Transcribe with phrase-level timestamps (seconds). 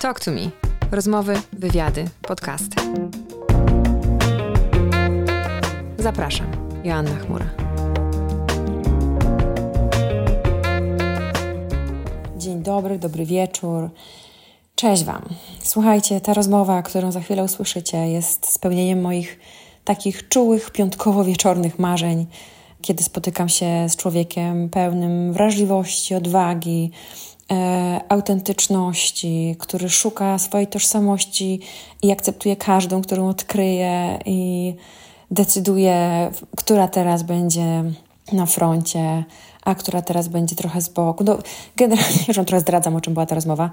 [0.00, 0.50] Talk to me.
[0.90, 2.76] Rozmowy, wywiady, podcasty.
[5.98, 6.46] Zapraszam.
[6.84, 7.46] Joanna Chmura.
[12.36, 13.90] Dzień dobry, dobry wieczór.
[14.74, 15.22] Cześć Wam.
[15.62, 19.38] Słuchajcie, ta rozmowa, którą za chwilę usłyszycie, jest spełnieniem moich
[19.84, 22.26] takich czułych, piątkowo-wieczornych marzeń,
[22.82, 26.90] kiedy spotykam się z człowiekiem pełnym wrażliwości, odwagi,
[27.50, 31.60] e, autentyczności, który szuka swojej tożsamości
[32.02, 34.74] i akceptuje każdą, którą odkryje i
[35.30, 37.84] decyduje, która teraz będzie
[38.32, 39.24] na froncie,
[39.64, 41.24] a która teraz będzie trochę z boku.
[41.24, 41.38] No,
[41.76, 43.70] generalnie już trochę zdradzam, o czym była ta rozmowa.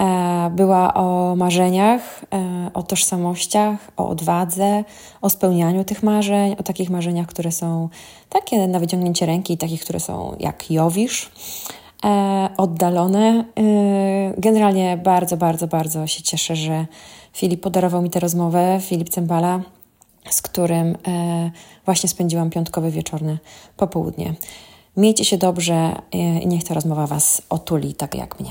[0.00, 4.84] E, była o marzeniach, e, o tożsamościach, o odwadze,
[5.22, 7.88] o spełnianiu tych marzeń, o takich marzeniach, które są
[8.28, 11.30] takie na wyciągnięcie ręki i takich, które są jak Jowisz,
[12.56, 13.44] oddalone.
[14.38, 16.86] Generalnie bardzo, bardzo, bardzo się cieszę, że
[17.32, 19.60] Filip podarował mi tę rozmowę, Filip Cembala,
[20.30, 20.96] z którym
[21.84, 23.38] właśnie spędziłam piątkowe wieczorne
[23.76, 24.34] popołudnie.
[24.96, 28.50] Miejcie się dobrze i niech ta rozmowa Was otuli tak jak mnie.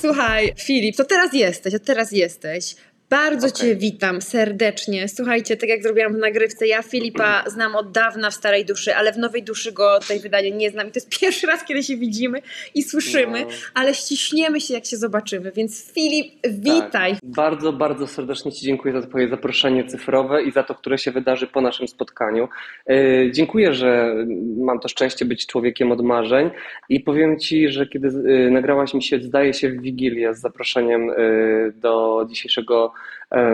[0.00, 2.76] Słuchaj, Filip, to teraz jesteś, a teraz jesteś.
[3.10, 3.60] Bardzo okay.
[3.60, 5.08] Cię witam serdecznie.
[5.08, 9.12] Słuchajcie, tak jak zrobiłam w nagrywce, ja Filipa znam od dawna w starej duszy, ale
[9.12, 10.88] w nowej duszy go tej wydania nie znam.
[10.88, 12.42] I to jest pierwszy raz, kiedy się widzimy
[12.74, 13.50] i słyszymy, no.
[13.74, 15.52] ale ściśniemy się, jak się zobaczymy.
[15.52, 17.12] Więc Filip, witaj.
[17.12, 17.20] Tak.
[17.22, 21.46] Bardzo, bardzo serdecznie Ci dziękuję za Twoje zaproszenie cyfrowe i za to, które się wydarzy
[21.46, 22.48] po naszym spotkaniu.
[22.86, 24.14] Yy, dziękuję, że
[24.56, 26.50] mam to szczęście być człowiekiem od marzeń
[26.88, 31.06] i powiem Ci, że kiedy yy, nagrałaś mi się, zdaje się, w Wigilię z zaproszeniem
[31.06, 32.92] yy, do dzisiejszego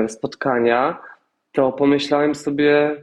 [0.08, 0.98] spotkania,
[1.52, 3.02] to pomyślałem sobie,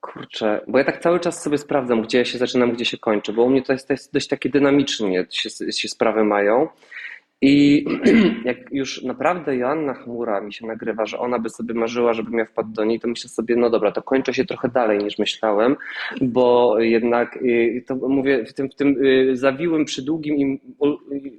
[0.00, 3.32] kurczę, bo ja tak cały czas sobie sprawdzam, gdzie ja się zaczynam, gdzie się kończę,
[3.32, 6.68] bo u mnie to jest, to jest dość takie dynamicznie się, się sprawy mają.
[7.46, 7.84] I
[8.44, 12.44] jak już naprawdę Joanna Chmura mi się nagrywa, że ona by sobie marzyła, żebym ja
[12.44, 15.76] wpadł do niej, to myślę sobie, no dobra, to kończę się trochę dalej niż myślałem,
[16.20, 20.60] bo jednak y, to mówię w tym, w tym y, zawiłym, przydługim i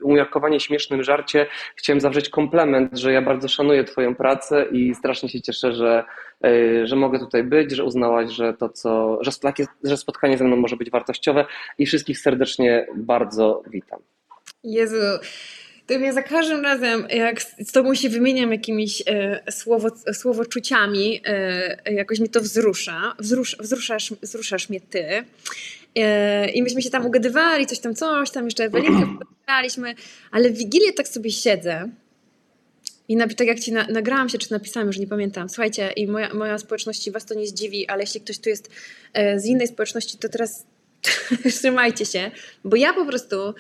[0.03, 5.41] umiarkowanie śmiesznym żarcie chciałem zawrzeć komplement, że ja bardzo szanuję Twoją pracę i strasznie się
[5.41, 6.03] cieszę, że,
[6.45, 9.31] y, że mogę tutaj być, że uznałaś, że to co, że,
[9.83, 11.45] że spotkanie ze mną może być wartościowe
[11.77, 13.99] i wszystkich serdecznie bardzo witam.
[14.63, 15.19] Jezu,
[15.87, 21.93] to mnie za każdym razem, jak z tobą się wymieniam jakimiś e, słowo, słowoczuciami, e,
[21.93, 23.15] jakoś mi to wzrusza.
[23.19, 25.23] Wzrusz, wzruszasz, wzruszasz mnie ty.
[25.95, 29.95] E, I myśmy się tam ugadywali, coś tam, coś tam, jeszcze Ewelinkę spotkaliśmy,
[30.31, 31.89] ale w Wigilię tak sobie siedzę
[33.07, 35.49] i na, tak jak ci na, nagrałam się, czy napisałam, już nie pamiętam.
[35.49, 38.69] Słuchajcie, i moja, moja społeczności was to nie zdziwi, ale jeśli ktoś tu jest
[39.13, 40.65] e, z innej społeczności, to teraz
[41.59, 42.31] trzymajcie się,
[42.63, 43.53] bo ja po prostu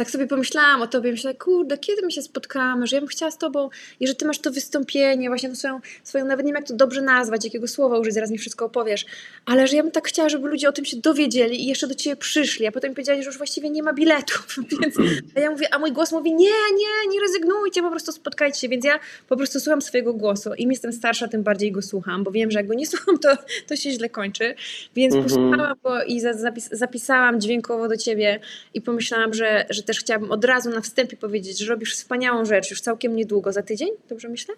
[0.00, 3.30] tak sobie pomyślałam o tobie, myślałam, kurde, kiedy my się spotkamy, że ja bym chciała
[3.30, 3.68] z tobą
[4.00, 6.74] i że ty masz to wystąpienie, właśnie tą swoją, swoją, nawet nie wiem jak to
[6.74, 9.06] dobrze nazwać, jakiego słowa użyć, zaraz mi wszystko opowiesz,
[9.46, 11.94] ale że ja bym tak chciała, żeby ludzie o tym się dowiedzieli i jeszcze do
[11.94, 14.94] ciebie przyszli, a potem powiedzieli, że już właściwie nie ma biletów, więc
[15.36, 18.68] a ja mówię, a mój głos mówi, nie, nie, nie rezygnujcie, po prostu spotkajcie się,
[18.68, 20.54] więc ja po prostu słucham swojego głosu.
[20.54, 23.28] Im jestem starsza, tym bardziej go słucham, bo wiem, że jak go nie słucham, to,
[23.66, 24.54] to się źle kończy,
[24.96, 25.24] więc mhm.
[25.24, 28.40] posłuchałam go i zapis, zapisałam dźwiękowo do ciebie
[28.74, 32.70] i pomyślałam, że, że też chciałabym od razu na wstępie powiedzieć, że robisz wspaniałą rzecz
[32.70, 34.54] już całkiem niedługo, za tydzień, dobrze myślę?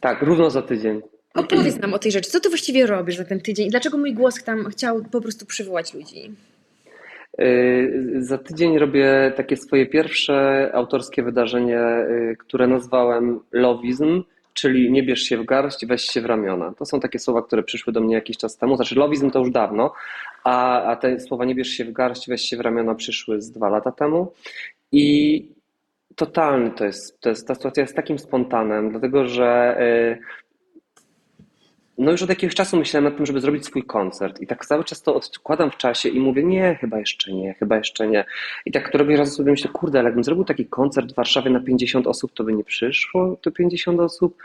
[0.00, 1.02] Tak, równo za tydzień.
[1.34, 2.30] Opowiedz nam o tej rzeczy.
[2.30, 3.70] Co ty właściwie robisz za ten tydzień?
[3.70, 6.30] Dlaczego mój głos tam chciał po prostu przywołać ludzi?
[7.38, 14.22] Yy, za tydzień robię takie swoje pierwsze autorskie wydarzenie, yy, które nazwałem Lowizm,
[14.54, 16.74] czyli nie bierz się w garść, weź się w ramiona.
[16.78, 18.76] To są takie słowa, które przyszły do mnie jakiś czas temu.
[18.76, 19.92] Znaczy, lowizm to już dawno,
[20.44, 23.50] a, a te słowa nie bierz się w garść, weź się w ramiona przyszły z
[23.50, 24.32] dwa lata temu.
[24.92, 25.48] I
[26.16, 30.18] totalny to jest, to jest ta sytuacja jest takim spontanem, dlatego że yy,
[32.02, 34.84] no już od jakiegoś czasu myślałem nad tym, żeby zrobić swój koncert i tak cały
[34.84, 38.24] czas to odkładam w czasie i mówię, nie, chyba jeszcze nie, chyba jeszcze nie.
[38.66, 41.60] I tak któregoś razu sobie myślę, kurde, ale jakbym zrobił taki koncert w Warszawie na
[41.60, 44.36] 50 osób, to by nie przyszło to 50 osób?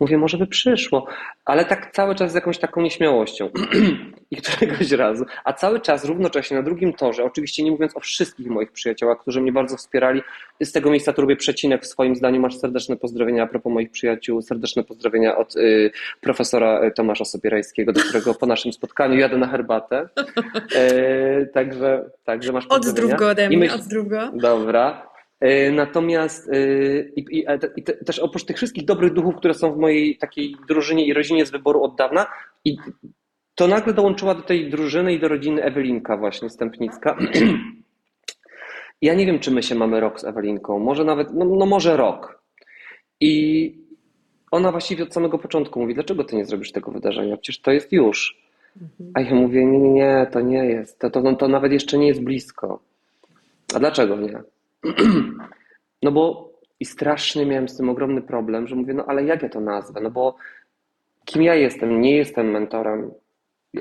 [0.00, 1.06] Mówię, może by przyszło,
[1.44, 3.50] ale tak cały czas z jakąś taką nieśmiałością.
[4.30, 8.46] I któregoś razu, a cały czas równocześnie na drugim torze, oczywiście nie mówiąc o wszystkich
[8.46, 10.22] moich przyjaciołach, którzy mnie bardzo wspierali,
[10.60, 13.90] z tego miejsca tu robię przecinek w swoim zdaniu, masz serdeczne pozdrowienia a propos moich
[13.90, 15.90] przyjaciół, serdeczne pozdrowienia od y,
[16.20, 20.08] profesora y, Tomasza Sobierajskiego, do którego po naszym spotkaniu jadę na herbatę.
[20.74, 23.74] E, także, także masz Odzdrów go ode mnie, myśl...
[23.74, 24.30] odzdrów go.
[24.34, 25.10] Dobra.
[25.40, 26.56] E, natomiast e,
[27.16, 31.06] i, i, i, też oprócz tych wszystkich dobrych duchów, które są w mojej takiej drużynie
[31.06, 32.26] i rodzinie z wyboru od dawna,
[32.64, 32.76] i
[33.54, 37.16] to nagle dołączyła do tej drużyny i do rodziny Ewelinka właśnie Stępnicka.
[39.02, 41.96] Ja nie wiem, czy my się mamy rok z Ewelinką, może nawet, no, no może
[41.96, 42.42] rok.
[43.20, 43.85] I
[44.50, 47.36] ona właściwie od samego początku mówi, dlaczego ty nie zrobisz tego wydarzenia?
[47.36, 48.46] Przecież to jest już.
[49.14, 52.06] A ja mówię, nie, nie, nie, to nie jest, to, to, to nawet jeszcze nie
[52.06, 52.80] jest blisko.
[53.74, 54.42] A dlaczego nie?
[56.02, 59.48] No bo i strasznie miałem z tym ogromny problem, że mówię, no ale jak ja
[59.48, 60.00] to nazwę?
[60.00, 60.36] No bo
[61.24, 62.00] kim ja jestem?
[62.00, 63.10] Nie jestem mentorem,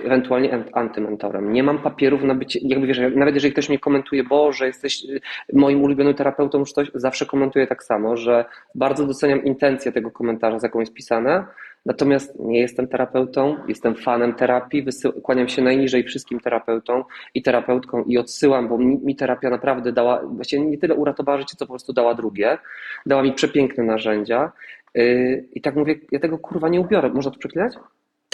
[0.04, 1.54] ewentualnie antymentorem.
[1.54, 5.22] Nie mam papierów na bycie, jakby wiesz, nawet jeżeli ktoś mnie komentuje, Boże, jesteś y,
[5.54, 8.46] moim ulubionym terapeutą, już coś, zawsze komentuję tak samo, że
[8.76, 11.46] bardzo doceniam intencję tego komentarza, z jaką jest pisane,
[11.86, 14.86] natomiast nie jestem terapeutą, jestem fanem terapii,
[15.24, 17.04] kłaniam się najniżej wszystkim terapeutom
[17.34, 21.56] i terapeutkom i odsyłam, bo mi, mi terapia naprawdę dała, właściwie nie tyle uratowała życie,
[21.58, 22.58] co po prostu dała drugie,
[23.06, 24.52] dała mi przepiękne narzędzia,
[24.98, 27.10] y, i tak mówię, ja tego kurwa nie ubiorę.
[27.10, 27.74] Można to przeklinać?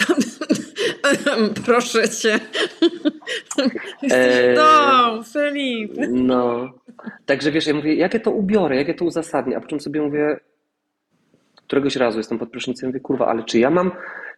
[1.66, 2.40] Proszę cię.
[4.10, 5.92] Eee, to, Filip.
[6.08, 6.72] No.
[7.26, 10.40] Także wiesz, ja mówię, jakie to ubiorę, jakie to uzasadnię, a po czym sobie mówię,
[11.56, 13.90] któregoś razu jestem pod prysznicem, mówię, kurwa, ale czy ja mam,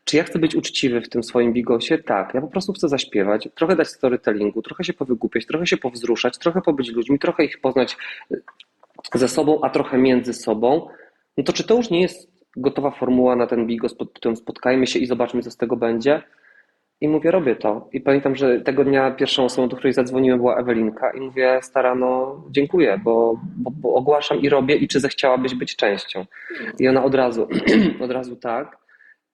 [0.04, 1.98] czy ja chcę być uczciwy w tym swoim bigosie?
[1.98, 6.38] Tak, ja po prostu chcę zaśpiewać, trochę dać storytellingu, trochę się powygłupiać, trochę się powzruszać,
[6.38, 7.96] trochę pobyć ludźmi, trochę ich poznać
[9.14, 10.88] ze sobą, a trochę między sobą.
[11.36, 14.86] No to czy to już nie jest gotowa formuła na ten bigos pod tytułem spotkajmy
[14.86, 16.22] się i zobaczmy, co z tego będzie?
[17.00, 17.88] I mówię, robię to.
[17.92, 21.10] I pamiętam, że tego dnia pierwszą osobą, do której zadzwoniłem, była Ewelinka.
[21.10, 25.76] I mówię, stara, no dziękuję, bo, bo, bo ogłaszam i robię, i czy zechciałabyś być
[25.76, 26.26] częścią.
[26.78, 27.48] I ona od razu,
[28.04, 28.84] od razu tak.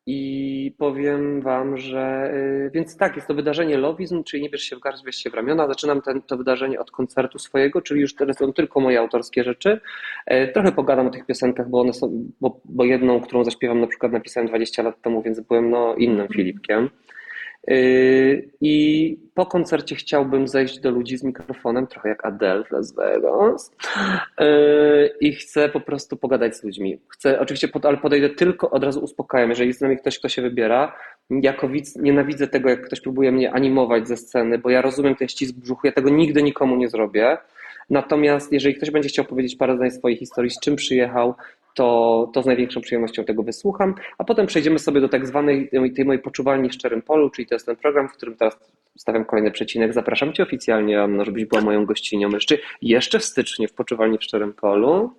[0.06, 4.76] I powiem Wam, że y, więc tak, jest to wydarzenie Lowizm, czyli nie bierz się
[4.76, 5.66] w garść, weź się w ramiona.
[5.66, 9.80] Zaczynam ten, to wydarzenie od koncertu swojego, czyli już teraz są tylko moje autorskie rzeczy.
[10.26, 13.86] E, trochę pogadam o tych piosenkach, bo one są, bo, bo jedną, którą zaśpiewam na
[13.86, 16.90] przykład napisałem 20 lat temu, więc byłem no innym Filipkiem.
[17.68, 22.94] Yy, I po koncercie chciałbym zejść do ludzi z mikrofonem, trochę jak Adele w Las
[22.94, 23.72] Vegas.
[24.40, 27.00] Yy, I chcę po prostu pogadać z ludźmi.
[27.08, 29.50] Chcę, oczywiście, ale podejdę tylko, od razu uspokajam.
[29.50, 30.96] Jeżeli jest z nami ktoś, kto się wybiera,
[31.30, 35.28] jako widz nienawidzę tego, jak ktoś próbuje mnie animować ze sceny, bo ja rozumiem ten
[35.28, 37.38] ścisk brzuchu, ja tego nigdy nikomu nie zrobię.
[37.90, 41.34] Natomiast jeżeli ktoś będzie chciał powiedzieć parę zdań swojej historii, z czym przyjechał,
[41.74, 46.04] to, to z największą przyjemnością tego wysłucham, a potem przejdziemy sobie do tak zwanej tej
[46.04, 48.58] mojej poczuwalni w szczerym polu, czyli to jest ten program, w którym teraz
[48.98, 49.94] stawiam kolejny przecinek.
[49.94, 54.24] Zapraszam Cię oficjalnie, Anno, żebyś była moją gościnią jeszcze, jeszcze w styczniu w poczuwalni w
[54.24, 55.12] szczerym polu.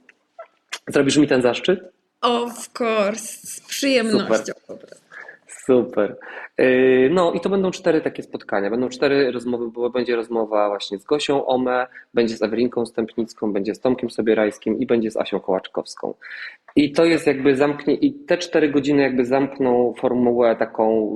[0.88, 1.80] Zrobisz mi ten zaszczyt?
[2.22, 4.54] Of course, z przyjemnością.
[4.68, 5.01] Super.
[5.72, 6.18] Super.
[6.58, 8.70] Yy, no i to będą cztery takie spotkania.
[8.70, 13.76] Będą cztery rozmowy, bo będzie rozmowa właśnie z Gosią Ome, będzie z Ewelinką Stępnicką, będzie
[13.76, 16.14] z Tomkiem Sobierajskim i będzie z Asią Kołaczkowską.
[16.76, 21.12] I to jest jakby zamknie, i te cztery godziny jakby zamkną formułę taką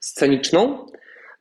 [0.00, 0.86] sceniczną,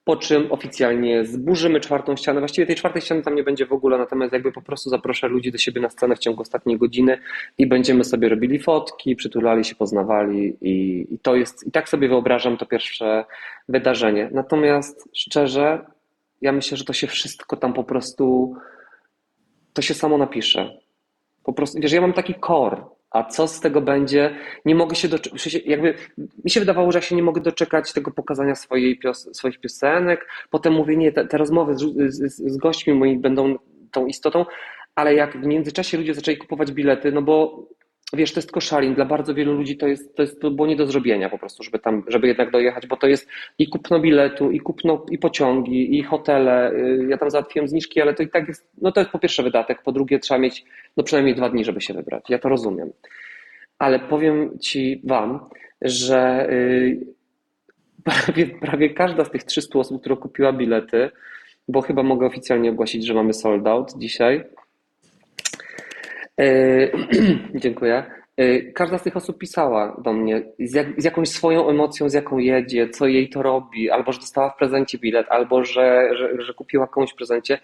[0.07, 2.39] po czym oficjalnie zburzymy czwartą ścianę.
[2.39, 5.51] Właściwie tej czwartej ściany tam nie będzie w ogóle, natomiast jakby po prostu zaproszę ludzi
[5.51, 7.18] do siebie na scenę w ciągu ostatniej godziny
[7.57, 12.07] i będziemy sobie robili fotki, przytulali się, poznawali i, i to jest, i tak sobie
[12.07, 13.25] wyobrażam to pierwsze
[13.69, 14.30] wydarzenie.
[14.33, 15.86] Natomiast szczerze,
[16.42, 18.56] ja myślę, że to się wszystko tam po prostu,
[19.74, 20.77] to się samo napisze.
[21.44, 24.36] Po prostu, wiesz, ja mam taki core, a co z tego będzie?
[24.65, 25.94] Nie mogę się doczekać, jakby
[26.44, 30.27] mi się wydawało, że ja się nie mogę doczekać tego pokazania swojej pios swoich piosenek.
[30.50, 33.56] Potem mówię, nie, te, te rozmowy z, z, z gośćmi moi będą
[33.92, 34.45] tą istotą,
[34.95, 37.64] ale jak w międzyczasie ludzie zaczęli kupować bilety, no bo
[38.14, 38.95] wiesz, to jest tylko szalin.
[38.95, 41.64] Dla bardzo wielu ludzi to jest, to jest to było nie do zrobienia po prostu,
[41.64, 43.28] żeby tam, żeby jednak dojechać, bo to jest
[43.59, 46.71] i kupno biletu, i kupno, i pociągi, i hotele.
[46.71, 49.44] Y, ja tam załatwiłem zniżki, ale to i tak jest, no to jest po pierwsze
[49.44, 50.66] wydatek, po drugie trzeba mieć
[50.97, 52.23] no przynajmniej dwa dni, żeby się wybrać.
[52.30, 52.92] Ja to rozumiem.
[53.80, 55.40] Ale powiem Ci Wam,
[55.81, 57.06] że y,
[58.04, 61.09] prawie, prawie każda z tych 300 osób, która kupiła bilety,
[61.68, 64.44] bo chyba mogę oficjalnie ogłosić, że mamy sold out dzisiaj,
[67.56, 68.03] dziękuję.
[68.37, 72.13] E, każda z tych osób pisała do mnie z, jak, z, jakąś swoją emocją, z
[72.13, 76.41] jaką jedzie, co jej to robi, albo że dostała w prezencie bilet, albo że, że,
[76.41, 77.59] że kupiła komuś w prezencie.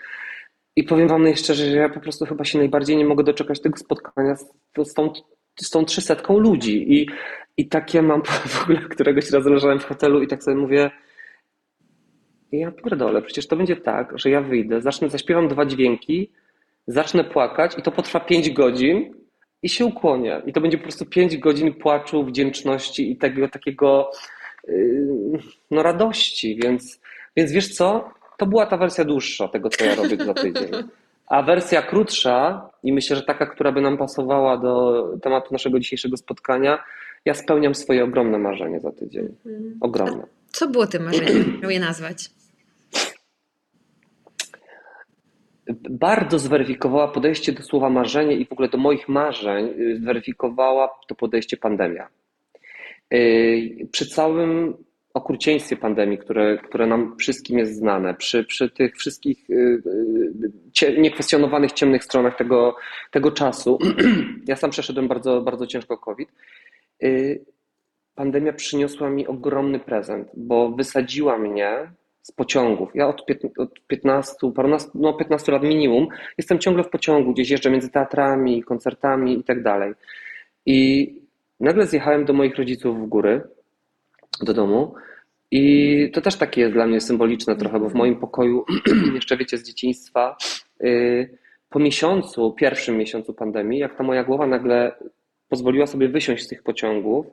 [0.75, 3.77] I powiem Wam najszczerzej, że ja po prostu chyba się najbardziej nie mogę doczekać tego
[3.77, 4.53] spotkania z,
[4.83, 5.13] z, tą,
[5.55, 6.93] z tą trzysetką ludzi.
[6.93, 7.09] I,
[7.57, 10.91] I takie mam w ogóle któregoś razu leżałem w hotelu i tak sobie mówię,
[12.51, 16.31] ja pierdolę, przecież to będzie tak, że ja wyjdę, zacznę, zaśpiewam dwa dźwięki,
[16.87, 19.13] zacznę płakać i to potrwa 5 godzin
[19.63, 20.41] i się ukłonię.
[20.45, 24.11] I to będzie po prostu 5 godzin płaczu, wdzięczności i tego takiego
[24.67, 25.39] yy,
[25.71, 26.59] no radości.
[26.63, 26.99] Więc,
[27.37, 28.09] więc wiesz co?
[28.37, 30.71] To była ta wersja dłuższa tego, co ja robię za tydzień.
[31.27, 36.17] A wersja krótsza, i myślę, że taka, która by nam pasowała do tematu naszego dzisiejszego
[36.17, 36.83] spotkania,
[37.25, 39.35] ja spełniam swoje ogromne marzenie za tydzień.
[39.45, 39.77] Mhm.
[39.81, 40.23] Ogromne.
[40.47, 41.59] Co było tym marzeniem?
[41.61, 42.29] Miał je nazwać?
[45.89, 51.15] Bardzo zweryfikowała podejście do słowa marzenie i w ogóle do moich marzeń, y, zweryfikowała to
[51.15, 52.07] podejście pandemia.
[53.13, 54.77] Y, przy całym
[55.13, 59.81] okrucieństwie pandemii, które, które nam wszystkim jest znane, przy, przy tych wszystkich y,
[60.97, 62.75] niekwestionowanych ciemnych stronach tego,
[63.11, 63.79] tego czasu,
[64.47, 66.29] ja sam przeszedłem bardzo, bardzo ciężko COVID,
[68.15, 71.91] pandemia przyniosła mi ogromny prezent, bo wysadziła mnie
[72.23, 72.89] z pociągów.
[72.95, 73.25] Ja od,
[73.57, 74.33] od 15,
[74.95, 79.63] no 15 lat minimum jestem ciągle w pociągu, gdzieś jeżdżę między teatrami, koncertami i tak
[79.63, 79.93] dalej.
[80.65, 81.09] I
[81.59, 83.41] nagle zjechałem do moich rodziców w góry,
[84.41, 84.95] do domu.
[85.51, 88.65] I to też takie jest dla mnie symboliczne trochę, bo w moim pokoju,
[89.15, 90.37] jeszcze wiecie, z dzieciństwa,
[90.83, 91.37] y,
[91.69, 94.95] po miesiącu, pierwszym miesiącu pandemii, jak ta moja głowa nagle
[95.49, 97.25] pozwoliła sobie wysiąść z tych pociągów,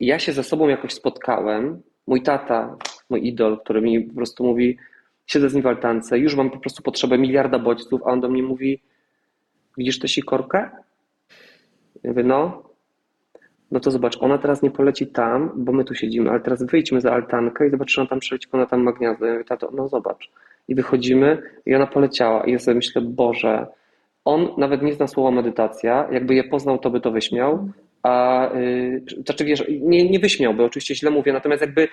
[0.00, 1.82] i ja się ze sobą jakoś spotkałem.
[2.06, 2.76] Mój tata
[3.10, 4.76] mój idol, który mi po prostu mówi,
[5.26, 8.28] siedzę z nim w altance, już mam po prostu potrzebę miliarda bodźców, a on do
[8.28, 8.82] mnie mówi,
[9.78, 10.70] widzisz tę sikorkę?
[12.02, 12.62] Ja mówię, no,
[13.70, 17.00] no to zobacz, ona teraz nie poleci tam, bo my tu siedzimy, ale teraz wyjdźmy
[17.00, 19.26] za altankę i zobacz, czy ona tam przeleci, ona tam ma gniazdo.
[19.26, 20.30] Ja mówię, tato, no zobacz.
[20.68, 23.66] I wychodzimy i ona poleciała i ja sobie myślę, Boże,
[24.24, 27.68] on nawet nie zna słowa medytacja, jakby je poznał, to by to wyśmiał,
[28.02, 31.88] a yy, znaczy wiesz, nie, nie wyśmiałby, oczywiście źle mówię, natomiast jakby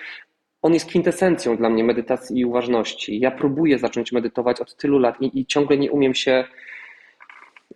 [0.62, 3.20] on jest kwintesencją dla mnie medytacji i uważności.
[3.20, 6.44] Ja próbuję zacząć medytować od tylu lat i, i ciągle nie umiem się,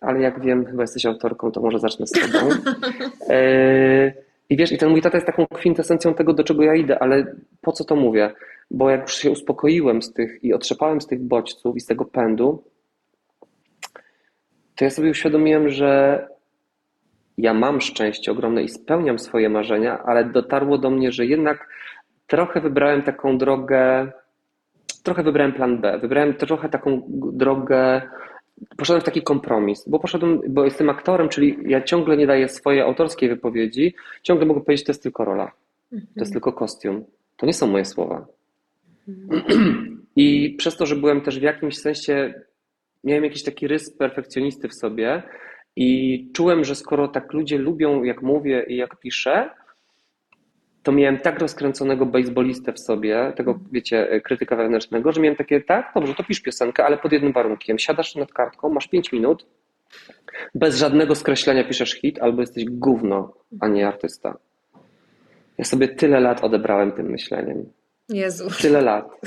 [0.00, 2.48] ale jak wiem, chyba jesteś autorką, to może zacznę z tobą.
[3.28, 4.12] E,
[4.50, 7.34] I wiesz, i ten mój tata jest taką kwintesencją tego, do czego ja idę, ale
[7.60, 8.30] po co to mówię?
[8.70, 12.04] Bo jak już się uspokoiłem z tych i otrzepałem z tych bodźców i z tego
[12.04, 12.64] pędu,
[14.76, 16.26] to ja sobie uświadomiłem, że
[17.42, 21.68] ja mam szczęście ogromne i spełniam swoje marzenia, ale dotarło do mnie, że jednak
[22.26, 24.12] trochę wybrałem taką drogę,
[25.02, 28.02] trochę wybrałem plan B, wybrałem trochę taką drogę,
[28.76, 32.80] poszedłem w taki kompromis, bo poszedłem, bo jestem aktorem, czyli ja ciągle nie daję swojej
[32.80, 35.46] autorskiej wypowiedzi, ciągle mogę powiedzieć, to jest tylko rola,
[35.90, 36.32] to jest mhm.
[36.32, 37.04] tylko kostium,
[37.36, 38.26] to nie są moje słowa.
[39.08, 40.02] Mhm.
[40.16, 42.34] I przez to, że byłem też w jakimś sensie,
[43.04, 45.22] miałem jakiś taki rys perfekcjonisty w sobie
[45.76, 49.50] i czułem, że skoro tak ludzie lubią, jak mówię i jak piszę,
[50.82, 55.92] to miałem tak rozkręconego baseballistę w sobie, tego, wiecie, krytyka wewnętrznego, że miałem takie, tak,
[55.94, 57.78] dobrze, to pisz piosenkę, ale pod jednym warunkiem.
[57.78, 59.46] Siadasz nad kartką, masz 5 minut,
[60.54, 64.38] bez żadnego skreślenia piszesz hit, albo jesteś gówno, a nie artysta.
[65.58, 67.72] Ja sobie tyle lat odebrałem tym myśleniem.
[68.08, 68.48] Jezu.
[68.62, 69.20] Tyle lat.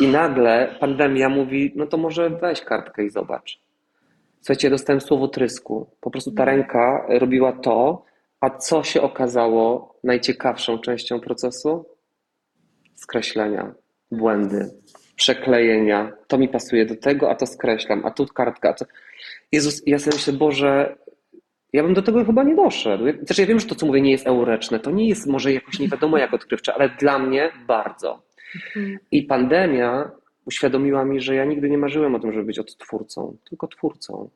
[0.00, 3.65] I nagle pandemia mówi, no to może weź kartkę i zobacz.
[4.46, 5.90] Słuchajcie, dostałem słowo trysku.
[6.00, 8.04] Po prostu ta ręka robiła to,
[8.40, 11.86] a co się okazało najciekawszą częścią procesu?
[12.94, 13.74] Skreślenia,
[14.10, 14.70] błędy,
[15.16, 16.12] przeklejenia.
[16.26, 18.72] To mi pasuje do tego, a to skreślam, a tu kartka.
[18.72, 18.84] To...
[19.52, 20.96] Jezus, ja sobie myślę, Boże,
[21.72, 23.04] ja bym do tego chyba nie doszedł.
[23.22, 24.80] Znaczy ja wiem, że to, co mówię, nie jest eureczne.
[24.80, 28.22] To nie jest może jakoś nie wiadomo jak odkrywcze, ale dla mnie bardzo.
[29.10, 30.10] I pandemia
[30.46, 34.28] uświadomiła mi, że ja nigdy nie marzyłem o tym, żeby być odtwórcą, tylko twórcą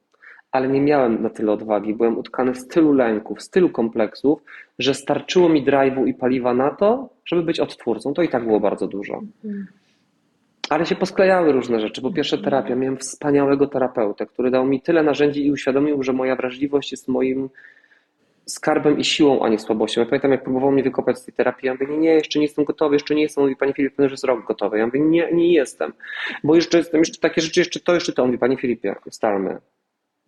[0.52, 1.95] ale nie miałem na tyle odwagi.
[1.95, 4.43] Byłem utkany w tylu lęków, w tylu kompleksów,
[4.79, 8.14] że starczyło mi drive'u i paliwa na to, żeby być odtwórcą.
[8.14, 9.21] To i tak było bardzo dużo.
[10.71, 12.02] Ale się posklejały różne rzeczy.
[12.02, 12.76] Po pierwsze terapia.
[12.76, 17.49] Miałem wspaniałego terapeutę, który dał mi tyle narzędzi i uświadomił, że moja wrażliwość jest moim
[18.52, 20.00] skarbem i siłą, a nie słabością.
[20.00, 22.64] Ja pamiętam, jak próbował mnie wykopać z tej terapii, ja mówię, nie, jeszcze nie jestem
[22.64, 23.45] gotowy, jeszcze nie jestem.
[23.45, 24.78] Mówi, Panie Filipie, że jest rok gotowy.
[24.78, 25.92] Ja mówię, nie, nie jestem,
[26.45, 28.26] bo jeszcze jestem, jeszcze takie rzeczy, jeszcze to, jeszcze to.
[28.26, 29.59] Mówi, Panie Filipie, ustalmy,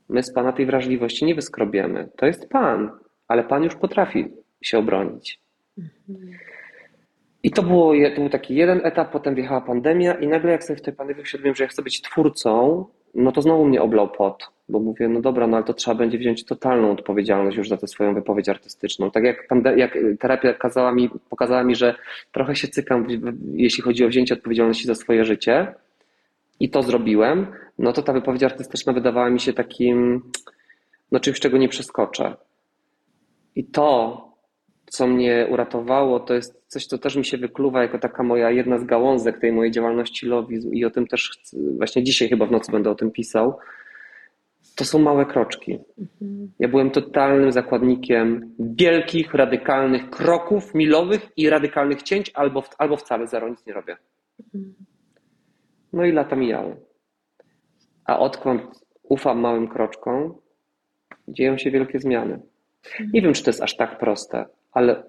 [0.08, 2.08] My z Pana tej wrażliwości nie wyskrobiemy.
[2.16, 2.90] To jest Pan,
[3.28, 5.40] ale Pan już potrafi się obronić.
[7.42, 10.76] I to, było, to był taki jeden etap, potem wjechała pandemia i nagle jak sobie
[10.76, 12.84] w tej pandemii uświadomiłem, że ja chcę być twórcą,
[13.14, 16.18] no to znowu mnie oblał pot, bo mówię, no dobra, no ale to trzeba będzie
[16.18, 19.10] wziąć totalną odpowiedzialność już za tę swoją wypowiedź artystyczną.
[19.10, 21.94] Tak jak, jak terapia kazała mi, pokazała mi, że
[22.32, 23.06] trochę się cykam,
[23.52, 25.74] jeśli chodzi o wzięcie odpowiedzialności za swoje życie,
[26.60, 27.46] i to zrobiłem,
[27.78, 30.22] no to ta wypowiedź artystyczna wydawała mi się takim
[31.12, 32.36] no czymś, czego nie przeskoczę.
[33.56, 34.31] I to,
[34.92, 38.78] co mnie uratowało, to jest coś, co też mi się wykluwa jako taka moja jedna
[38.78, 42.50] z gałązek tej mojej działalności Lowizm i o tym też chcę, właśnie dzisiaj chyba w
[42.50, 43.58] nocy będę o tym pisał.
[44.76, 45.78] To są małe kroczki.
[46.58, 53.48] Ja byłem totalnym zakładnikiem wielkich, radykalnych kroków milowych i radykalnych cięć, albo, albo wcale zero,
[53.48, 53.96] nic nie robię.
[55.92, 56.76] No i lata mijały.
[58.04, 58.62] A odkąd
[59.02, 60.34] ufam małym kroczkom,
[61.28, 62.40] dzieją się wielkie zmiany.
[63.12, 65.02] Nie wiem, czy to jest aż tak proste, ale,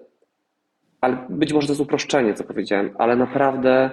[1.00, 3.90] ale być może to jest uproszczenie, co powiedziałem, ale naprawdę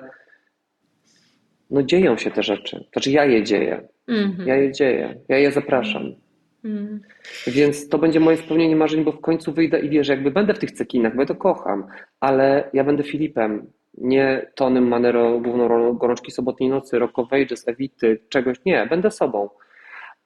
[1.70, 2.86] no dzieją się te rzeczy.
[2.94, 3.88] Znaczy ja je dzieję.
[4.08, 4.48] Mhm.
[4.48, 5.16] Ja je dzieję.
[5.30, 6.16] Ja je zapraszam.
[6.64, 7.02] Mhm.
[7.48, 10.60] Więc to będzie moje spełnienie marzeń, bo w końcu wyjdę i wiesz, jakby będę w
[10.60, 11.88] tych cekinach, bo ja to kocham,
[12.20, 17.68] ale ja będę Filipem, nie Tonym Manero, główną rolą Gorączki Sobotniej Nocy, Rock of Ages,
[17.68, 18.58] Evity, czegoś.
[18.66, 19.50] Nie, będę sobą.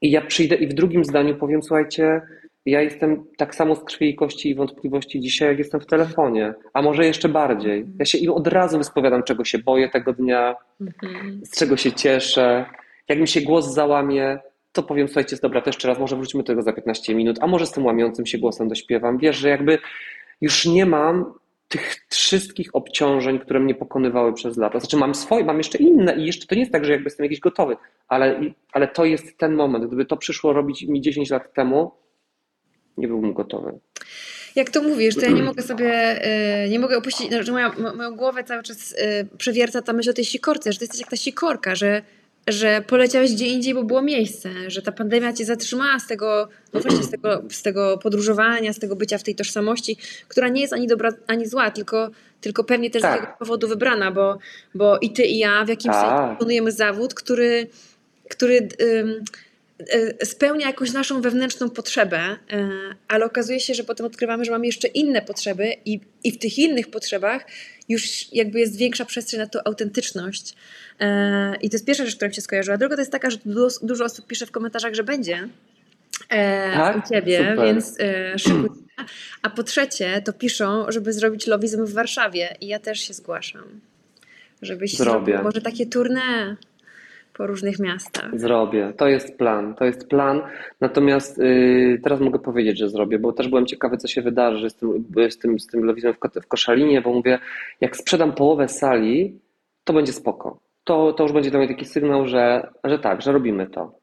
[0.01, 2.21] I ja przyjdę i w drugim zdaniu powiem, słuchajcie,
[2.65, 6.53] ja jestem tak samo z krwi i kości i wątpliwości dzisiaj, jak jestem w telefonie,
[6.73, 7.85] a może jeszcze bardziej.
[7.99, 10.55] Ja się im od razu wyspowiadam, czego się boję tego dnia,
[11.43, 12.65] z czego się cieszę.
[13.09, 14.39] Jak mi się głos załamie,
[14.71, 17.47] to powiem, słuchajcie, dobra, to jeszcze raz, może wróćmy do tego za 15 minut, a
[17.47, 19.17] może z tym łamiącym się głosem dośpiewam.
[19.17, 19.77] Wiesz, że jakby
[20.41, 21.33] już nie mam
[21.67, 24.79] tych wszystkich obciążeń, które mnie pokonywały przez lata.
[24.79, 27.23] Znaczy mam swoje, mam jeszcze inne i jeszcze to nie jest tak, że jakby jestem
[27.23, 28.41] jakiś gotowy, ale,
[28.71, 29.85] ale to jest ten moment.
[29.85, 31.91] Gdyby to przyszło robić mi 10 lat temu,
[32.97, 33.79] nie byłbym gotowy.
[34.55, 38.15] Jak to mówisz, to ja nie mogę sobie, e, nie mogę opuścić, że moja, moją
[38.15, 41.15] głowę cały czas e, przewierca ta myśl o tej sikorce, że ty jesteś jak ta
[41.15, 42.01] sikorka, że
[42.47, 46.79] że poleciałeś gdzie indziej, bo było miejsce, że ta pandemia cię zatrzymała z tego, no
[46.79, 49.97] właśnie z tego, z tego podróżowania, z tego bycia w tej tożsamości,
[50.27, 52.09] która nie jest ani dobra, ani zła, tylko,
[52.41, 53.19] tylko pewnie też tak.
[53.19, 54.37] z tego powodu wybrana, bo,
[54.75, 56.09] bo i ty i ja w jakimś tak.
[56.09, 57.67] sensie wykonujemy zawód, który,
[58.29, 58.67] który
[60.23, 62.37] spełnia jakąś naszą wewnętrzną potrzebę, e,
[63.07, 66.57] ale okazuje się, że potem odkrywamy, że mamy jeszcze inne potrzeby i, i w tych
[66.57, 67.45] innych potrzebach
[67.89, 70.55] już jakby jest większa przestrzeń na tą autentyczność.
[70.99, 72.77] E, I to jest pierwsza rzecz, która mi się skojarzyła.
[72.77, 73.37] Druga to jest taka, że
[73.81, 75.49] dużo osób pisze w komentarzach, że będzie
[76.29, 77.05] e, tak?
[77.05, 77.65] u ciebie, Super.
[77.65, 78.69] więc e, szykuj
[79.41, 83.81] A po trzecie to piszą, żeby zrobić lobbyzm w Warszawie i ja też się zgłaszam.
[84.61, 85.25] Żebyś Zrobię.
[85.25, 86.55] zrobił może takie tournée
[87.37, 88.39] po różnych miastach.
[88.39, 88.93] Zrobię.
[88.97, 89.75] To jest plan.
[89.75, 90.41] To jest plan.
[90.81, 94.75] Natomiast yy, teraz mogę powiedzieć, że zrobię, bo też byłem ciekawy, co się wydarzy z
[94.75, 97.39] tym, z tym, z tym lowizmem w, w Koszalinie, bo mówię,
[97.81, 99.39] jak sprzedam połowę sali,
[99.83, 100.59] to będzie spoko.
[100.83, 103.99] To, to już będzie dla mnie taki sygnał, że, że tak, że robimy to.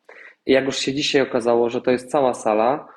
[0.46, 2.88] I jak już się dzisiaj okazało, że to jest cała sala,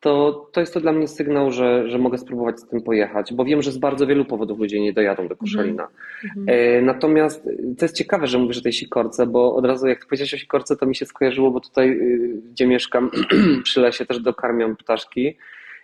[0.00, 3.44] to, to jest to dla mnie sygnał, że, że mogę spróbować z tym pojechać, bo
[3.44, 5.88] wiem, że z bardzo wielu powodów ludzie nie dojadą do Koszalina.
[6.24, 6.82] Mm -hmm.
[6.82, 7.44] Natomiast
[7.78, 10.76] to jest ciekawe, że mówisz o tej sikorce, bo od razu jak powiedziałeś o sikorce,
[10.76, 13.10] to mi się skojarzyło, bo tutaj, y, gdzie mieszkam,
[13.64, 15.36] przy lesie też dokarmiam ptaszki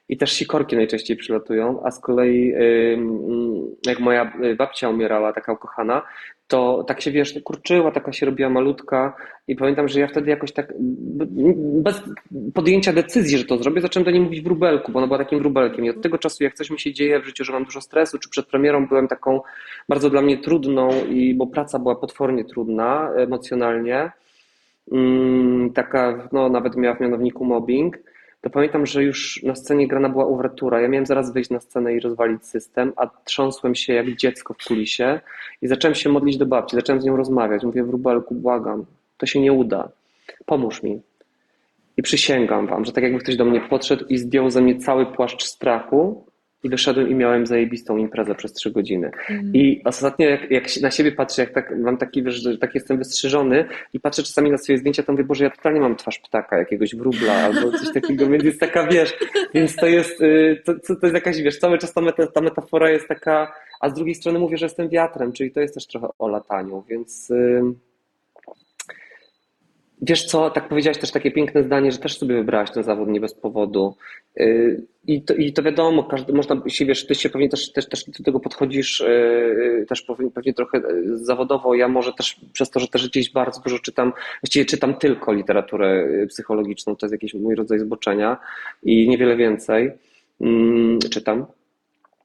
[0.09, 2.55] i też sikorki najczęściej przylatują, a z kolei
[3.87, 6.03] jak moja babcia umierała, taka ukochana,
[6.47, 9.17] to tak się wiesz, kurczyła, taka się robiła malutka
[9.49, 10.75] i pamiętam, że ja wtedy jakoś tak
[11.83, 12.03] bez
[12.55, 15.85] podjęcia decyzji, że to zrobię, zacząłem do niej mówić wróbelku, bo ona była takim wróbelkiem
[15.85, 18.19] i od tego czasu jak coś mi się dzieje w życiu, że mam dużo stresu,
[18.19, 19.41] czy przed premierą byłem taką
[19.89, 24.11] bardzo dla mnie trudną i bo praca była potwornie trudna emocjonalnie,
[24.93, 27.99] mm, taka no nawet miała w mianowniku mobbing,
[28.43, 30.81] to pamiętam, że już na scenie grana była uwertura.
[30.81, 34.65] Ja miałem zaraz wyjść na scenę i rozwalić system, a trząsłem się jak dziecko w
[34.65, 35.21] kulisie
[35.63, 37.65] i zacząłem się modlić do babci, zacząłem z nią rozmawiać.
[37.65, 38.85] Mówię, wróbelku, błagam,
[39.17, 39.89] to się nie uda.
[40.47, 41.01] Pomóż mi.
[41.97, 45.07] I przysięgam wam, że tak jakby ktoś do mnie podszedł i zdjął ze mnie cały
[45.07, 46.25] płaszcz strachu,
[46.63, 49.11] i wyszedłem i miałem zajebistą imprezę przez trzy godziny.
[49.31, 49.55] Mm.
[49.55, 52.99] I ostatnio jak, jak na siebie patrzę, jak tak, mam taki, wiesz, że tak jestem
[52.99, 56.59] wystrzyżony i patrzę czasami na swoje zdjęcia, to mówię, Boże, ja totalnie mam twarz ptaka,
[56.59, 59.15] jakiegoś wróbla albo coś takiego, więc jest taka, wiesz,
[59.55, 62.41] więc to jest, y, to, to, to jest jakaś, wiesz, cały czas ta, meta, ta
[62.41, 65.87] metafora jest taka, a z drugiej strony mówię, że jestem wiatrem, czyli to jest też
[65.87, 67.29] trochę o lataniu, więc...
[67.29, 67.92] Yy
[70.03, 73.21] Wiesz co, tak powiedziałaś też takie piękne zdanie, że też sobie wybrałaś ten zawód nie
[73.21, 73.97] bez powodu.
[74.41, 77.89] Y, I to, i to wiadomo, każdy, można się, wiesz, ty się pewnie też, też,
[77.89, 81.75] też do tego podchodzisz y, też pewnie trochę y, zawodowo.
[81.75, 84.13] Ja może też przez to, że też gdzieś bardzo dużo czytam,
[84.43, 88.37] właściwie czytam tylko literaturę psychologiczną, to jest jakiś mój rodzaj zboczenia
[88.83, 89.91] i niewiele więcej
[90.41, 91.47] mm, czytam.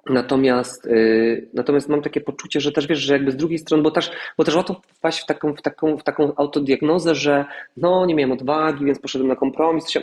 [0.09, 3.91] Natomiast, yy, natomiast mam takie poczucie, że też wiesz, że jakby z drugiej strony, bo
[3.91, 7.45] też, bo też łatwo wpaść w taką, w, taką, w taką autodiagnozę, że
[7.77, 9.93] no nie miałem odwagi, więc poszedłem na kompromis.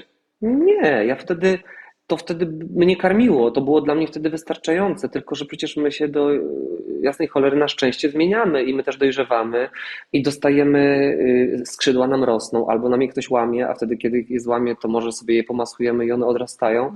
[0.43, 1.59] Nie, ja wtedy
[2.07, 6.09] to wtedy mnie karmiło, to było dla mnie wtedy wystarczające, tylko że przecież my się
[6.09, 6.31] do
[7.01, 9.69] jasnej cholery na szczęście zmieniamy i my też dojrzewamy
[10.13, 10.79] i dostajemy,
[11.61, 14.89] y, skrzydła nam rosną, albo nam je ktoś łamie, a wtedy kiedy je złamie, to
[14.89, 16.95] może sobie je pomasujemy i one odrastają.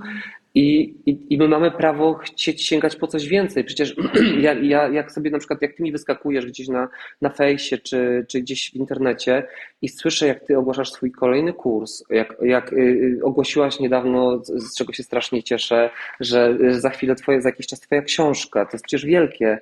[0.55, 3.63] I, i, I my mamy prawo chcieć sięgać po coś więcej.
[3.63, 3.95] Przecież
[4.41, 6.89] ja, ja, jak sobie na przykład, jak ty mi wyskakujesz gdzieś na,
[7.21, 9.47] na fejsie czy, czy gdzieś w internecie
[9.81, 14.93] i słyszę, jak ty ogłaszasz swój kolejny kurs, jak, jak y, ogłosiłaś niedawno, z czego
[14.93, 19.05] się strasznie cieszę, że za chwilę twoje, za jakiś czas twoja książka, to jest przecież
[19.05, 19.59] wielkie.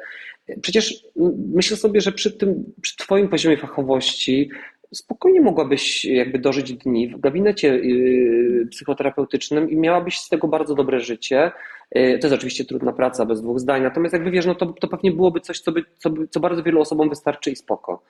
[0.62, 1.04] Przecież
[1.54, 4.50] myślę sobie, że przy tym, przy twoim poziomie fachowości
[4.94, 11.00] spokojnie mogłabyś jakby dożyć dni w gabinecie y, psychoterapeutycznym i miałabyś z tego bardzo dobre
[11.00, 11.52] życie.
[11.98, 14.88] Y, to jest oczywiście trudna praca, bez dwóch zdań, natomiast jakby wiesz, no to, to
[14.88, 18.02] pewnie byłoby coś, co, by, co, by, co bardzo wielu osobom wystarczy i spoko.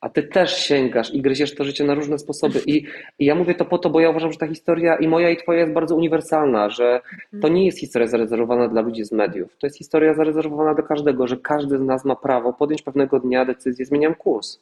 [0.00, 2.60] a ty też sięgasz i gryziesz to życie na różne sposoby.
[2.66, 2.84] I,
[3.18, 5.36] I, ja mówię to po to, bo ja uważam, że ta historia i moja i
[5.36, 7.00] twoja jest bardzo uniwersalna, że
[7.42, 9.56] to nie jest historia zarezerwowana dla ludzi z mediów.
[9.58, 13.44] To jest historia zarezerwowana do każdego, że każdy z nas ma prawo podjąć pewnego dnia
[13.44, 14.60] decyzję, zmieniam kurs,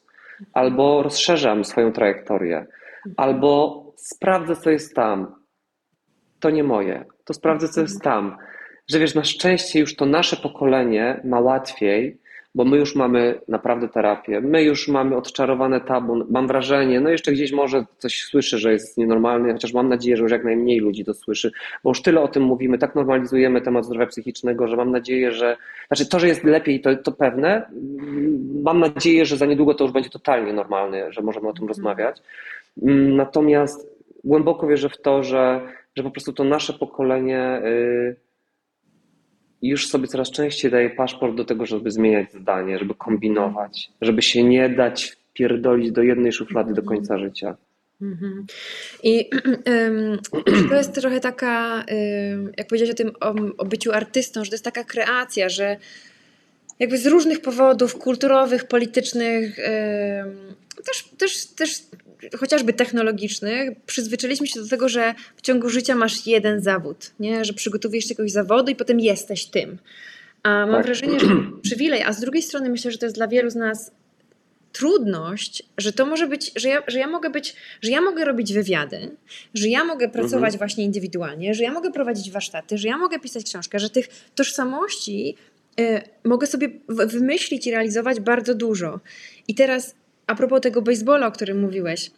[0.53, 2.65] albo rozszerzam swoją trajektorię,
[3.17, 5.35] albo sprawdzę, co jest tam.
[6.39, 8.37] To nie moje, to sprawdzę, co jest tam.
[8.91, 12.19] Że wiesz, na szczęście już to nasze pokolenie ma łatwiej,
[12.55, 17.31] bo my już mamy naprawdę terapię, my już mamy odczarowane tabu, mam wrażenie, no jeszcze
[17.31, 21.05] gdzieś może coś słyszę, że jest nienormalny, chociaż mam nadzieję, że już jak najmniej ludzi
[21.05, 21.51] to słyszy,
[21.83, 25.57] bo już tyle o tym mówimy, tak normalizujemy temat zdrowia psychicznego, że mam nadzieję, że,
[25.87, 27.65] znaczy to, że jest lepiej, to, to pewne,
[28.63, 32.21] mam nadzieję, że za niedługo to już będzie totalnie normalne, że możemy o tym rozmawiać,
[33.15, 35.61] natomiast głęboko wierzę w to, że,
[35.95, 38.15] że po prostu to nasze pokolenie yy,
[39.69, 44.43] już sobie coraz częściej daje paszport do tego, żeby zmieniać zdanie, żeby kombinować, żeby się
[44.43, 47.55] nie dać pierdolić do jednej szuflady do końca życia.
[48.01, 48.45] Mhm.
[49.03, 49.29] I
[50.69, 51.85] to jest trochę taka,
[52.57, 55.77] jak powiedziałeś o tym, o, o byciu artystą, że to jest taka kreacja, że
[56.83, 59.59] jakby z różnych powodów kulturowych, politycznych,
[60.85, 61.81] też, też, też
[62.37, 67.45] chociażby technologicznych, przyzwyczailiśmy się do tego, że w ciągu życia masz jeden zawód, nie?
[67.45, 69.77] że przygotowujesz się jakiegoś zawodu i potem jesteś tym.
[70.43, 70.85] A mam tak.
[70.85, 71.27] wrażenie, że
[71.61, 73.91] przywilej, a z drugiej strony myślę, że to jest dla wielu z nas
[74.71, 78.53] trudność, że to może być, że ja, że ja mogę być, że ja mogę robić
[78.53, 79.11] wywiady,
[79.53, 80.57] że ja mogę pracować mhm.
[80.57, 85.35] właśnie indywidualnie, że ja mogę prowadzić warsztaty, że ja mogę pisać książkę, że tych tożsamości
[86.23, 88.99] mogę sobie wymyślić i realizować bardzo dużo.
[89.47, 89.95] I teraz
[90.27, 92.11] a propos tego baseballa, o którym mówiłeś,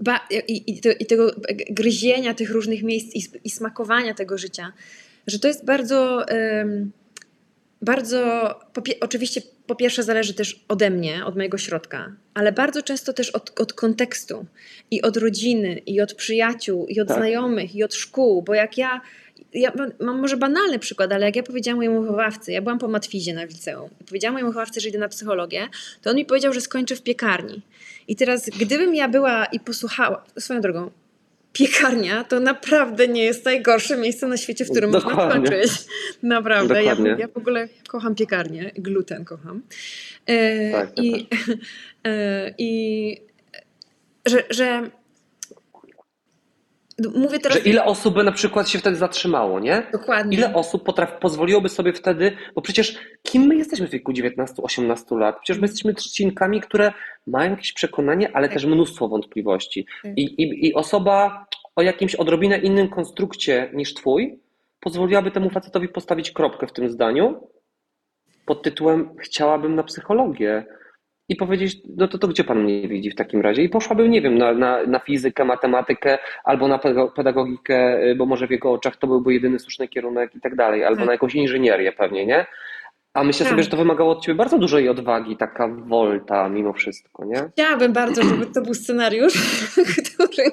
[0.00, 1.30] ba, i, i, i, tego
[1.70, 4.72] gryzienia tych różnych miejsc i, i, smakowania tego życia,
[5.26, 6.26] że to jest bardzo,
[7.82, 8.20] bardzo,
[8.72, 13.30] po, oczywiście po pierwsze zależy też ode mnie, od mojego środka, ale bardzo często też
[13.30, 14.46] od, od kontekstu
[14.90, 17.16] i od rodziny, i od przyjaciół, i od tak.
[17.16, 19.00] znajomych, i od szkół, bo jak ja
[19.56, 23.34] ja mam może banalny przykład, ale jak ja powiedziałam mojemu wychowawcy, ja byłam po matwizie
[23.34, 25.68] na liceum i powiedziałam mojemu wychowawcy, że idę na psychologię,
[26.02, 27.62] to on mi powiedział, że skończę w piekarni.
[28.08, 30.90] I teraz, gdybym ja była i posłuchała, swoją drogą,
[31.52, 35.24] piekarnia to naprawdę nie jest najgorsze miejsce na świecie, w którym Dokładnie.
[35.24, 35.72] można skończyć.
[36.22, 36.84] Naprawdę.
[36.84, 39.62] Ja, ja, w ogóle kocham piekarnię, gluten kocham.
[40.26, 41.26] E, tak, I,
[42.04, 43.20] e, i
[44.26, 44.90] że, że
[47.14, 47.58] Mówię teraz...
[47.58, 49.86] Że ile osób by na przykład się wtedy zatrzymało, nie?
[49.92, 50.36] Dokładnie.
[50.36, 55.36] Ile osób potrafi, pozwoliłoby sobie wtedy, bo przecież kim my jesteśmy w wieku 19-18 lat?
[55.42, 56.92] Przecież my jesteśmy trzcinkami, które
[57.26, 58.54] mają jakieś przekonanie, ale tak.
[58.54, 59.86] też mnóstwo wątpliwości.
[60.02, 60.18] Tak.
[60.18, 64.38] I, i, I osoba o jakimś odrobinę innym konstrukcie niż twój
[64.80, 67.48] pozwoliłaby temu facetowi postawić kropkę w tym zdaniu
[68.46, 70.66] pod tytułem chciałabym na psychologię
[71.28, 73.62] i powiedzieć, no to, to gdzie pan mnie widzi w takim razie?
[73.62, 76.78] I poszłabym, nie wiem, na, na, na fizykę, matematykę albo na
[77.16, 80.84] pedagogikę, y, bo może w jego oczach to byłby jedyny słuszny kierunek i tak dalej,
[80.84, 81.06] albo tak.
[81.06, 82.46] na jakąś inżynierię pewnie, nie?
[83.14, 83.50] A myślę tak.
[83.50, 87.48] sobie, że to wymagało od ciebie bardzo dużej odwagi, taka wolta mimo wszystko, nie?
[87.52, 89.34] Chciałabym bardzo, żeby to był scenariusz,
[89.98, 90.50] którym,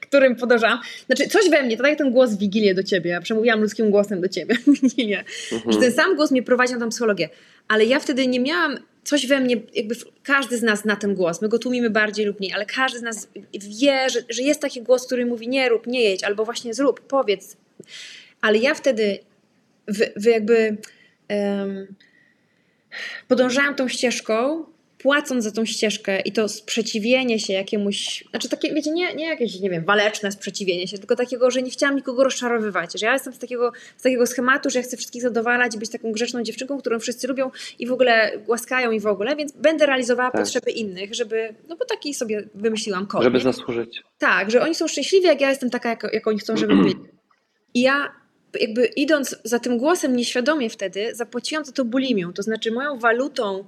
[0.00, 0.78] którym podążam.
[1.06, 3.60] Znaczy, coś we mnie, to tak jak ten głos w Wigilię do ciebie, ja przemówiłam
[3.60, 5.72] ludzkim głosem do ciebie Wigilię, mhm.
[5.72, 7.28] że ten sam głos mnie prowadzi na tą psychologię.
[7.68, 8.76] Ale ja wtedy nie miałam
[9.08, 12.40] coś we mnie, jakby każdy z nas na ten głos, my go tłumimy bardziej lub
[12.40, 13.28] mniej, ale każdy z nas
[13.80, 17.00] wie, że, że jest taki głos, który mówi nie rób, nie jedź, albo właśnie zrób,
[17.00, 17.56] powiedz.
[18.40, 19.18] Ale ja wtedy
[20.16, 20.76] wy, jakby
[21.28, 21.86] um,
[23.28, 24.64] podążałam tą ścieżką,
[24.98, 29.60] płacąc za tą ścieżkę i to sprzeciwienie się jakiemuś, znaczy takie, wiecie, nie, nie jakieś,
[29.60, 33.32] nie wiem, waleczne sprzeciwienie się, tylko takiego, że nie chciałam nikogo rozczarowywać, że ja jestem
[33.32, 36.78] z takiego, z takiego schematu, że ja chcę wszystkich zadowalać i być taką grzeczną dziewczynką,
[36.78, 40.40] którą wszyscy lubią i w ogóle głaskają i w ogóle, więc będę realizowała tak.
[40.40, 43.22] potrzeby innych, żeby, no bo taki sobie wymyśliłam kod.
[43.22, 44.02] Żeby zasłużyć.
[44.18, 46.96] Tak, że oni są szczęśliwi, jak ja jestem taka, jak, jak oni chcą, żeby być.
[47.74, 48.12] I ja
[48.60, 53.64] jakby idąc za tym głosem nieświadomie wtedy, zapłaciłam za to bulimią, to znaczy moją walutą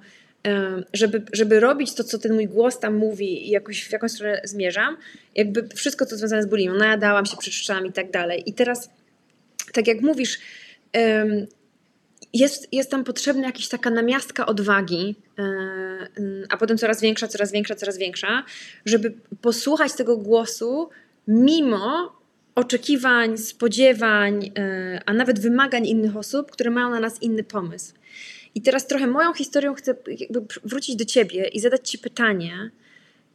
[0.93, 4.41] żeby, żeby robić to, co ten mój głos tam mówi i jakoś, w jakąś stronę
[4.45, 4.97] zmierzam,
[5.35, 8.43] jakby wszystko, co związane z bulimią, najadałam się, przeczyszczałam i tak dalej.
[8.47, 8.91] I teraz,
[9.73, 10.39] tak jak mówisz,
[12.33, 15.15] jest, jest tam potrzebna jakaś taka namiastka odwagi,
[16.51, 18.45] a potem coraz większa, coraz większa, coraz większa,
[18.85, 20.89] żeby posłuchać tego głosu
[21.29, 22.21] mimo
[22.55, 27.95] oczekiwań, spodziewań, e, a nawet wymagań innych osób, które mają na nas inny pomysł.
[28.55, 29.95] I teraz trochę moją historią chcę
[30.65, 32.71] wrócić do ciebie i zadać ci pytanie,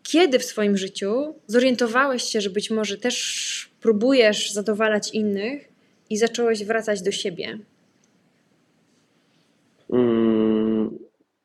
[0.04, 5.68] kiedy w swoim życiu zorientowałeś się, że być może też próbujesz zadowalać innych
[6.10, 7.60] i zacząłeś wracać do siebie?
[9.92, 10.98] Hmm,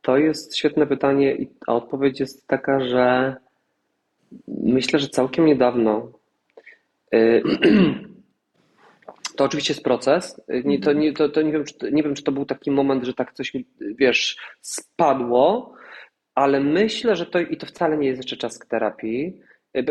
[0.03, 3.37] To jest świetne pytanie, a odpowiedź jest taka, że
[4.49, 6.13] myślę, że całkiem niedawno.
[7.15, 7.43] Y,
[9.41, 10.41] to oczywiście jest proces.
[10.65, 13.05] Nie, to, nie, to, to nie, wiem, czy, nie wiem, czy to był taki moment,
[13.05, 15.75] że tak coś mi, wiesz, spadło,
[16.35, 19.41] ale myślę, że to i to wcale nie jest jeszcze czas terapii.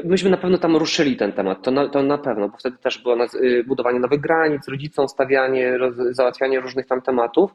[0.03, 2.97] Myśmy na pewno tam ruszyli ten temat, to na, to na pewno, bo wtedy też
[2.97, 3.17] było
[3.67, 7.51] budowanie nowych granic, rodzicom stawianie, roz, załatwianie różnych tam tematów.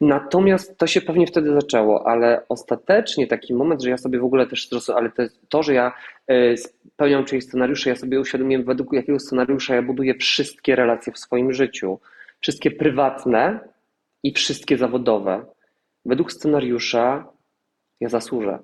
[0.00, 4.46] Natomiast to się pewnie wtedy zaczęło, ale ostatecznie taki moment, że ja sobie w ogóle
[4.46, 5.92] też zrozumiałem, ale to, to, że ja
[6.26, 11.18] e, spełniam czyjeś scenariusze, ja sobie uświadomiłem, według jakiego scenariusza ja buduję wszystkie relacje w
[11.18, 12.00] swoim życiu.
[12.40, 13.60] Wszystkie prywatne
[14.22, 15.44] i wszystkie zawodowe.
[16.04, 17.26] Według scenariusza
[18.00, 18.58] ja zasłużę.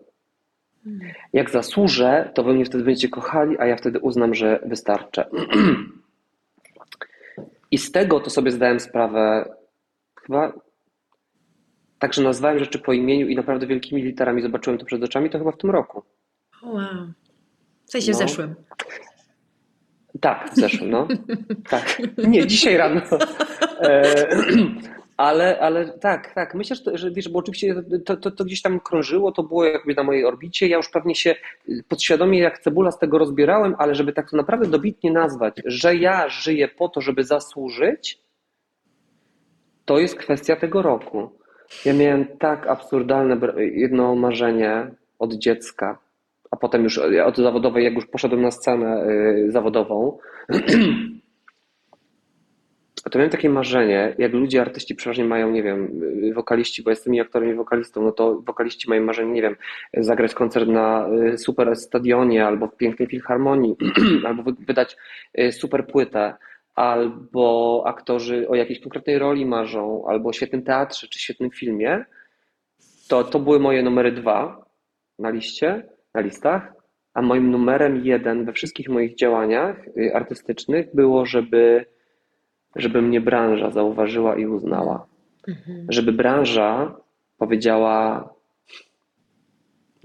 [1.32, 5.26] Jak zasłużę, to wy mnie wtedy będziecie kochali, a ja wtedy uznam, że wystarczę.
[7.70, 9.54] I z tego to sobie zdałem sprawę
[10.22, 10.52] chyba
[12.04, 15.52] Także nazwałem rzeczy po imieniu i naprawdę wielkimi literami zobaczyłem to przed oczami, to chyba
[15.52, 16.02] w tym roku.
[16.62, 16.82] Wow.
[17.86, 18.18] W sensie no.
[18.18, 18.54] zeszłym.
[20.20, 21.08] Tak, w zeszłym, no.
[21.70, 22.02] tak.
[22.28, 23.00] Nie, dzisiaj rano.
[23.80, 24.28] E,
[25.16, 26.54] ale, ale tak, tak.
[26.54, 27.74] Myślę, że, że wiesz, bo oczywiście
[28.06, 30.68] to, to, to, gdzieś tam krążyło, to było jakby na mojej orbicie.
[30.68, 31.34] Ja już pewnie się
[31.88, 36.28] podświadomie jak cebula z tego rozbierałem, ale żeby tak to naprawdę dobitnie nazwać, że ja
[36.28, 38.18] żyję po to, żeby zasłużyć,
[39.84, 41.43] to jest kwestia tego roku.
[41.84, 45.98] Ja miałem tak absurdalne jedno marzenie od dziecka,
[46.50, 50.18] a potem już od zawodowej, jak już poszedłem na scenę y, zawodową,
[53.10, 57.14] to miałem takie marzenie, jak ludzie, artyści przeważnie mają, nie wiem, y, wokaliści, bo jestem
[57.14, 59.56] i aktorem i wokalistą, no to wokaliści mają marzenie, nie wiem,
[59.94, 63.76] zagrać koncert na super stadionie albo w pięknej filharmonii,
[64.28, 64.96] albo wydać
[65.50, 66.34] super płytę
[66.74, 72.04] albo aktorzy o jakiejś konkretnej roli marzą, albo o świetnym teatrze czy świetnym filmie,
[73.08, 74.64] to to były moje numery dwa
[75.18, 76.72] na liście, na listach,
[77.14, 81.86] a moim numerem jeden we wszystkich moich działaniach y, artystycznych było, żeby,
[82.76, 85.06] żeby mnie branża zauważyła i uznała.
[85.48, 85.86] Mhm.
[85.88, 86.96] Żeby branża
[87.38, 88.28] powiedziała,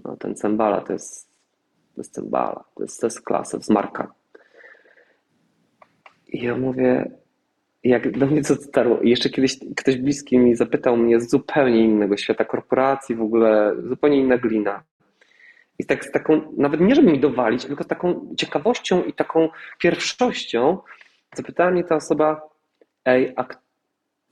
[0.06, 1.30] no ten cembala to jest,
[1.96, 4.19] to jest cembala, to jest, to jest klasa, to jest marka.
[6.32, 7.12] I ja mówię,
[7.84, 9.00] jak do mnie to dotarło.
[9.04, 14.18] Jeszcze kiedyś ktoś bliski mi zapytał mnie z zupełnie innego świata korporacji, w ogóle zupełnie
[14.18, 14.84] inna glina.
[15.80, 19.50] I tak z taką, nawet nie żeby mi dowalić, tylko z taką ciekawością i taką
[19.80, 20.78] pierwszością
[21.36, 22.42] zapytała mnie ta osoba,
[23.06, 23.46] ej, a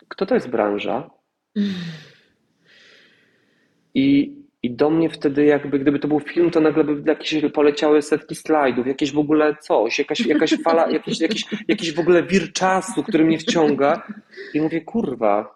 [0.07, 1.09] kto to jest branża?
[1.55, 1.69] Mm.
[3.93, 4.35] I
[4.67, 8.35] i do mnie wtedy jakby, gdyby to był film, to nagle by jakieś poleciały setki
[8.35, 13.03] slajdów, jakieś w ogóle coś, jakaś, jakaś fala, jakiś, jakiś, jakiś w ogóle wir czasu,
[13.03, 14.07] który mnie wciąga.
[14.53, 15.55] I mówię, kurwa,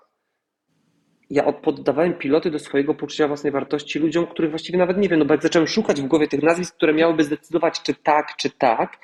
[1.30, 5.26] ja poddawałem piloty do swojego poczucia własnej wartości ludziom, których właściwie nawet nie wiem, no
[5.26, 8.98] bo jak zacząłem szukać w głowie tych nazwisk, które miałyby zdecydować, czy tak, czy tak,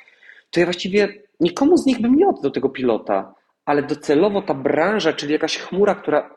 [0.52, 3.34] to ja właściwie nikomu z nich bym nie oddał tego pilota,
[3.66, 6.37] ale docelowo ta branża, czyli jakaś chmura, która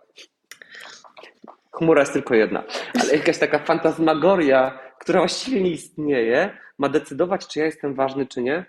[1.72, 2.64] chmura jest tylko jedna,
[3.02, 8.42] ale jakaś taka fantasmagoria, która właściwie nie istnieje, ma decydować, czy ja jestem ważny, czy
[8.42, 8.64] nie.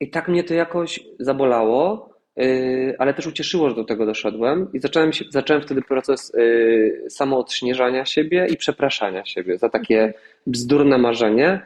[0.00, 4.80] I tak mnie to jakoś zabolało, yy, ale też ucieszyło, że do tego doszedłem i
[4.80, 10.14] zacząłem, się, zacząłem wtedy proces yy, samoodśnieżania siebie i przepraszania siebie za takie
[10.46, 11.62] bzdurne marzenie.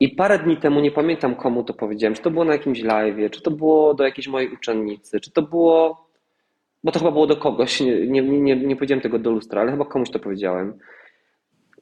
[0.00, 3.30] I parę dni temu, nie pamiętam komu to powiedziałem, czy to było na jakimś live,
[3.30, 6.05] czy to było do jakiejś mojej uczennicy, czy to było
[6.86, 9.70] bo to chyba było do kogoś, nie, nie, nie, nie powiedziałem tego do lustra, ale
[9.70, 10.78] chyba komuś to powiedziałem.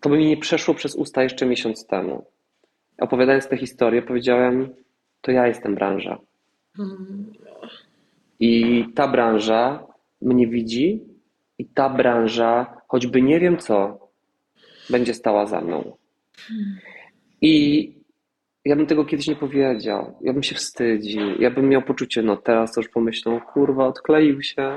[0.00, 2.26] To by mi nie przeszło przez usta jeszcze miesiąc temu.
[2.98, 4.74] Opowiadając tę historię, powiedziałem,
[5.20, 6.18] to ja jestem branża.
[8.40, 9.86] I ta branża
[10.22, 11.02] mnie widzi,
[11.58, 14.08] i ta branża, choćby nie wiem co,
[14.90, 15.96] będzie stała za mną.
[17.40, 17.92] I
[18.64, 20.18] ja bym tego kiedyś nie powiedział.
[20.20, 21.20] Ja bym się wstydził.
[21.38, 24.76] Ja bym miał poczucie, no teraz to już pomyślą, kurwa, odkleił się.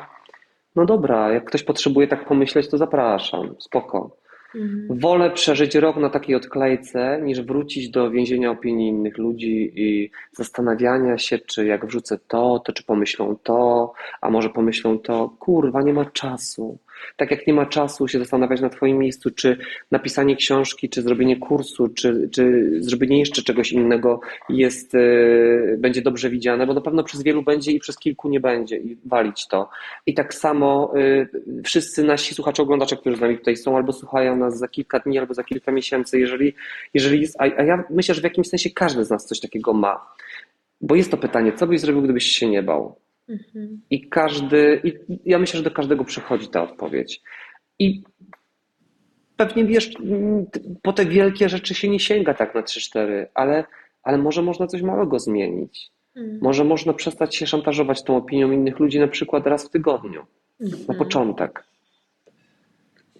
[0.78, 4.18] No dobra, jak ktoś potrzebuje tak pomyśleć, to zapraszam, spoko.
[4.56, 5.00] Mhm.
[5.00, 11.18] Wolę przeżyć rok na takiej odklejce, niż wrócić do więzienia opinii innych ludzi i zastanawiania
[11.18, 15.30] się, czy jak wrzucę to, to czy pomyślą to, a może pomyślą to.
[15.40, 16.78] Kurwa, nie ma czasu.
[17.16, 19.58] Tak jak nie ma czasu się zastanawiać na Twoim miejscu, czy
[19.92, 26.30] napisanie książki, czy zrobienie kursu, czy, czy zrobienie jeszcze czegoś innego jest, yy, będzie dobrze
[26.30, 29.70] widziane, bo na pewno przez wielu będzie i przez kilku nie będzie i walić to.
[30.06, 34.36] I tak samo yy, wszyscy nasi słuchacze, oglądacze, którzy z nami tutaj są, albo słuchają
[34.36, 36.54] nas za kilka dni, albo za kilka miesięcy, jeżeli,
[36.94, 39.74] jeżeli jest, a, a ja myślę, że w jakimś sensie każdy z nas coś takiego
[39.74, 40.06] ma.
[40.82, 42.96] Bo jest to pytanie, co byś zrobił, gdybyś się nie bał?
[43.30, 43.82] Mhm.
[43.90, 44.94] I każdy, i
[45.26, 47.22] ja myślę, że do każdego przychodzi ta odpowiedź.
[47.80, 48.04] I
[49.38, 49.92] pewnie wiesz,
[50.82, 53.64] po te wielkie rzeczy się nie sięga tak na 3-4, ale,
[54.04, 55.92] ale może można coś małego zmienić.
[56.14, 56.40] Hmm.
[56.42, 60.26] Może można przestać się szantażować tą opinią innych ludzi na przykład raz w tygodniu.
[60.58, 60.80] Hmm.
[60.88, 61.64] Na początek.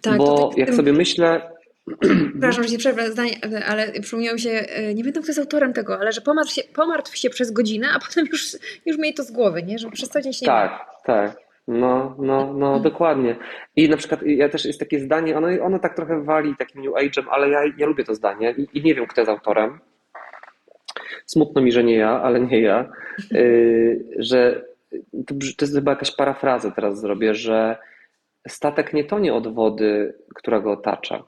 [0.02, 0.76] Tak, Bo jak tym...
[0.76, 1.50] sobie myślę,
[2.30, 5.72] Przepraszam, że się przerwę zdanie, ale przypomniało mi się, e, nie pamiętam kto jest autorem
[5.72, 9.22] tego, ale że pomartw się, pomartw się przez godzinę, a potem już, już miej to
[9.22, 9.78] z głowy, nie?
[9.78, 11.36] że przez co dzień się nie Tak, tak.
[11.68, 12.82] No, no, no, mhm.
[12.82, 13.36] dokładnie.
[13.76, 16.94] I na przykład ja też jest takie zdanie, ono, ono tak trochę wali takim New
[16.94, 19.80] Age'em, ale ja, ja lubię to zdanie i, i nie wiem, kto jest autorem.
[21.26, 22.90] Smutno mi, że nie ja, ale nie ja,
[23.30, 24.64] yy, że
[25.26, 27.76] to, to jest chyba jakaś parafraza teraz zrobię, że
[28.48, 31.24] statek nie tonie od wody, która go otacza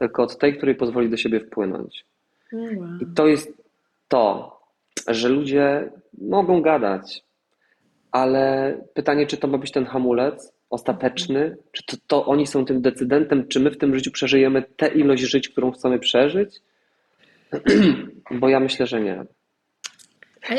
[0.00, 2.04] tylko od tej, której pozwoli do siebie wpłynąć.
[2.52, 2.68] Wow.
[3.00, 3.62] I to jest
[4.08, 4.56] to,
[5.08, 7.22] że ludzie mogą gadać,
[8.12, 12.82] ale pytanie, czy to ma być ten hamulec ostateczny, czy to, to oni są tym
[12.82, 16.60] decydentem, czy my w tym życiu przeżyjemy tę ilość żyć, którą chcemy przeżyć?
[18.40, 19.24] Bo ja myślę, że nie.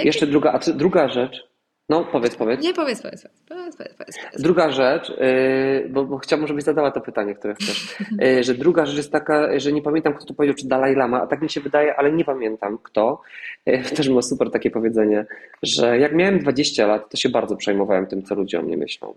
[0.03, 1.50] Jeszcze druga, druga rzecz,
[1.91, 2.61] no, powiedz, powiedz.
[2.63, 3.27] Nie, powiedz, powiedz.
[3.47, 7.99] powiedz, powiedz, powiedz, Druga rzecz, yy, bo, bo chciałbym, żebyś zadała to pytanie, które chcesz,
[8.19, 11.21] yy, że druga rzecz jest taka, że nie pamiętam, kto to powiedział, czy Dalaj Lama,
[11.21, 13.21] a tak mi się wydaje, ale nie pamiętam kto.
[13.65, 15.25] Yy, też ma super takie powiedzenie,
[15.63, 19.13] że jak miałem 20 lat, to się bardzo przejmowałem tym, co ludzie o mnie myślą.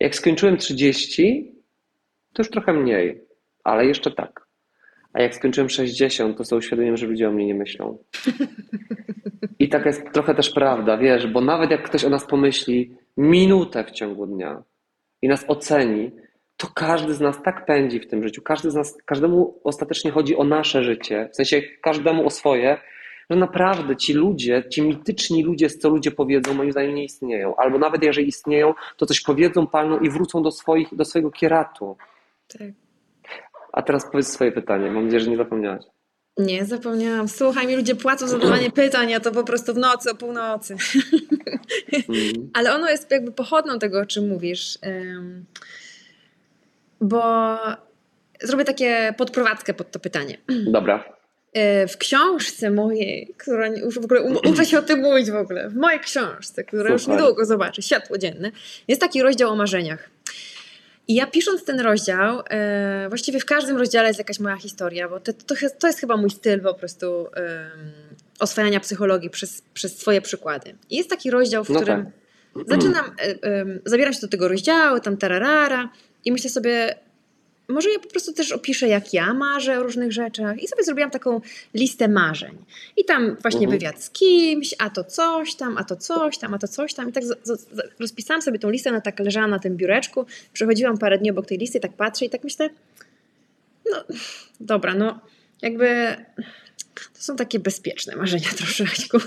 [0.00, 1.52] Jak skończyłem 30,
[2.32, 3.24] to już trochę mniej,
[3.64, 4.47] ale jeszcze tak.
[5.12, 7.98] A jak skończyłem 60, to sobie uświadomiłem, że ludzie o mnie nie myślą.
[9.58, 13.84] I taka jest trochę też prawda, wiesz, bo nawet jak ktoś o nas pomyśli minutę
[13.84, 14.62] w ciągu dnia
[15.22, 16.10] i nas oceni,
[16.56, 20.36] to każdy z nas tak pędzi w tym życiu, każdy z nas, każdemu ostatecznie chodzi
[20.36, 22.78] o nasze życie, w sensie każdemu o swoje,
[23.30, 27.56] że naprawdę ci ludzie, ci mityczni ludzie, co ludzie powiedzą, moim zdaniem nie istnieją.
[27.56, 31.96] Albo nawet jeżeli istnieją, to coś powiedzą, palną i wrócą do, swoich, do swojego kieratu.
[32.48, 32.68] Tak.
[33.72, 34.90] A teraz powiedz swoje pytanie.
[34.90, 35.84] Mam nadzieję, że nie zapomniałaś.
[36.38, 37.28] Nie, zapomniałam.
[37.28, 40.76] Słuchaj, mi ludzie płacą za zadawanie pytań, a to po prostu w nocy, o północy.
[42.08, 42.50] Mm.
[42.54, 44.78] Ale ono jest jakby pochodną tego, o czym mówisz.
[47.00, 47.56] Bo
[48.42, 50.38] zrobię takie podprowadzkę pod to pytanie.
[50.66, 51.04] Dobra.
[51.52, 55.36] E, w książce mojej, która już w ogóle um, uczę się o tym mówić w
[55.36, 56.92] ogóle, w mojej książce, która Super.
[56.92, 58.50] już niedługo zobaczy światło dzienne,
[58.88, 60.10] jest taki rozdział o marzeniach.
[61.08, 65.20] I ja pisząc ten rozdział, e, właściwie w każdym rozdziale jest jakaś moja historia, bo
[65.20, 67.70] to, to, to jest chyba mój styl po prostu e,
[68.38, 70.74] oswajania psychologii przez, przez swoje przykłady.
[70.90, 72.04] I jest taki rozdział, w no którym
[72.54, 72.68] tak.
[72.68, 73.04] zaczynam,
[73.42, 75.90] e, zabieram się do tego rozdziału, tam tararara
[76.24, 76.94] i myślę sobie,
[77.68, 80.62] może ja po prostu też opiszę, jak ja marzę o różnych rzeczach.
[80.62, 81.40] I sobie zrobiłam taką
[81.74, 82.58] listę marzeń.
[82.96, 83.70] I tam właśnie uh-huh.
[83.70, 87.08] wywiad z kimś, a to coś tam, a to coś tam, a to coś tam.
[87.08, 87.66] I tak z, z,
[88.00, 90.26] rozpisałam sobie tą listę, ona tak leżała na tym biureczku.
[90.52, 92.70] Przechodziłam parę dni obok tej listy, tak patrzę i tak myślę,
[93.90, 94.04] no
[94.60, 95.20] dobra, no
[95.62, 96.16] jakby
[96.94, 99.18] to są takie bezpieczne marzenia troszeczkę.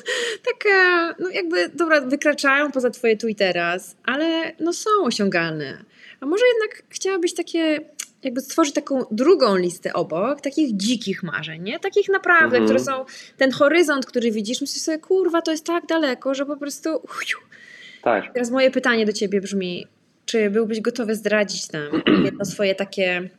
[0.45, 0.75] Takie,
[1.19, 5.83] no jakby, dobra, wykraczają poza twoje tu i teraz, ale no są osiągalne.
[6.19, 7.81] A może jednak chciałabyś takie
[8.23, 11.79] jakby stworzyć taką drugą listę obok, takich dzikich marzeń, nie?
[11.79, 12.65] Takich naprawdę, mhm.
[12.65, 13.05] które są,
[13.37, 16.89] ten horyzont, który widzisz, myślisz sobie, kurwa, to jest tak daleko, że po prostu...
[18.03, 18.33] Tak.
[18.33, 19.87] Teraz moje pytanie do ciebie brzmi,
[20.25, 23.29] czy byłbyś gotowy zdradzić nam jedno swoje takie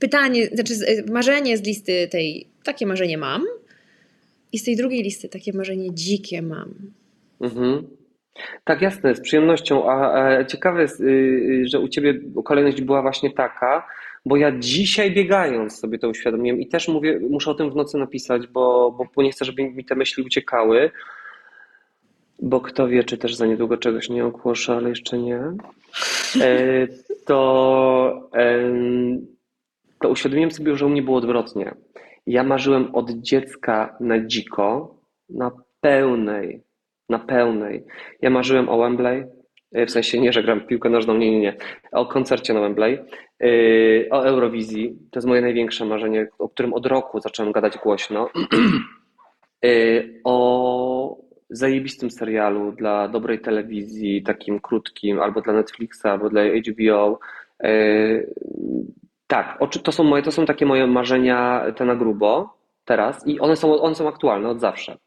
[0.00, 0.74] pytanie, znaczy
[1.10, 3.44] marzenie z listy tej, takie marzenie mam
[4.52, 6.74] i z tej drugiej listy takie marzenie dzikie mam.
[7.40, 7.86] Mhm.
[8.64, 9.90] Tak, jasne, z przyjemnością.
[9.90, 13.86] A, a ciekawe jest, yy, że u Ciebie kolejność była właśnie taka,
[14.24, 17.98] bo ja dzisiaj biegając sobie to uświadomiłem i też mówię, muszę o tym w nocy
[17.98, 20.90] napisać, bo, bo nie chcę, żeby mi te myśli uciekały,
[22.42, 25.40] bo kto wie, czy też za niedługo czegoś nie ogłoszę, ale jeszcze nie,
[26.40, 26.86] e,
[27.26, 28.30] to,
[30.00, 31.74] to uświadomiłem sobie, że u mnie było odwrotnie.
[32.26, 34.96] Ja marzyłem od dziecka na dziko,
[35.28, 36.62] na pełnej,
[37.08, 37.84] na pełnej.
[38.22, 39.26] Ja marzyłem o Wembley, e,
[39.72, 41.56] w sensie nie, że gram piłkę nożną, nie, nie, nie,
[41.92, 42.98] o koncercie na Wembley.
[43.40, 44.98] Yy, o Eurowizji.
[45.10, 48.30] To jest moje największe marzenie, o którym od roku zacząłem gadać głośno.
[49.62, 51.16] Yy, o
[51.50, 57.18] zajebistym serialu dla dobrej telewizji, takim krótkim, albo dla Netflixa, albo dla HBO.
[59.26, 63.56] Tak, to są moje, to są takie moje marzenia te na grubo teraz i one
[63.56, 64.98] są, one są aktualne od zawsze.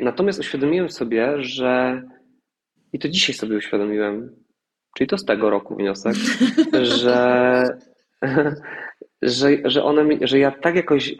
[0.00, 2.02] Natomiast uświadomiłem sobie, że
[2.96, 4.30] i to dzisiaj sobie uświadomiłem,
[4.96, 6.14] Czyli to z tego roku wniosek,
[7.00, 7.78] że,
[9.22, 11.14] że, że one, że ja tak jakoś,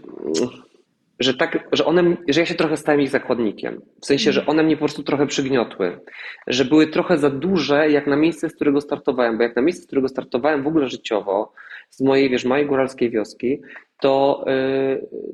[1.21, 3.83] że tak, że one, że ja się trochę stałem ich zakładnikiem.
[4.03, 6.01] W sensie, że one mnie po prostu trochę przygniotły.
[6.47, 9.83] Że były trochę za duże jak na miejsce, z którego startowałem, bo jak na miejsce,
[9.83, 11.53] z którego startowałem w ogóle życiowo,
[11.91, 13.61] z mojej, wiesz, małej góralskiej wioski,
[14.01, 14.45] to,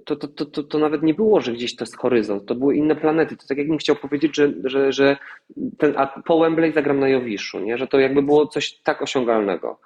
[0.05, 2.77] to, to, to, to, to nawet nie było, że gdzieś to jest horyzont, to były
[2.77, 3.37] inne planety.
[3.37, 5.17] To tak jakbym chciał powiedzieć, że, że, że
[5.79, 7.79] ten, a po Wembley zagram na Jowiszu, nie?
[7.79, 9.81] że to jakby było coś tak osiągalnego.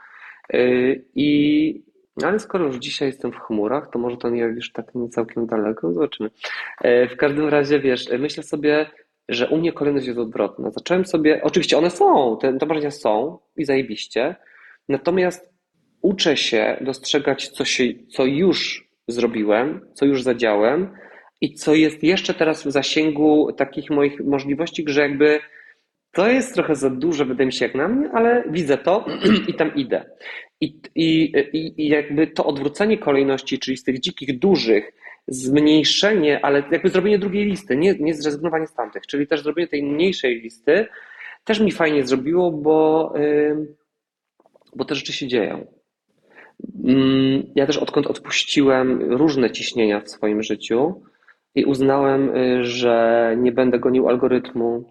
[1.14, 1.82] I,
[2.24, 5.46] ale skoro już dzisiaj jestem w chmurach, to może to nie już tak nie całkiem
[5.46, 6.30] daleko, zobaczymy.
[6.84, 8.86] W każdym razie, wiesz, myślę sobie,
[9.28, 10.70] że u mnie kolejność jest odwrotna.
[10.70, 14.36] Zacząłem sobie, oczywiście one są, te, te marzenia są i zajebiście,
[14.88, 15.55] natomiast
[16.06, 20.90] uczę się dostrzegać, co, się, co już zrobiłem, co już zadziałem
[21.40, 25.40] i co jest jeszcze teraz w zasięgu takich moich możliwości, że jakby
[26.12, 29.06] to jest trochę za duże, wydaje mi się, jak na mnie, ale widzę to
[29.48, 30.04] i tam idę.
[30.60, 31.32] I, i,
[31.76, 34.92] I jakby to odwrócenie kolejności, czyli z tych dzikich, dużych,
[35.28, 39.82] zmniejszenie, ale jakby zrobienie drugiej listy, nie, nie zrezygnowanie z tamtych, czyli też zrobienie tej
[39.82, 40.86] mniejszej listy,
[41.44, 43.14] też mi fajnie zrobiło, bo,
[44.76, 45.75] bo te rzeczy się dzieją.
[46.84, 51.02] Mm, ja też odkąd odpuściłem różne ciśnienia w swoim życiu
[51.54, 54.84] i uznałem, y, że nie będę gonił algorytmu,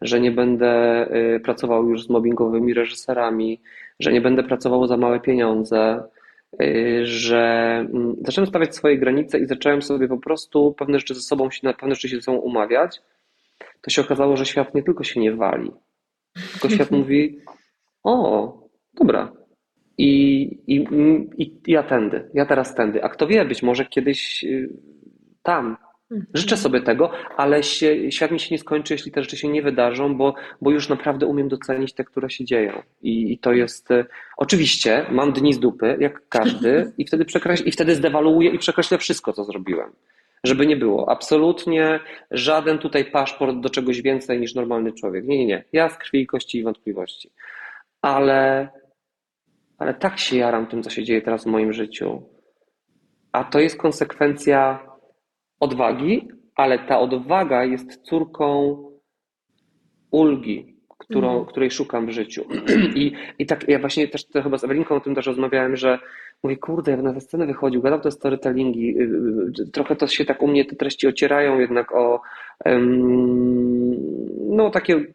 [0.00, 1.06] że nie będę
[1.36, 3.60] y, pracował już z mobbingowymi reżyserami,
[4.00, 6.02] że nie będę pracował za małe pieniądze,
[6.62, 7.40] y, że
[7.94, 11.94] mm, zacząłem stawiać swoje granice i zacząłem sobie po prostu pewne rzeczy ze sobą, pewne
[11.94, 13.00] rzeczy się ze sobą umawiać,
[13.80, 15.70] to się okazało, że świat nie tylko się nie wali,
[16.52, 17.38] tylko świat mówi:
[18.04, 18.52] O,
[18.94, 19.32] dobra,
[19.98, 20.86] i, i,
[21.38, 23.04] I ja tędy, ja teraz tędy.
[23.04, 24.68] A kto wie, być może kiedyś y,
[25.42, 25.76] tam.
[26.10, 26.30] Mhm.
[26.34, 29.62] Życzę sobie tego, ale się, świat mi się nie skończy, jeśli te rzeczy się nie
[29.62, 32.82] wydarzą, bo, bo już naprawdę umiem docenić te, które się dzieją.
[33.02, 33.90] I, i to jest.
[33.90, 34.04] Y,
[34.36, 38.98] oczywiście mam dni z dupy, jak każdy, i wtedy, przekreś, i wtedy zdewaluuję i przekreślę
[38.98, 39.90] wszystko, co zrobiłem.
[40.44, 41.10] Żeby nie było.
[41.10, 45.24] Absolutnie żaden tutaj paszport do czegoś więcej niż normalny człowiek.
[45.24, 45.64] Nie, nie, nie.
[45.72, 47.30] Ja z krwi i kości i wątpliwości.
[48.02, 48.68] Ale
[49.82, 52.22] ale tak się jaram tym, co się dzieje teraz w moim życiu.
[53.32, 54.86] A to jest konsekwencja
[55.60, 58.76] odwagi, ale ta odwaga jest córką
[60.10, 61.46] ulgi, którą, mm.
[61.46, 62.44] której szukam w życiu.
[63.02, 65.98] I, I tak ja właśnie też to chyba z Ewelinką o tym też rozmawiałem, że
[66.42, 69.02] mówię, kurde, jak na tę scenę wychodził, gadał te storytellingi, y,
[69.62, 72.20] y, trochę to się tak u mnie te treści ocierają jednak o
[74.48, 75.06] no takie y,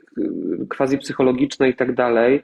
[0.77, 2.43] quasi psychologiczne i tak dalej.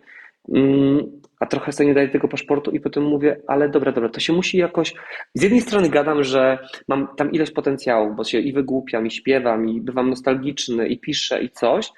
[0.49, 4.19] Mm, a trochę sobie nie daję tego paszportu i potem mówię, ale dobra, dobra, to
[4.19, 4.93] się musi jakoś...
[5.33, 9.69] Z jednej strony gadam, że mam tam ileś potencjału, bo się i wygłupiam, i śpiewam,
[9.69, 11.91] i bywam nostalgiczny, i piszę, i coś,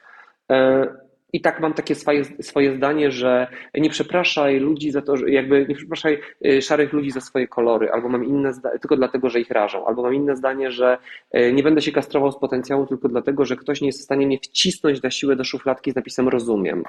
[0.52, 0.88] e,
[1.34, 5.66] i tak mam takie swoje, swoje zdanie, że nie przepraszaj ludzi za to, że jakby
[5.70, 9.40] nie przepraszaj y, szarych ludzi za swoje kolory, albo mam inne zdanie, tylko dlatego, że
[9.40, 10.98] ich rażą, albo mam inne zdanie, że
[11.38, 14.28] y, nie będę się kastrował z potencjału tylko dlatego, że ktoś nie jest w stanie
[14.28, 16.84] mnie wcisnąć na siłę do szufladki z napisem rozumiem.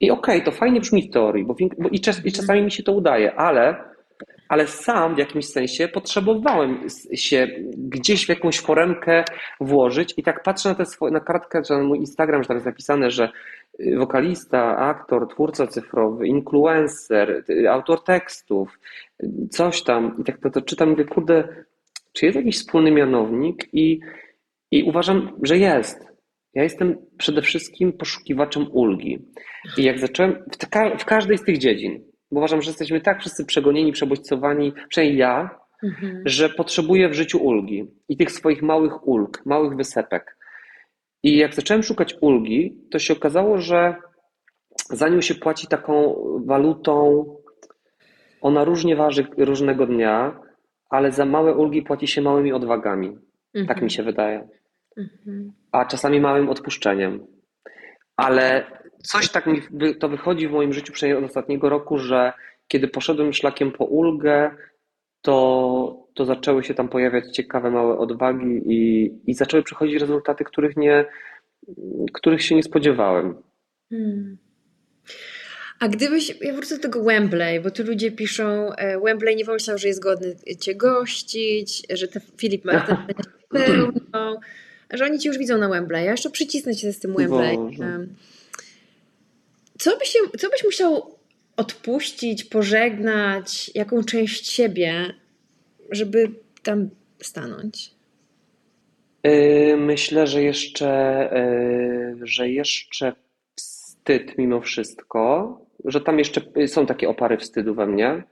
[0.00, 1.56] I okej, okay, to fajnie brzmi w teorii, bo,
[1.90, 3.84] i, czas, i czasami mi się to udaje, ale
[4.48, 9.24] ale sam w jakimś sensie potrzebowałem się gdzieś w jakąś foremkę
[9.60, 12.66] włożyć i tak patrzę na, tę swoje, na kartkę, na mój Instagram, że tam jest
[12.66, 13.32] napisane, że
[13.96, 18.78] wokalista, aktor, twórca cyfrowy, influencer, autor tekstów,
[19.50, 20.16] coś tam.
[20.20, 21.48] I tak to, to czytam mówię, kurde,
[22.12, 23.68] czy jest jakiś wspólny mianownik?
[23.72, 24.00] I,
[24.70, 26.08] I uważam, że jest.
[26.54, 29.18] Ja jestem przede wszystkim poszukiwaczem ulgi.
[29.76, 33.20] I jak zacząłem, w, te, w każdej z tych dziedzin, bo uważam, że jesteśmy tak
[33.20, 35.50] wszyscy przegonieni, przebodźcowani, przynajmniej ja,
[35.82, 36.22] mhm.
[36.24, 40.38] że potrzebuję w życiu ulgi i tych swoich małych ulg, małych wysepek.
[41.22, 43.94] I jak zacząłem szukać ulgi, to się okazało, że
[44.90, 46.14] za nią się płaci taką
[46.46, 47.24] walutą,
[48.40, 50.40] ona różnie waży różnego dnia,
[50.90, 53.08] ale za małe ulgi płaci się małymi odwagami.
[53.52, 53.90] Tak mi mhm.
[53.90, 54.48] się wydaje.
[54.96, 55.52] Mhm.
[55.72, 57.26] A czasami małym odpuszczeniem.
[58.16, 58.66] Ale
[59.02, 59.62] coś tak mi
[59.98, 62.32] to wychodzi w moim życiu przynajmniej od ostatniego roku, że
[62.68, 64.50] kiedy poszedłem szlakiem po ulgę,
[65.22, 70.76] to, to zaczęły się tam pojawiać ciekawe małe odwagi i, i zaczęły przychodzić rezultaty, których,
[70.76, 71.04] nie,
[72.12, 73.34] których się nie spodziewałem.
[73.90, 74.38] Hmm.
[75.80, 79.78] A gdybyś, ja wrócę do tego Wembley, bo tu ludzie piszą, e, Wembley nie pomyślał,
[79.78, 82.96] że jest godny Cię gościć, że te Filip Martin
[83.50, 83.92] pełną,
[84.92, 86.04] że oni Cię już widzą na Wembley.
[86.04, 87.56] Ja jeszcze przycisnę Cię z tym Wembley.
[87.56, 88.06] Boże.
[89.78, 91.18] Co byś, co byś musiał
[91.56, 95.14] odpuścić, pożegnać, jaką część siebie,
[95.90, 96.30] żeby
[96.62, 96.90] tam
[97.22, 97.90] stanąć?
[99.24, 101.30] Yy, myślę, że jeszcze,
[102.18, 103.12] yy, że jeszcze
[103.54, 108.22] wstyd mimo wszystko, że tam jeszcze są takie opary wstydu we mnie.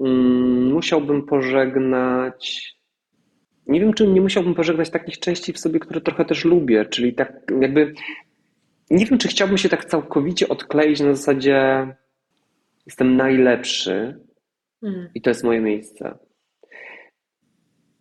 [0.00, 0.08] Yy,
[0.72, 2.72] musiałbym pożegnać.
[3.66, 7.14] Nie wiem, czy nie musiałbym pożegnać takich części w sobie, które trochę też lubię, czyli
[7.14, 7.94] tak jakby.
[8.92, 11.86] Nie wiem, czy chciałbym się tak całkowicie odkleić na zasadzie
[12.86, 14.20] jestem najlepszy,
[14.82, 15.08] Hmm.
[15.14, 16.18] I to jest moje miejsce.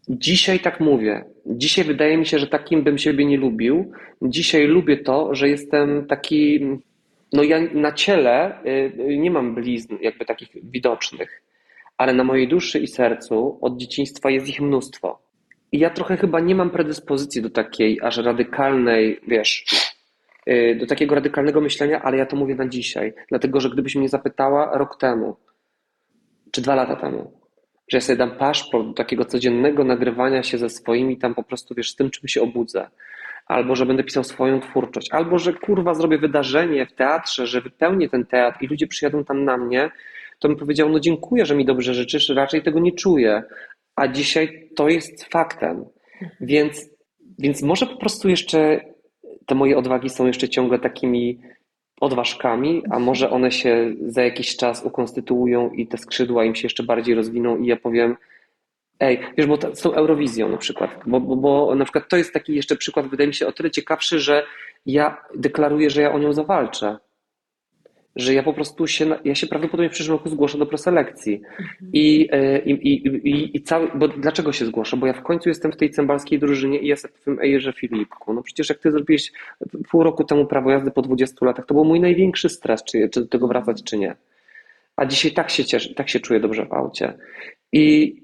[0.10, 1.26] Dzisiaj tak mówię.
[1.46, 3.92] Dzisiaj wydaje mi się, że takim bym siebie nie lubił.
[4.22, 6.60] Dzisiaj lubię to, że jestem taki.
[7.34, 11.44] No ja na ciele y, nie mam blizn jakby takich widocznych,
[11.98, 15.22] ale na mojej duszy i sercu od dzieciństwa jest ich mnóstwo.
[15.72, 20.01] I ja trochę chyba nie mam predyspozycji do takiej aż radykalnej, wiesz, y,
[20.80, 23.14] do takiego radykalnego myślenia, ale ja to mówię na dzisiaj.
[23.30, 25.36] Dlatego, że gdybyś mnie zapytała rok temu,
[26.52, 27.32] czy dwa lata temu,
[27.88, 31.76] że ja sobie dam paszport do takiego codziennego nagrywania się ze swoimi tam po prostu,
[31.76, 32.88] wiesz, z tym, czym się obudzę.
[33.46, 38.10] Albo, że będę pisał swoją twórczość, albo, że kurwa zrobię wydarzenie w teatrze, że wypełnię
[38.10, 39.92] ten teatr i ludzie przyjadą tam na mnie,
[40.40, 43.44] to bym powiedział, no dziękuję, że mi dobrze życzysz, raczej tego nie czuję.
[43.96, 45.86] A dzisiaj to jest faktem.
[46.42, 46.90] Więc,
[47.40, 48.82] więc może po prostu jeszcze
[49.46, 51.40] te moje odwagi są jeszcze ciągle takimi
[52.02, 56.84] odważkami, a może one się za jakiś czas ukonstytuują i te skrzydła im się jeszcze
[56.84, 58.18] bardziej rozwiną i ja powiem,
[59.00, 62.34] ej, wiesz, bo z tą Eurowizją na przykład, bo, bo, bo na przykład to jest
[62.34, 64.44] taki jeszcze przykład, wydaje mi się o tyle ciekawszy, że
[64.86, 66.98] ja deklaruję, że ja o nią zawalczę
[68.16, 71.42] że ja po prostu się, ja się prawdopodobnie w przyszłym roku zgłoszę do preselekcji.
[71.60, 71.92] Mhm.
[71.94, 72.30] I,
[72.66, 74.98] i, i, i, i cały, bo dlaczego się zgłoszę?
[74.98, 78.34] Bo ja w końcu jestem w tej cembalskiej drużynie i jestem w tym Ejerze Filipku.
[78.34, 79.32] No przecież jak ty zrobiłeś
[79.92, 83.22] pół roku temu prawo jazdy po 20 latach, to był mój największy stres, czy, czy
[83.22, 84.16] do tego wracać, czy nie.
[84.96, 87.14] A dzisiaj tak się cieszę, tak się czuję dobrze w aucie.
[87.72, 88.16] I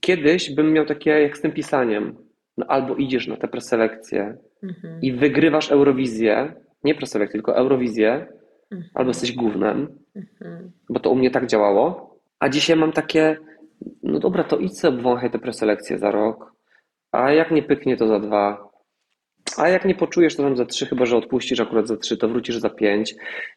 [0.00, 2.14] kiedyś bym miał takie jak z tym pisaniem.
[2.56, 5.02] No, albo idziesz na te preselekcje mhm.
[5.02, 8.26] i wygrywasz Eurowizję, nie preselekcję, tylko Eurowizję,
[8.70, 8.90] Mhm.
[8.94, 10.70] albo jesteś głównym, mhm.
[10.88, 12.16] bo to u mnie tak działało.
[12.38, 13.36] A dzisiaj mam takie,
[14.02, 16.52] no dobra, to idź sobie obwąchaj te preselekcje za rok,
[17.12, 18.66] a jak nie pyknie, to za dwa,
[19.56, 22.28] a jak nie poczujesz, to tam za trzy, chyba że odpuścisz akurat za trzy, to
[22.28, 23.14] wrócisz za pięć.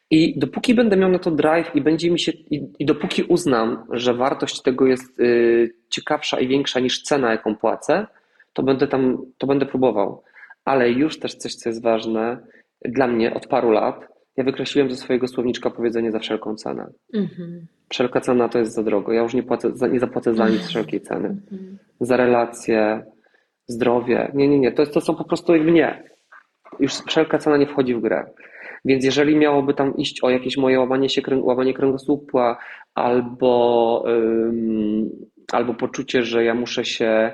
[0.10, 3.86] I dopóki będę miał na to drive i będzie mi się, i, i dopóki uznam,
[3.92, 8.08] że wartość tego jest y, ciekawsza i większa niż cena, jaką płacę,
[8.54, 10.24] to będę tam, to będę próbował.
[10.66, 12.38] Ale już też coś, co jest ważne
[12.86, 14.08] dla mnie od paru lat,
[14.40, 16.88] ja wykreśliłem ze swojego słowniczka powiedzenie za wszelką cenę.
[17.14, 17.68] Mhm.
[17.90, 19.14] Wszelka cena to jest za drogo.
[19.14, 21.28] Ja już nie, płacę, nie zapłacę za nic wszelkiej ceny.
[21.28, 21.78] Mhm.
[22.00, 23.04] Za relacje,
[23.68, 24.32] zdrowie.
[24.34, 24.72] Nie, nie, nie.
[24.72, 26.04] To, jest, to są po prostu jakby nie.
[26.80, 28.26] Już wszelka cena nie wchodzi w grę.
[28.86, 32.58] Więc jeżeli miałoby tam iść o jakieś moje łamanie, się, łamanie kręgosłupa
[32.96, 35.10] albo, ym,
[35.52, 37.32] albo poczucie, że ja muszę się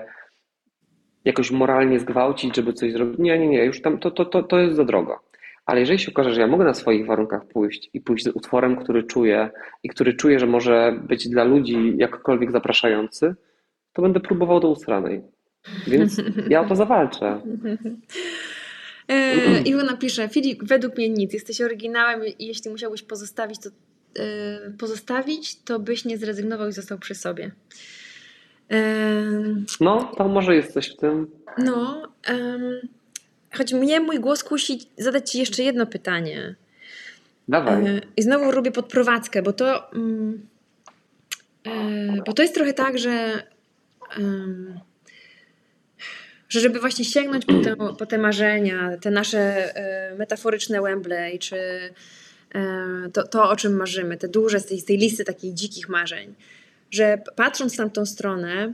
[1.26, 3.20] jakoś moralnie zgwałcić, żeby coś zrobić.
[3.20, 5.20] Nie, nie, nie, już tam to, to, to, to jest za drogo.
[5.66, 8.76] Ale jeżeli się okaże, że ja mogę na swoich warunkach pójść i pójść z utworem,
[8.76, 9.50] który czuję
[9.84, 13.36] i który czuję, że może być dla ludzi jakkolwiek zapraszający,
[13.94, 15.22] to będę próbował do usranej.
[15.88, 17.42] Więc ja o to zawalczę.
[19.08, 23.70] E, Iwona pisze, Filip, według mnie nic, jesteś oryginałem i jeśli musiałbyś pozostawić, to
[24.20, 27.52] e, pozostawić, to byś nie zrezygnował i został przy sobie.
[28.72, 28.78] E,
[29.82, 31.28] no, to może jest coś w tym.
[31.58, 32.08] No,
[33.56, 36.56] choć mnie mój głos kusi zadać Ci jeszcze jedno pytanie.
[37.48, 37.86] Dawaj.
[37.86, 40.48] E, I znowu robię podprowadzkę, bo to, mm,
[41.66, 43.44] e, bo to jest trochę tak, że,
[46.50, 51.58] że żeby właśnie sięgnąć po te, po te marzenia, te nasze e, metaforyczne Wembley, czy
[53.14, 56.36] to, to, o czym marzymy, te duże z tej, z tej listy takich dzikich marzeń,
[56.92, 58.74] że patrząc na tą stronę,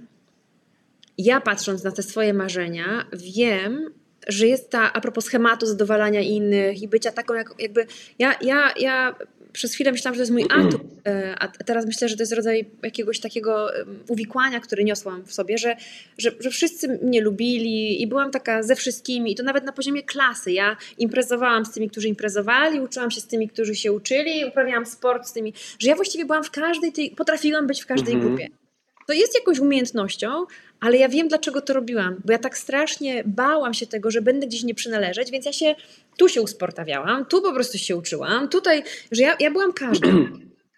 [1.17, 3.93] ja patrząc na te swoje marzenia, wiem,
[4.27, 7.85] że jest ta, a propos schematu zadowalania innych i bycia taką, jak, jakby
[8.19, 9.15] ja, ja, ja
[9.53, 12.33] przez chwilę myślałam, że to jest mój atut, e, a teraz myślę, że to jest
[12.33, 13.71] rodzaj jakiegoś takiego
[14.07, 15.75] uwikłania, który niosłam w sobie, że,
[16.17, 20.03] że, że wszyscy mnie lubili i byłam taka ze wszystkimi i to nawet na poziomie
[20.03, 20.51] klasy.
[20.51, 25.27] Ja imprezowałam z tymi, którzy imprezowali, uczyłam się z tymi, którzy się uczyli, uprawiałam sport
[25.27, 28.35] z tymi, że ja właściwie byłam w każdej tej, potrafiłam być w każdej mhm.
[28.35, 28.60] grupie.
[29.07, 30.45] To jest jakąś umiejętnością,
[30.79, 34.47] ale ja wiem, dlaczego to robiłam, bo ja tak strasznie bałam się tego, że będę
[34.47, 35.75] gdzieś nie przynależeć, więc ja się
[36.17, 40.27] tu się usportawiałam, tu po prostu się uczyłam, tutaj, że ja, ja byłam każdą.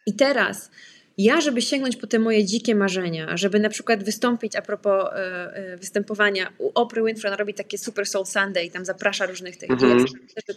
[0.05, 0.71] I teraz
[1.17, 5.15] ja, żeby sięgnąć po te moje dzikie marzenia, żeby na przykład wystąpić a propos e,
[5.55, 9.57] e, występowania u Oprah Winfrey, ona robi takie Super Soul Sunday i tam zaprasza różnych
[9.57, 10.05] tych, mm -hmm.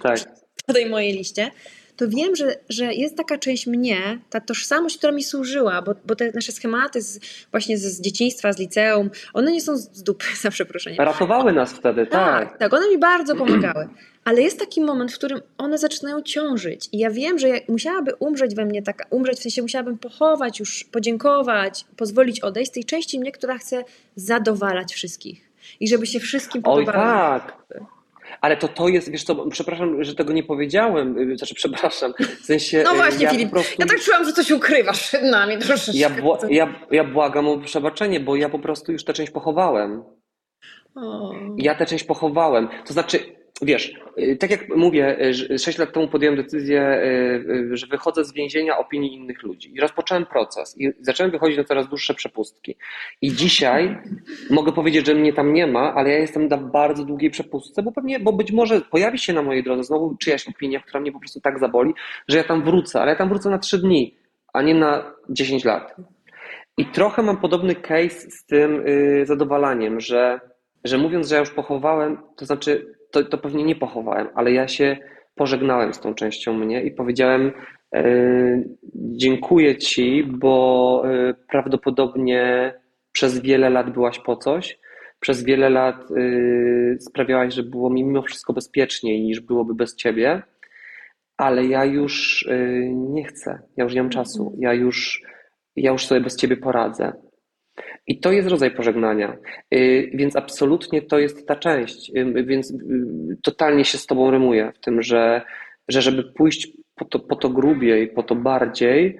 [0.03, 0.19] tak.
[0.67, 1.51] po tej mojej liście,
[1.97, 6.17] to wiem, że, że jest taka część mnie, ta tożsamość, która mi służyła, bo, bo
[6.17, 7.21] te nasze schematy z,
[7.51, 10.99] właśnie z, z dzieciństwa, z liceum, one nie są z dupy, za przeproszeniem.
[10.99, 12.49] Ratowały nas wtedy, tak.
[12.49, 13.89] Tak, tak one mi bardzo pomagały.
[14.25, 16.89] Ale jest taki moment, w którym one zaczynają ciążyć.
[16.93, 20.85] I ja wiem, że musiałaby umrzeć we mnie taka, umrzeć w sensie musiałabym pochować już,
[20.85, 23.85] podziękować, pozwolić odejść z tej części mnie, która chce
[24.17, 25.51] zadowalać wszystkich.
[25.81, 27.35] I żeby się wszystkim podobało.
[27.35, 27.87] Oj tak.
[28.41, 32.45] Ale to to jest, wiesz co, przepraszam, że tego nie powiedziałem, y, znaczy przepraszam, w
[32.45, 32.83] sensie...
[32.85, 33.75] No właśnie ja Filip, prostu...
[33.79, 36.01] ja tak czułam, że coś ukrywasz przed nami troszeczkę.
[36.01, 40.05] Ja, bła, ja, ja błagam o przebaczenie, bo ja po prostu już tę część pochowałem.
[40.95, 41.35] O.
[41.57, 42.69] Ja tę część pochowałem.
[42.87, 43.19] To znaczy,
[43.63, 45.19] wiesz, y, tak jak mówię,
[45.59, 47.03] 6 y, lat temu podjąłem decyzję,
[47.73, 51.65] y, że wychodzę z więzienia opinii innych ludzi i rozpocząłem proces i zacząłem wychodzić na
[51.65, 52.77] coraz dłuższe przepustki.
[53.23, 53.99] I dzisiaj
[54.51, 57.93] mogę powiedzieć, że mnie tam nie ma, ale ja jestem na bardzo długiej przepustce, bo
[57.93, 61.21] pewnie, bo być może pojawi się na mojej drodze znowu czyjaś opinia, która mnie po
[61.21, 61.95] prostu tak zaboli,
[62.29, 64.15] że ja tam wrócę, ale ja tam wrócę na 3 dni,
[64.53, 65.97] a nie na 10 lat.
[66.79, 68.85] I trochę mam podobny case z tym
[69.25, 70.41] zadowalaniem, że,
[70.85, 74.69] że mówiąc, że ja już pochowałem, to znaczy to, to pewnie nie pochowałem, ale ja
[74.69, 74.97] się
[75.35, 77.53] pożegnałem z tą częścią mnie i powiedziałem:
[77.95, 78.05] e,
[78.95, 82.73] Dziękuję ci, bo e, prawdopodobnie
[83.13, 84.79] przez wiele lat byłaś po coś.
[85.21, 90.43] Przez wiele lat e, sprawiałaś, że było mi mimo wszystko bezpieczniej niż byłoby bez ciebie,
[91.37, 92.47] ale ja już
[92.93, 95.23] nie chcę, ja już nie mam czasu, ja już,
[95.77, 97.13] ja już sobie bez ciebie poradzę.
[98.07, 99.37] I to jest rodzaj pożegnania.
[99.75, 102.11] Y, więc absolutnie to jest ta część.
[102.17, 102.77] Y, więc y,
[103.43, 105.43] totalnie się z Tobą rymuję w tym, że,
[105.89, 109.19] że żeby pójść po to, po to grubiej, po to bardziej,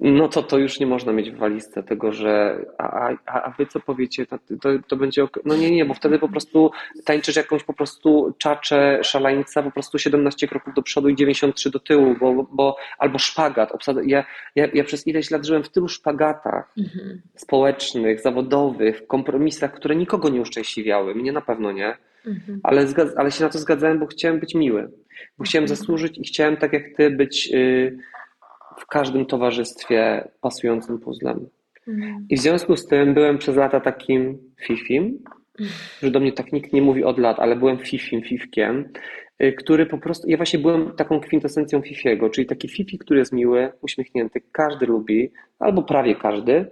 [0.00, 3.66] no to to już nie można mieć w walizce tego, że a, a, a wy
[3.66, 5.38] co powiecie, to, to, to będzie ok.
[5.44, 6.70] No nie, nie, bo wtedy po prostu
[7.04, 11.78] tańczysz jakąś po prostu czaczę szaleńca, po prostu 17 kroków do przodu i 93 do
[11.78, 13.72] tyłu, bo, bo albo szpagat.
[13.72, 14.24] Obsada, ja,
[14.54, 17.20] ja, ja przez ileś lat żyłem w tylu szpagatach mhm.
[17.34, 21.96] społecznych, zawodowych, kompromisach, które nikogo nie uszczęśliwiały, mnie na pewno nie.
[22.26, 22.60] Mhm.
[22.62, 22.86] Ale,
[23.16, 24.90] ale się na to zgadzałem, bo chciałem być miły.
[25.38, 25.76] Bo chciałem mhm.
[25.76, 27.50] zasłużyć i chciałem tak jak ty być...
[27.50, 27.98] Yy,
[28.78, 31.48] w każdym towarzystwie pasującym puzzlem.
[31.88, 32.26] Mhm.
[32.30, 35.18] I w związku z tym byłem przez lata takim fifim,
[36.02, 38.88] że do mnie tak nikt nie mówi od lat, ale byłem fifim, fifkiem,
[39.42, 43.32] y, który po prostu, ja właśnie byłem taką kwintesencją fifiego, czyli taki fifi, który jest
[43.32, 46.66] miły, uśmiechnięty, każdy lubi, albo prawie każdy,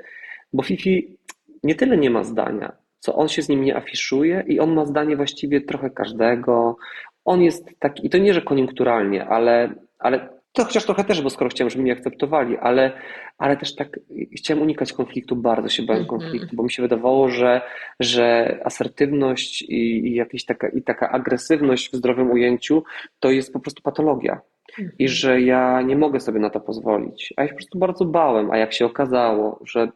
[0.52, 1.16] bo fifi
[1.62, 4.86] nie tyle nie ma zdania, co on się z nim nie afiszuje i on ma
[4.86, 6.76] zdanie właściwie trochę każdego.
[7.24, 11.30] On jest taki, i to nie, że koniunkturalnie, ale, ale to chociaż trochę też, bo
[11.30, 12.92] skoro chciałem, żeby mnie akceptowali, ale,
[13.38, 14.00] ale też tak
[14.36, 16.06] chciałem unikać konfliktu, bardzo się bałem -hmm.
[16.06, 17.60] konfliktu, bo mi się wydawało, że,
[18.00, 22.84] że asertywność i, i jakaś taka, i taka agresywność w zdrowym ujęciu
[23.20, 24.40] to jest po prostu patologia.
[24.98, 27.34] I że ja nie mogę sobie na to pozwolić.
[27.36, 29.88] A ja się po prostu bardzo bałem, a jak się okazało, że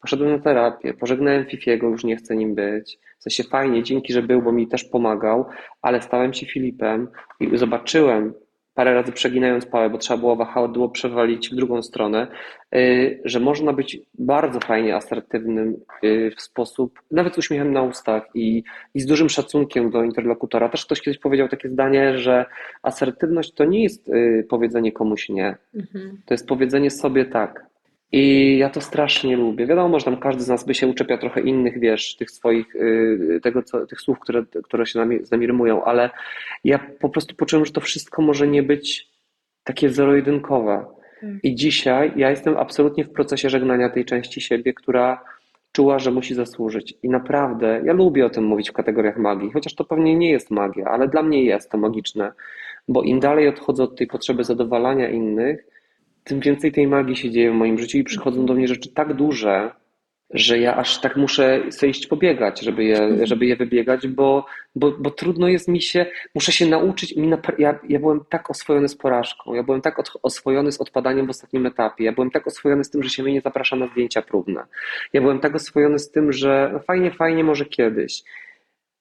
[0.00, 2.98] poszedłem na terapię, pożegnałem Fifiego, już nie chcę nim być.
[3.18, 5.46] W sensie fajnie, dzięki, że był, bo mi też pomagał,
[5.82, 7.08] ale stałem się Filipem
[7.40, 8.34] i zobaczyłem,
[8.78, 12.26] parę razy przeginając pałę, bo trzeba było wahadło przewalić w drugą stronę,
[12.74, 18.22] y, że można być bardzo fajnie asertywnym y, w sposób, nawet z uśmiechem na ustach
[18.34, 18.62] i,
[18.94, 20.68] i z dużym szacunkiem do interlokutora.
[20.68, 22.46] Też ktoś kiedyś powiedział takie zdanie, że
[22.82, 26.20] asertywność to nie jest y, powiedzenie komuś nie, mhm.
[26.26, 27.67] to jest powiedzenie sobie tak.
[28.12, 29.66] I ja to strasznie lubię.
[29.66, 33.40] Wiadomo, że tam każdy z nas by się uczepia trochę innych, wiesz, tych swoich, y,
[33.42, 36.10] tego, co, tych słów, które, które się nami, z nami rymują, ale
[36.64, 39.08] ja po prostu poczułem, że to wszystko może nie być
[39.64, 40.84] takie zero-jedynkowe.
[41.20, 41.40] Hmm.
[41.42, 45.24] I dzisiaj ja jestem absolutnie w procesie żegnania tej części siebie, która
[45.72, 46.94] czuła, że musi zasłużyć.
[47.02, 50.50] I naprawdę, ja lubię o tym mówić w kategoriach magii, chociaż to pewnie nie jest
[50.50, 52.32] magia, ale dla mnie jest to magiczne,
[52.88, 55.64] bo im dalej odchodzę od tej potrzeby zadowalania innych,
[56.28, 59.14] tym więcej tej magii się dzieje w moim życiu i przychodzą do mnie rzeczy tak
[59.14, 59.70] duże,
[60.30, 64.92] że ja aż tak muszę sobie iść pobiegać, żeby je, żeby je wybiegać, bo, bo,
[64.98, 67.16] bo trudno jest mi się, muszę się nauczyć.
[67.16, 70.80] Mi na, ja, ja byłem tak oswojony z porażką, ja byłem tak od, oswojony z
[70.80, 73.76] odpadaniem w ostatnim etapie, ja byłem tak oswojony z tym, że się mnie nie zaprasza
[73.76, 74.64] na zdjęcia próbne.
[75.12, 78.22] Ja byłem tak oswojony z tym, że no fajnie, fajnie, może kiedyś.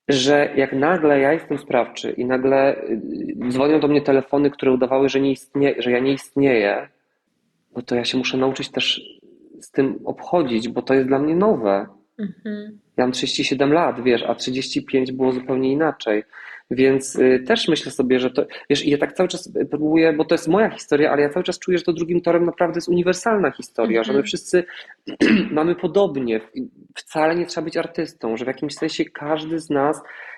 [0.10, 3.00] Że jak nagle ja jestem sprawczy i nagle y,
[3.50, 6.90] dzwonią do mnie telefony, które udawały, że, nie istnie, że ja nie istnieję,
[7.78, 9.02] no to ja się muszę nauczyć też
[9.62, 11.88] z tym obchodzić, bo to jest dla mnie nowe.
[12.20, 12.80] Mhm.
[12.98, 16.24] Ja mam 37 lat, wiesz, a 35 było zupełnie inaczej.
[16.72, 20.26] Więc y, też myślę sobie, że to, wiesz, i ja tak cały czas próbuję, bo
[20.26, 22.90] to jest moja historia, ale ja cały czas czuję, że to drugim torem naprawdę jest
[22.90, 24.26] uniwersalna historia, że my mhm.
[24.26, 24.64] wszyscy
[25.52, 26.42] mamy podobnie.
[26.96, 30.37] Wcale nie trzeba być artystą, że w jakimś sensie każdy z nas Y,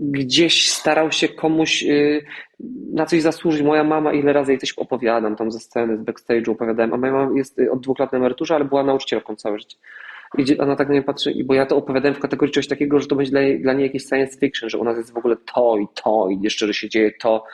[0.00, 2.24] gdzieś starał się komuś y,
[2.92, 3.62] na coś zasłużyć.
[3.62, 7.12] Moja mama, ile razy jej coś opowiadam tam ze sceny, z backstage'u opowiadałem, a moja
[7.12, 9.76] mama jest y, od dwóch lat na emeryturze, ale była nauczycielką całe życie.
[10.38, 13.06] I ona tak na mnie patrzy, bo ja to opowiadałem w kategorii czegoś takiego, że
[13.06, 15.78] to będzie dla, dla niej jakieś science fiction, że u nas jest w ogóle to
[15.78, 17.44] i to i jeszcze, że się dzieje to.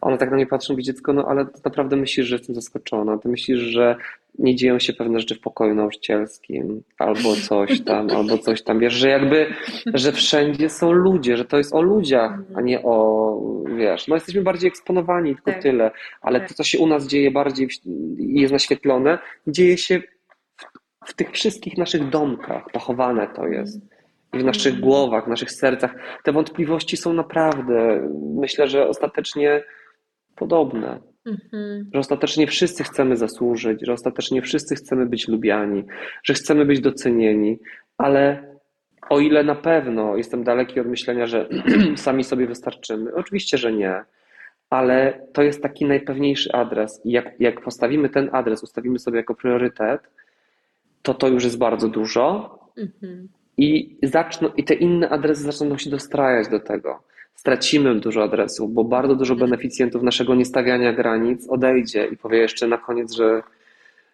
[0.00, 3.18] A ona tak na mnie patrzy mówi, dziecko, no ale naprawdę myślisz, że jestem zaskoczona.
[3.18, 3.96] Ty myślisz, że
[4.38, 8.78] nie dzieją się pewne rzeczy w pokoju nauczycielskim, albo coś tam, albo coś tam.
[8.78, 9.46] Wiesz, że jakby,
[9.94, 13.40] że wszędzie są ludzie, że to jest o ludziach, a nie o,
[13.76, 15.62] wiesz, no jesteśmy bardziej eksponowani, tylko Tak.
[15.62, 16.48] tyle, ale Tak.
[16.48, 17.68] to, co się u nas dzieje bardziej
[18.18, 20.00] jest naświetlone, dzieje się
[20.56, 23.80] w, w tych wszystkich naszych domkach, pochowane to jest.
[24.32, 25.94] I w naszych głowach, w naszych sercach.
[26.24, 29.64] Te wątpliwości są naprawdę, myślę, że ostatecznie
[30.36, 31.90] podobne Mhm.
[31.94, 35.84] że ostatecznie wszyscy chcemy zasłużyć, że ostatecznie wszyscy chcemy być lubiani,
[36.22, 37.58] że chcemy być docenieni,
[37.98, 38.42] ale
[39.08, 41.48] o ile na pewno jestem daleki od myślenia, że
[41.96, 44.04] sami sobie wystarczymy, oczywiście, że nie,
[44.70, 49.34] ale to jest taki najpewniejszy adres i jak, jak postawimy ten adres, ustawimy sobie jako
[49.34, 50.00] priorytet,
[51.02, 53.28] to to już jest bardzo dużo Mhm.
[53.56, 57.02] i, zaczną, i te inne adresy zaczną się dostrajać do tego.
[57.36, 62.78] Stracimy dużo adresów, bo bardzo dużo beneficjentów naszego niestawiania granic odejdzie i powie jeszcze na
[62.78, 63.42] koniec, że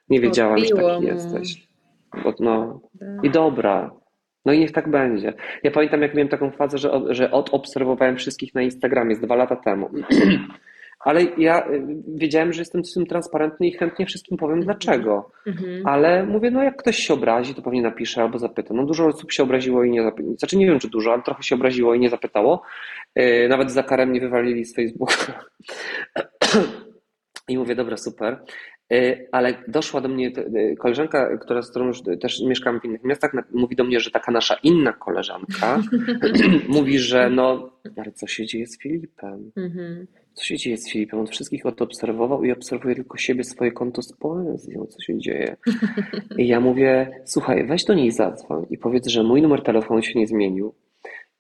[0.09, 1.68] nie wiedziałam, że taki jesteś.
[2.25, 3.09] Bo, no, Tak.
[3.25, 3.91] I dobra.
[4.45, 5.35] No i niech tak będzie.
[5.62, 9.57] Ja pamiętam, jak miałem taką fazę, że, że odobserwowałem wszystkich na Instagramie z dwa lata
[9.57, 9.91] temu.
[11.05, 15.31] Ale ja y, wiedziałem, że jestem z tym transparentny i chętnie wszystkim powiem dlaczego.
[15.47, 15.87] Mhm.
[15.87, 18.75] Ale mówię, no jak ktoś się obrazi, to pewnie napisze albo zapyta.
[18.75, 20.37] No dużo osób się obraziło i nie zapytało.
[20.37, 22.63] Znaczy nie wiem, czy dużo, ale trochę się obraziło i nie zapytało.
[23.17, 25.45] Yy, Nawet za karę mnie wywalili z Facebooka.
[27.49, 28.43] I mówię, dobra, super.
[28.91, 30.33] Yy, Ale doszła do mnie
[30.79, 34.33] koleżanka, która, z którą już też mieszkam w innych miastach, mówi do mnie, że taka
[34.33, 35.83] nasza inna koleżanka
[36.69, 39.53] mówi, że no, ale co się dzieje z Filipem?
[39.57, 40.07] Mhm.
[40.35, 41.20] Co się dzieje z Filipem?
[41.20, 44.87] On wszystkich odobserwował i obserwuje tylko siebie, swoje konto z poezją.
[44.87, 45.57] Co się dzieje?
[46.39, 50.18] I ja mówię, słuchaj, weź do niej zadzwoń i powiedz, że mój numer telefonu się
[50.18, 50.74] nie zmienił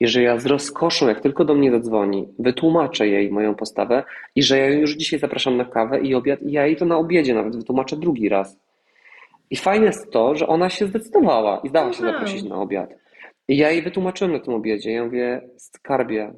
[0.00, 4.42] i że ja z rozkoszą, jak tylko do mnie zadzwoni, wytłumaczę jej moją postawę i
[4.42, 6.96] że ja ją już dzisiaj zapraszam na kawę i obiad i ja jej to na
[6.96, 8.58] obiedzie nawet wytłumaczę drugi raz.
[9.50, 12.94] I fajne jest to, że ona się zdecydowała i zdała się zaprosić na obiad.
[13.48, 14.92] I ja jej wytłumaczyłem na tym obiedzie.
[14.92, 16.32] Ja mówię, skarbie,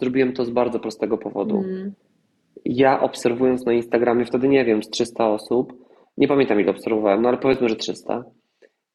[0.00, 1.56] zrobiłem to z bardzo prostego powodu.
[1.56, 1.92] Mhm.
[2.64, 5.72] Ja obserwując na Instagramie, wtedy nie wiem, z 300 osób,
[6.16, 8.24] nie pamiętam ile obserwowałem, no ale powiedzmy, że 300.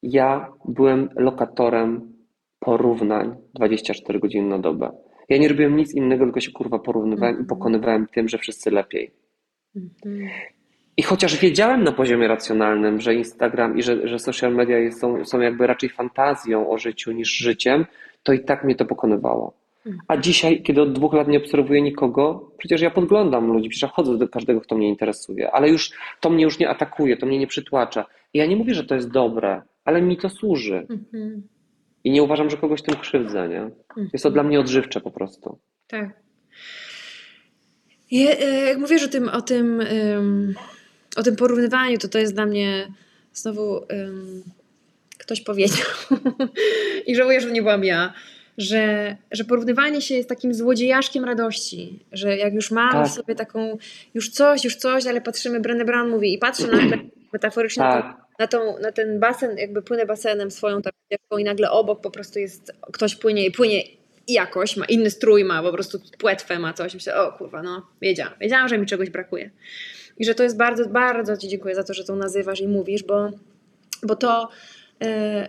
[0.03, 2.13] Ja byłem lokatorem
[2.59, 4.91] porównań 24 godziny na dobę.
[5.29, 9.11] Ja nie robiłem nic innego, tylko się kurwa porównywałem i pokonywałem tym, że wszyscy lepiej.
[9.75, 10.29] Mhm.
[10.97, 15.39] I chociaż wiedziałem na poziomie racjonalnym, że Instagram i że, że social media są, są
[15.39, 17.85] jakby raczej fantazją o życiu niż życiem,
[18.23, 19.53] to i tak mnie to pokonywało.
[20.07, 23.95] A dzisiaj, kiedy od dwóch lat nie obserwuję nikogo, przecież ja podglądam ludzi, przecież ja
[23.95, 27.39] chodzę do każdego, kto mnie interesuje, ale już to mnie już nie atakuje, to mnie
[27.39, 28.05] nie przytłacza.
[28.33, 30.87] I ja nie mówię, że to jest dobre, ale mi to służy.
[30.89, 31.47] Mhm.
[32.03, 33.69] I nie uważam, że kogoś tym krzywdzę, nie?
[34.13, 35.59] Jest to dla mnie odżywcze po prostu.
[35.87, 36.09] Tak.
[38.11, 40.55] E, jak mówisz o tym, o tym, ym,
[41.17, 42.87] o tym porównywaniu, to to jest dla mnie
[43.33, 44.43] znowu ym,
[45.17, 45.87] ktoś powiedział
[47.07, 48.13] i żałuję, że nie byłam ja,
[48.57, 53.07] że, że porównywanie się jest takim złodziejaszkiem radości, że jak już mam Tak.
[53.07, 53.77] w sobie taką,
[54.13, 56.97] już coś, już coś, ale patrzymy, Brené Brown mówi i patrzę nagle
[57.33, 62.01] metaforycznie Tak, na, tą, na ten basen, jakby płynę basenem swoją taką i nagle obok
[62.01, 63.83] po prostu jest, ktoś płynie i płynie
[64.27, 66.93] jakoś, ma inny strój, ma po prostu płetwę, ma coś.
[66.93, 69.51] Myślę, o kurwa, no wiedziałam, wiedziałam, że mi czegoś brakuje.
[70.17, 73.03] I że to jest bardzo, bardzo Ci dziękuję za to, że to nazywasz i mówisz,
[73.03, 73.31] bo,
[74.03, 74.49] bo to
[75.01, 75.47] jakby,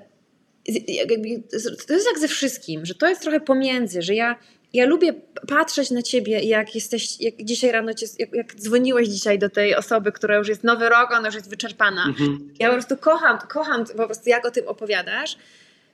[1.86, 4.36] to jest jak ze wszystkim, że to jest trochę pomiędzy, że ja,
[4.72, 5.14] ja lubię
[5.48, 9.74] patrzeć na Ciebie, jak jesteś, jak dzisiaj rano, cię, jak, jak dzwoniłeś dzisiaj do tej
[9.74, 12.04] osoby, która już jest nowy rok, ona już jest wyczerpana.
[12.06, 12.54] mhm.
[12.58, 15.36] Ja po prostu kocham, kocham po prostu jak o tym opowiadasz,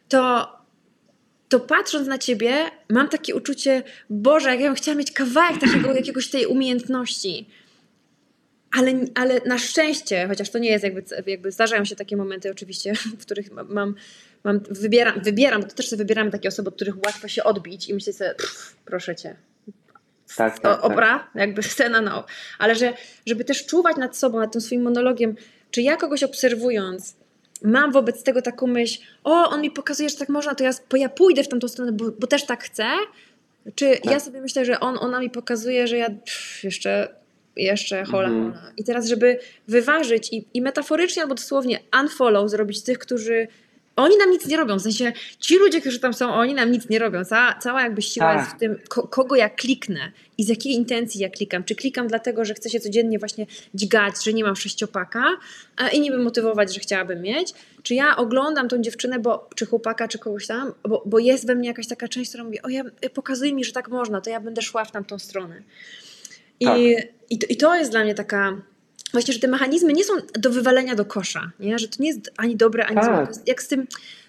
[0.08, 0.48] to,
[1.48, 2.54] to patrząc na ciebie,
[2.90, 7.46] mam takie uczucie, Boże, jak ja bym chciała mieć kawałek takiego, jakiegoś tej umiejętności.
[8.78, 12.94] Ale, ale na szczęście, chociaż to nie jest jakby, jakby zdarzają się takie momenty oczywiście,
[12.94, 13.94] w których mam,
[14.44, 17.88] mam, wybieram, wybieram, bo to też sobie wybieramy takie osoby, od których łatwo się odbić
[17.88, 19.36] i myślę sobie, pff, proszę cię,
[20.36, 20.84] Tak, tak, tak.
[20.84, 22.24] obra, jakby scena na.
[22.58, 22.92] Ale że,
[23.26, 25.34] żeby też czuwać nad sobą, nad tym swoim monologiem,
[25.70, 27.16] czy ja kogoś obserwując,
[27.64, 31.08] mam wobec tego taką myśl, o, on mi pokazuje, że tak można, to ja, ja
[31.08, 32.84] pójdę w tamtą stronę, bo, bo też tak chcę.
[33.74, 37.08] Czy ja sobie myślę, że on, ona mi pokazuje, że ja pff, jeszcze,
[37.56, 38.52] jeszcze hola, Mhm.
[38.52, 38.72] hola.
[38.76, 39.38] I teraz, żeby
[39.68, 43.48] wyważyć i, i metaforycznie albo dosłownie unfollow zrobić tych, którzy
[43.96, 46.88] oni nam nic nie robią, w sensie ci ludzie, którzy tam są, oni nam nic
[46.88, 47.24] nie robią.
[47.24, 48.38] Cała, cała jakby siła Tak.
[48.40, 51.64] jest w tym, ko, kogo ja kliknę i z jakiej intencji ja klikam.
[51.64, 55.24] Czy klikam dlatego, że chcę się codziennie właśnie dźgać, że nie mam sześciopaka
[55.76, 57.52] a, i niby motywować, że chciałabym mieć.
[57.82, 61.54] Czy ja oglądam tą dziewczynę, bo, czy chłopaka, czy kogoś tam, bo, bo jest we
[61.54, 62.84] mnie jakaś taka część, która mówi, o ja,
[63.14, 65.62] pokazuj mi, że tak można, to ja będę szła w tamtą stronę.
[66.60, 66.78] I, Tak.
[67.30, 68.62] i, to, I to jest dla mnie taka
[69.12, 71.78] właśnie, że te mechanizmy nie są do wywalenia do kosza, nie?
[71.78, 73.34] że to nie jest ani dobre, ani tak.
[73.34, 73.42] złe.
[73.46, 73.86] Jak z tym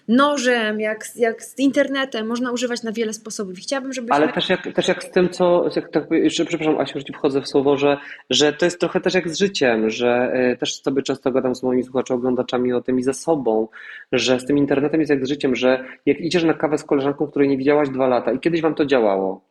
[0.08, 3.58] nożem, jak, jak z internetem, można używać na wiele sposobów.
[3.58, 4.16] Chciałabym, żebyśmy...
[4.16, 7.12] Ale też jak, też jak z tym, co, jak, tak, jeszcze, przepraszam Asiu, że ci
[7.12, 7.96] wchodzę w słowo, że,
[8.30, 11.62] że to jest trochę też jak z życiem, że y, też sobie często gadam z
[11.62, 13.68] moimi słuchaczami, oglądaczami o tym i ze sobą,
[14.12, 17.26] że z tym internetem jest jak z życiem, że jak idziesz na kawę z koleżanką,
[17.26, 19.44] której nie widziałaś dwa lata i kiedyś wam to działało,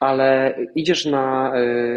[0.00, 1.52] ale idziesz na,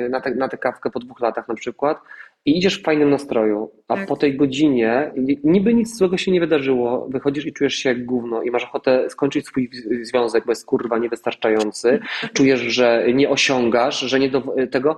[0.05, 1.97] y, na, te, na tę kawkę po dwóch latach na przykład
[2.45, 4.07] i idziesz w fajnym nastroju, a tak.
[4.07, 5.11] po tej godzinie
[5.43, 9.09] niby nic złego się nie wydarzyło, wychodzisz i czujesz się jak gówno i masz ochotę
[9.09, 9.69] skończyć swój
[10.01, 11.99] związek, bo jest kurwa niewystarczający,
[12.37, 14.97] czujesz, że nie osiągasz, że nie do tego,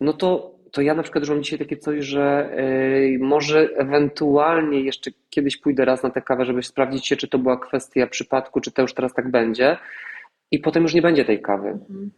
[0.00, 2.54] no to, to ja na przykład mam dzisiaj takie coś, że
[3.10, 7.38] yy, może ewentualnie jeszcze kiedyś pójdę raz na tę kawę, żeby sprawdzić się, czy to
[7.38, 9.76] była kwestia przypadku, czy to już teraz tak będzie
[10.50, 11.68] i potem już nie będzie tej kawy.
[11.68, 12.10] Mhm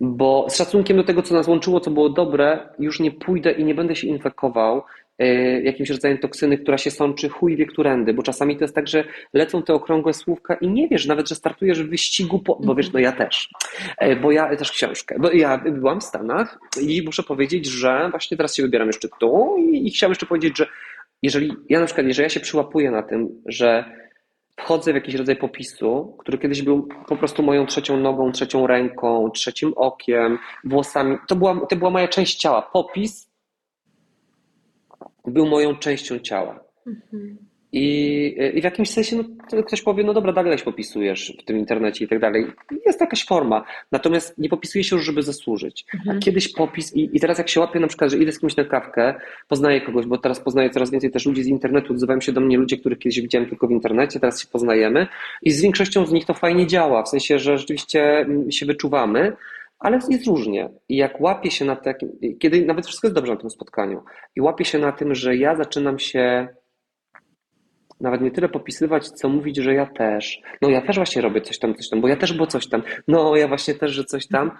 [0.00, 3.64] bo z szacunkiem do tego, co nas łączyło, co było dobre, już nie pójdę i
[3.64, 4.82] nie będę się infekował
[5.18, 5.26] e,
[5.62, 9.04] jakimś rodzajem toksyny, która się sączy chuj wie którędy, bo czasami to jest tak, że
[9.32, 12.92] lecą te okrągłe słówka i nie wiesz nawet, że startujesz w wyścigu, po, bo wiesz,
[12.92, 13.48] no ja też,
[13.98, 18.36] e, bo ja też książkę, bo ja byłam w Stanach i muszę powiedzieć, że właśnie
[18.36, 20.66] teraz się wybieram jeszcze tu i, i chciałam jeszcze powiedzieć, że
[21.22, 23.84] jeżeli ja na przykład, jeżeli ja się przyłapuję na tym, że
[24.58, 29.30] wchodzę w jakiś rodzaj popisu, który kiedyś był po prostu moją trzecią nogą, trzecią ręką,
[29.30, 31.16] trzecim okiem, włosami.
[31.28, 32.62] To była, to była moja część ciała.
[32.62, 33.30] Popis
[35.26, 36.60] był moją częścią ciała.
[36.86, 37.47] Mhm.
[37.72, 42.04] I, I w jakimś sensie no, ktoś powie, no dobra, dalej popisujesz w tym internecie
[42.04, 42.46] i tak dalej.
[42.86, 43.64] Jest jakaś forma.
[43.92, 45.84] Natomiast nie popisuje się już, żeby zasłużyć.
[45.94, 46.16] Mhm.
[46.16, 48.56] A kiedyś popis i, i teraz jak się łapię na przykład, że idę z kimś
[48.56, 49.14] na kawkę,
[49.48, 52.56] poznaję kogoś, bo teraz poznaję coraz więcej też ludzi z internetu, odzywają się do mnie
[52.56, 55.06] ludzie, których kiedyś widziałem tylko w internecie, teraz się poznajemy
[55.42, 59.32] i z większością z nich to fajnie działa, w sensie, że rzeczywiście mm, się wyczuwamy,
[59.78, 60.68] ale jest różnie.
[60.88, 62.08] I jak łapię się na takim,
[62.38, 64.02] kiedy nawet wszystko jest dobrze na tym spotkaniu
[64.36, 66.48] i łapię się na tym, że ja zaczynam się
[68.00, 70.40] nawet nie tyle popisywać, co mówić, że ja też.
[70.62, 72.82] No ja też właśnie robię coś tam, coś tam, bo ja też było coś tam.
[73.08, 74.50] No ja właśnie też, że coś tam.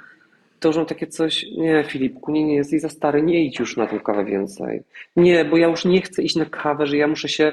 [0.61, 3.77] To już mam takie coś, nie Filipku, nie, nie, jesteś za stary, nie idź już
[3.77, 4.83] na tą kawę więcej.
[5.17, 7.53] Nie, bo ja już nie chcę iść na kawę, że ja muszę się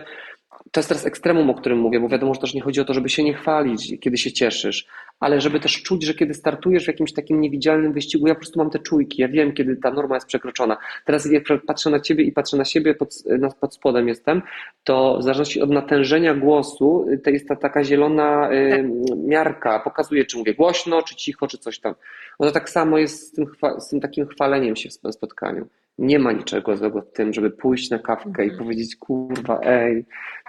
[0.72, 2.94] to jest teraz ekstremum, o którym mówię, bo wiadomo, że też nie chodzi o to,
[2.94, 4.88] żeby się nie chwalić, kiedy się cieszysz,
[5.20, 8.60] ale żeby też czuć, że kiedy startujesz w jakimś takim niewidzialnym wyścigu, ja po prostu
[8.60, 10.78] mam te czujki, ja wiem, kiedy ta norma jest przekroczona.
[11.06, 13.24] Teraz jak patrzę na ciebie i patrzę na siebie, pod,
[13.60, 14.42] pod spodem jestem,
[14.84, 20.38] to w zależności od natężenia głosu, to jest ta taka zielona y, miarka, pokazuje, czy
[20.38, 21.96] mówię głośno, czy cicho, czy coś tam.
[22.40, 23.46] No to tak samo jest z tym,
[23.80, 25.68] z tym takim chwaleniem się w spotkaniu.
[25.98, 28.52] Nie ma niczego złego w tym, żeby pójść na kawkę mhm.
[28.52, 30.06] i powiedzieć, kurwa, ej,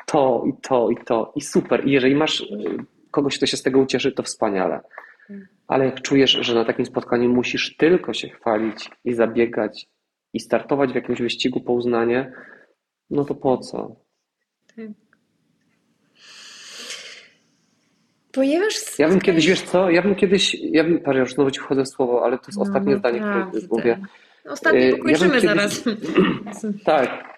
[0.07, 1.87] to i to i to i super.
[1.87, 2.47] I jeżeli masz y,
[3.17, 4.81] kogoś, kto się z tego ucieszy, to wspaniale.
[5.69, 9.89] Ale jak czujesz, że na takim spotkaniu musisz tylko się chwalić i zabiegać
[10.33, 12.33] i startować w jakimś wyścigu po uznanie,
[13.11, 13.97] no to po co?
[14.77, 14.87] Tak.
[18.33, 21.61] Ponieważ ja bym kiedyś, wiesz co, ja bym kiedyś, ja bym, parę już znowu ci
[21.61, 23.99] wchodzę w słowo, ale to jest no, ostatnie zdanie, które mówię.
[24.45, 25.85] Ostatnie pokończymy ja zaraz.
[26.85, 27.37] tak.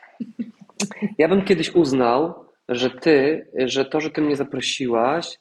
[1.18, 5.38] Ja bym kiedyś uznał, że ty, że to, że ty mnie zaprosiłaś,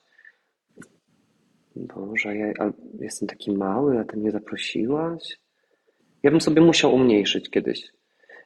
[1.77, 2.53] Boże, ja
[2.99, 5.39] jestem taki mały, a ty mnie zaprosiłaś?
[6.23, 7.91] Ja bym sobie musiał umniejszyć kiedyś.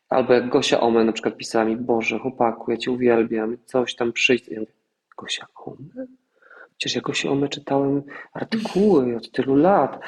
[0.10, 4.14] Albo jak Gosia Ome na przykład pisała mi, Boże, chłopaku, ja cię uwielbiam, coś tam
[4.14, 4.48] przyjść.
[4.48, 4.72] Ja mówię,
[5.18, 6.08] Gosia Ome?
[6.78, 8.04] Przecież ja Gosia Ome czytałem
[8.34, 10.00] artykuły od tylu lat.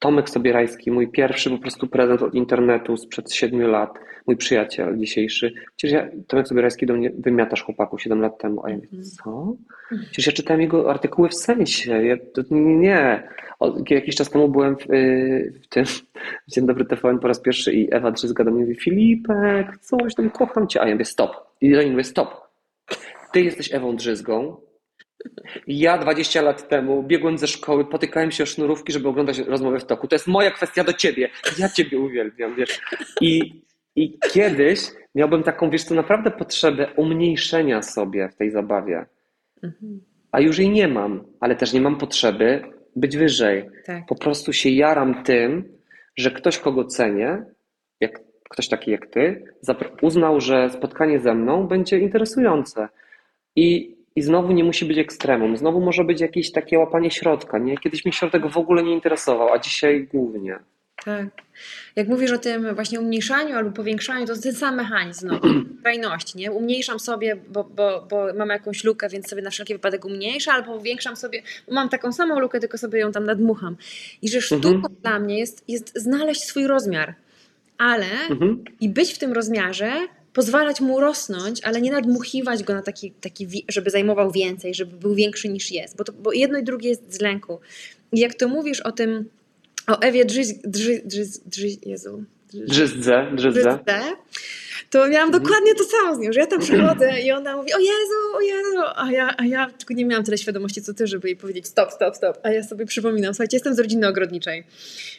[0.00, 5.52] Tomek Sobierajski, mój pierwszy po prostu prezent od internetu sprzed siedmiu lat, mój przyjaciel dzisiejszy.
[5.76, 9.04] Przecież ja, Tomek Sobierajski do mnie wymiatasz chłopaku 7 lat temu, a ja mówię, mhm.
[9.04, 9.56] co?
[10.10, 12.04] Przecież ja czytałem jego artykuły w sensie.
[12.04, 13.28] Ja, to, nie, nie.
[13.58, 15.84] O, jakiś czas temu byłem w, y, w tym
[16.48, 20.14] w Dzień Dobry TVN po raz pierwszy i Ewa Drzyzga do mnie mówi, Filipek, coś
[20.14, 20.80] tam, kocham cię.
[20.80, 21.30] A ja mówię, stop.
[21.60, 22.28] I do niej mówię, stop.
[23.32, 24.56] Ty jesteś Ewą Drzyzgą,
[25.66, 29.84] ja 20 lat temu biegłem ze szkoły, potykałem się o sznurówki, żeby oglądać rozmowę w
[29.84, 30.08] toku.
[30.08, 31.28] To jest moja kwestia do ciebie.
[31.58, 32.80] Ja ciebie uwielbiam, wiesz.
[33.20, 33.62] I,
[33.96, 34.80] i kiedyś
[35.14, 39.06] miałbym taką, wiesz, to naprawdę potrzebę umniejszenia sobie w tej zabawie.
[40.32, 42.62] A już jej nie mam, ale też nie mam potrzeby
[42.96, 43.70] być wyżej.
[43.84, 44.06] Tak.
[44.06, 45.78] Po prostu się jaram tym,
[46.16, 47.44] że ktoś, kogo cenię,
[48.00, 49.44] jak ktoś taki jak ty,
[50.02, 52.88] uznał, że spotkanie ze mną będzie interesujące.
[53.56, 57.58] I i znowu nie musi być ekstremum, znowu może być jakieś takie łapanie środka.
[57.58, 57.78] Nie?
[57.78, 60.58] Kiedyś mi środek w ogóle nie interesował, a dzisiaj głównie.
[61.04, 61.26] Tak.
[61.96, 65.40] Jak mówisz o tym właśnie umniejszaniu albo powiększaniu, to ten sam mechanizm no,
[65.80, 66.52] skrajności, nie?
[66.52, 70.72] Umniejszam sobie, bo, bo, bo mam jakąś lukę, więc sobie na wszelki wypadek umniejszę, albo
[70.72, 73.76] powiększam sobie, bo mam taką samą lukę, tylko sobie ją tam nadmucham.
[74.22, 74.94] I że sztuką mhm.
[75.02, 77.14] dla mnie jest, jest znaleźć swój rozmiar
[77.80, 78.64] ale mhm.
[78.80, 79.92] i być w tym rozmiarze,
[80.32, 85.14] pozwalać mu rosnąć, ale nie nadmuchiwać go na taki, taki żeby zajmował więcej, żeby był
[85.14, 87.60] większy niż jest, bo, to, bo jedno i drugie jest z lęku.
[88.12, 89.28] I jak to mówisz o tym,
[89.86, 93.78] o Ewie Drzyz, Drzyz, Drzyz, Drzyz, Jezu, Drzyzdze, drzyzdze
[94.90, 95.42] to miałam mhm.
[95.42, 98.40] dokładnie to samo z nią, że ja tam przychodzę i ona mówi, o Jezu, o
[98.40, 101.66] Jezu, a ja, a ja tylko nie miałam tyle świadomości, co ty, żeby jej powiedzieć
[101.66, 104.64] stop, stop, stop, a ja sobie przypominam, słuchajcie, jestem z rodziny ogrodniczej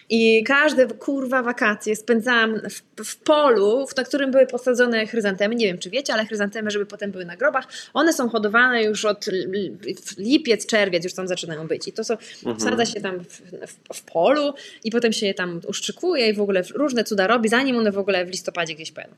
[0.10, 5.78] i każde, kurwa, wakacje spędzałam w, w polu, na którym były posadzone chryzantemy, nie wiem,
[5.78, 9.26] czy wiecie, ale chryzantemy, żeby potem były na grobach, one są hodowane już od
[10.18, 12.58] lipiec, czerwiec, już tam zaczynają być i to są, mhm.
[12.58, 14.54] wsadza się tam w, w, w, polu
[14.84, 17.98] i potem się je tam uszczykuje i w ogóle różne cuda robi, zanim one w
[17.98, 19.16] ogóle w listopadzie gdzieś pojadą.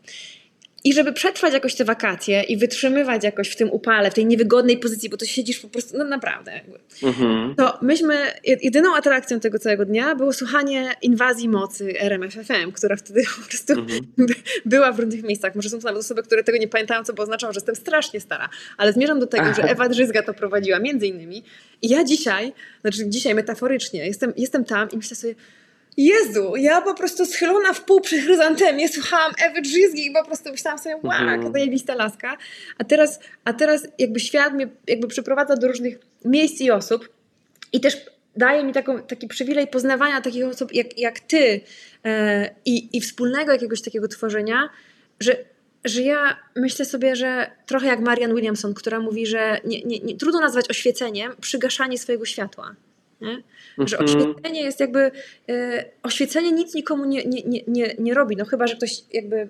[0.84, 4.78] I żeby przetrwać jakoś te wakacje i wytrzymywać jakoś w tym upale, w tej niewygodnej
[4.78, 6.62] pozycji, bo to siedzisz po prostu, no naprawdę,
[7.04, 7.56] mhm.
[7.56, 13.48] to myśmy, jedyną atrakcją tego całego dnia było słuchanie inwazji mocy RMFFM, która wtedy po
[13.50, 14.02] prostu mhm.
[14.66, 15.56] była w różnych miejscach.
[15.56, 18.20] Może są to nawet osoby, które tego nie pamiętają, co by oznaczało, że jestem strasznie
[18.20, 21.44] stara, ale zmierzam do tego, że Ewa Drzyzga to prowadziła między innymi
[21.82, 25.36] i ja dzisiaj, znaczy dzisiaj metaforycznie, jestem, jestem tam i myślę sobie,
[25.98, 30.52] Jezu, ja po prostu schylona w pół przy chryzantemie słuchałam Ewy Drzizgi i po prostu
[30.52, 31.54] myślałam sobie, wow, jaka mhm.
[31.54, 32.38] zajebista laska.
[32.78, 37.10] A teraz, a teraz jakby świat mnie jakby przyprowadza do różnych miejsc i osób
[37.74, 37.98] i też
[38.36, 41.62] daje mi taką, taki przywilej poznawania takich osób jak, jak ty
[42.06, 44.70] e, i, i wspólnego jakiegoś takiego tworzenia,
[45.20, 45.38] że,
[45.86, 50.18] że ja myślę sobie, że trochę jak Marian Williamson, która mówi, że nie, nie, nie,
[50.18, 52.76] trudno nazwać oświeceniem przygaszanie swojego światła.
[53.24, 53.44] Nie?
[53.88, 54.22] Że mhm.
[54.22, 55.12] oświecenie jest jakby,
[55.50, 59.50] e, oświecenie nic nikomu nie, nie, nie, nie, nie robi, no chyba, że ktoś jakby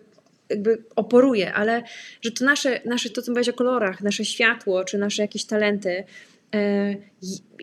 [0.50, 1.84] jakby oporuje, ale
[2.22, 6.04] że to nasze, nasze to co mówiłaś o kolorach, nasze światło, czy nasze jakieś talenty,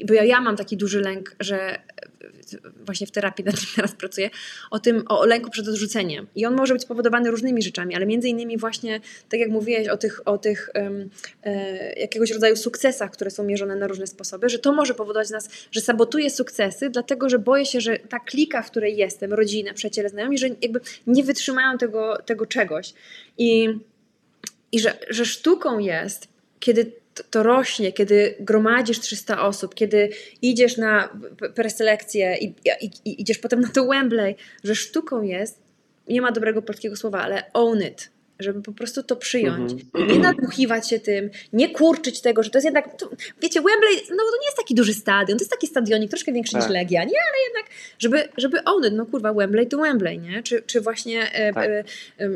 [0.07, 1.78] bo ja, ja mam taki duży lęk, że
[2.86, 4.30] właśnie w terapii nad tym teraz pracuję,
[4.70, 6.26] o tym, o lęku przed odrzuceniem.
[6.34, 9.97] I on może być spowodowany różnymi rzeczami, ale między innymi właśnie, tak jak mówiłeś o
[9.97, 11.11] tych, o tych um,
[11.43, 15.49] e, jakiegoś rodzaju sukcesach, które są mierzone na różne sposoby, że to może powodować nas,
[15.70, 20.09] że sabotuję sukcesy, dlatego, że boję się, że ta klika, w której jestem, rodzina, przyjaciele,
[20.09, 22.95] znajomi, że jakby nie wytrzymają tego, tego czegoś.
[23.38, 23.68] I,
[24.72, 26.28] i że, że sztuką jest,
[26.61, 26.99] kiedy
[27.30, 30.10] to rośnie, kiedy gromadzisz 300 osób, kiedy
[30.42, 31.16] idziesz na
[31.54, 35.62] preselekcję i, i, i, idziesz potem na to Wembley, że sztuką jest,
[36.08, 38.10] nie ma dobrego polskiego słowa, ale own it
[38.43, 39.72] żeby po prostu to przyjąć.
[39.72, 40.12] Mm-hmm.
[40.12, 43.11] Nie nadmuchiwać się tym, nie kurczyć tego, że to jest jednak, to,
[43.43, 46.53] wiecie, Wembley, no to nie jest taki duży stadion, to jest taki stadionik troszkę większy
[46.53, 46.62] tak.
[46.62, 50.43] niż Legia, nie, ale jednak, żeby, żeby own it, no kurwa, Wembley to Wembley, nie?
[50.43, 51.68] Czy, czy właśnie e, tak.
[51.68, 51.84] e,
[52.18, 52.30] e,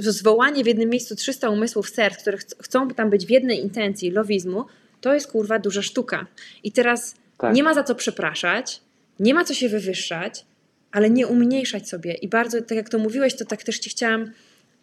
[0.00, 4.10] zwołanie w jednym miejscu 300 umysłów serc, które ch chcą tam być w jednej intencji
[4.10, 4.64] lowizmu,
[5.00, 6.26] to jest kurwa duża sztuka.
[6.64, 7.54] I teraz tak.
[7.54, 8.80] nie ma za co przepraszać,
[9.20, 10.44] nie ma co się wywyższać,
[10.92, 12.14] ale nie umniejszać sobie.
[12.14, 14.32] I bardzo, tak jak to mówiłeś, to tak też Ci chciałam,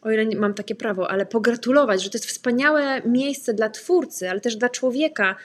[0.01, 4.29] o ile nie mam takie prawo, ale pogratulować, że to jest wspaniałe miejsce dla twórcy,
[4.29, 5.35] ale też dla człowieka,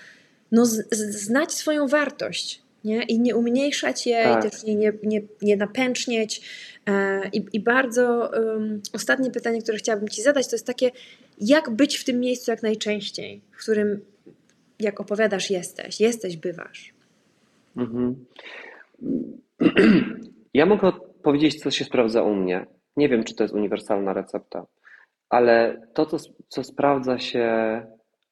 [0.52, 2.62] no z, z, znać swoją wartość.
[2.84, 3.02] Nie?
[3.02, 4.42] I nie umniejszać jej, tak.
[4.42, 6.40] też nie, nie, nie, nie napęcznieć.
[6.86, 10.90] E, i, I bardzo um, ostatnie pytanie, które chciałabym Ci zadać, to jest takie,
[11.40, 14.00] jak być w tym miejscu jak najczęściej, w którym,
[14.80, 16.94] jak opowiadasz, jesteś, jesteś, bywasz.
[17.76, 18.26] Mhm.
[20.54, 20.92] Ja mogę
[21.22, 22.66] powiedzieć, co się sprawdza u mnie.
[22.96, 24.66] Nie wiem, czy to jest uniwersalna recepta,
[25.30, 26.16] ale to, co,
[26.48, 27.46] co sprawdza się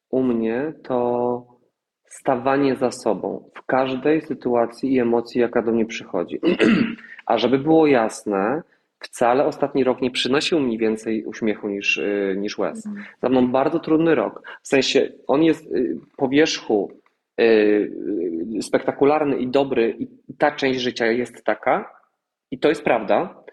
[0.09, 1.57] u mnie, to
[2.05, 6.39] stawanie za sobą w każdej sytuacji i emocji, jaka do mnie przychodzi.
[7.25, 8.61] A żeby było jasne,
[8.99, 12.85] wcale ostatni rok nie przynosił mi więcej uśmiechu niż, y, niż łez.
[12.85, 13.05] Mhm.
[13.21, 14.41] Za mną bardzo trudny rok.
[14.61, 16.91] W sensie on jest y, po wierzchu
[17.41, 17.91] y,
[18.61, 20.07] spektakularny i dobry, i
[20.37, 21.96] ta część życia jest taka,
[22.51, 23.43] i to jest prawda,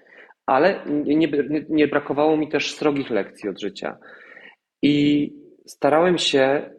[0.47, 1.28] ale nie, nie,
[1.68, 3.99] nie brakowało mi też srogich lekcji od życia.
[4.82, 5.32] I
[5.66, 6.70] starałem się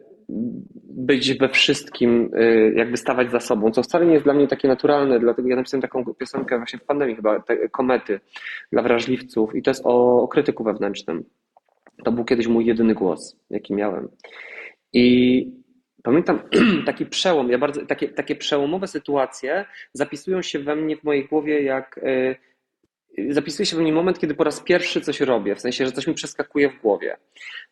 [0.84, 4.68] być we wszystkim, y, jakby stawać za sobą, co wcale nie jest dla mnie takie
[4.68, 8.20] naturalne, dlatego ja napisałem taką piosenkę właśnie w pandemii chyba, te komety
[8.72, 11.24] dla wrażliwców i to jest o, o krytyku wewnętrznym.
[12.04, 14.08] To był kiedyś mój jedyny głos, jaki miałem.
[14.92, 15.65] I
[16.06, 16.40] pamiętam
[16.86, 21.62] taki przełom, ja bardzo, takie, takie przełomowe sytuacje zapisują się we mnie, w mojej głowie,
[21.62, 22.00] jak
[23.18, 25.92] yy, zapisuje się we mnie moment, kiedy po raz pierwszy coś robię, w sensie, że
[25.92, 27.16] coś mi przeskakuje w głowie.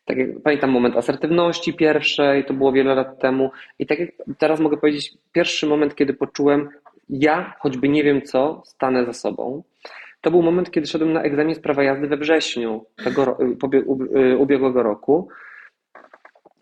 [0.05, 4.59] Tak jak pamiętam moment asertywności pierwszej, to było wiele lat temu i tak jak teraz
[4.59, 6.69] mogę powiedzieć, pierwszy moment, kiedy poczułem,
[7.09, 9.63] ja choćby nie wiem co, stanę za sobą.
[10.21, 13.37] To był moment, kiedy szedłem na egzamin z prawa jazdy we wrześniu tego,
[14.15, 15.29] y, ubiegłego roku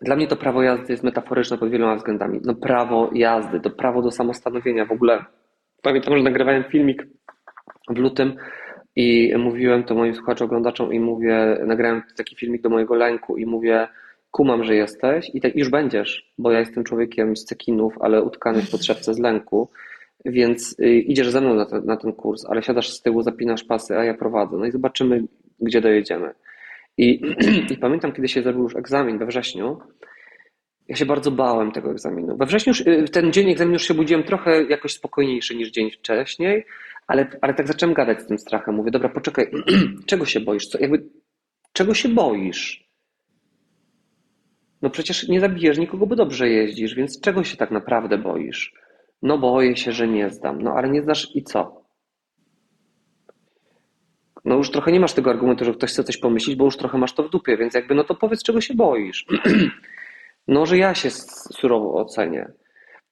[0.04, 2.40] dla mnie to prawo jazdy jest metaforyczne pod wieloma względami.
[2.44, 5.24] No prawo jazdy, to prawo do samostanowienia w ogóle.
[5.82, 7.06] Pamiętam, że nagrywałem filmik
[7.90, 8.36] w lutym
[8.96, 13.46] I mówiłem to moim słuchaczom, oglądaczom i mówię, nagrałem taki filmik do mojego lęku i
[13.46, 13.88] mówię,
[14.30, 18.62] kumam, że jesteś i tak już będziesz, bo ja jestem człowiekiem z cekinów, ale utkany
[18.62, 19.70] w podszewce z lęku,
[20.24, 23.64] więc y, idziesz ze mną na ten, na ten kurs, ale siadasz z tyłu, zapinasz
[23.64, 24.56] pasy, a ja prowadzę.
[24.56, 25.24] No i zobaczymy,
[25.60, 26.34] gdzie dojedziemy.
[26.98, 27.20] I,
[27.72, 29.78] i pamiętam, kiedy się zrobił już egzamin we wrześniu,
[30.88, 32.36] ja się bardzo bałem tego egzaminu.
[32.36, 36.66] We wrześniu, y, ten dzień egzaminu już się budziłem trochę jakoś spokojniejszy niż dzień wcześniej,
[37.06, 38.74] ale, ale tak zacząłem gadać z tym strachem.
[38.74, 39.50] Mówię, dobra, poczekaj,
[40.06, 40.66] czego się boisz?
[40.66, 41.08] Co, jakby,
[41.72, 42.84] czego się boisz?
[44.82, 48.74] No przecież nie zabijesz nikogo, bo dobrze jeździsz, więc czego się tak naprawdę boisz?
[49.22, 50.62] No boję się, że nie zdam.
[50.62, 51.83] No ale nie zdasz i co?
[54.44, 56.98] No już trochę nie masz tego argumentu, że ktoś chce coś pomyśleć, bo już trochę
[56.98, 59.26] masz to w dupie, więc jakby no to powiedz, czego się boisz.
[60.48, 62.52] No, że ja się surowo ocenię.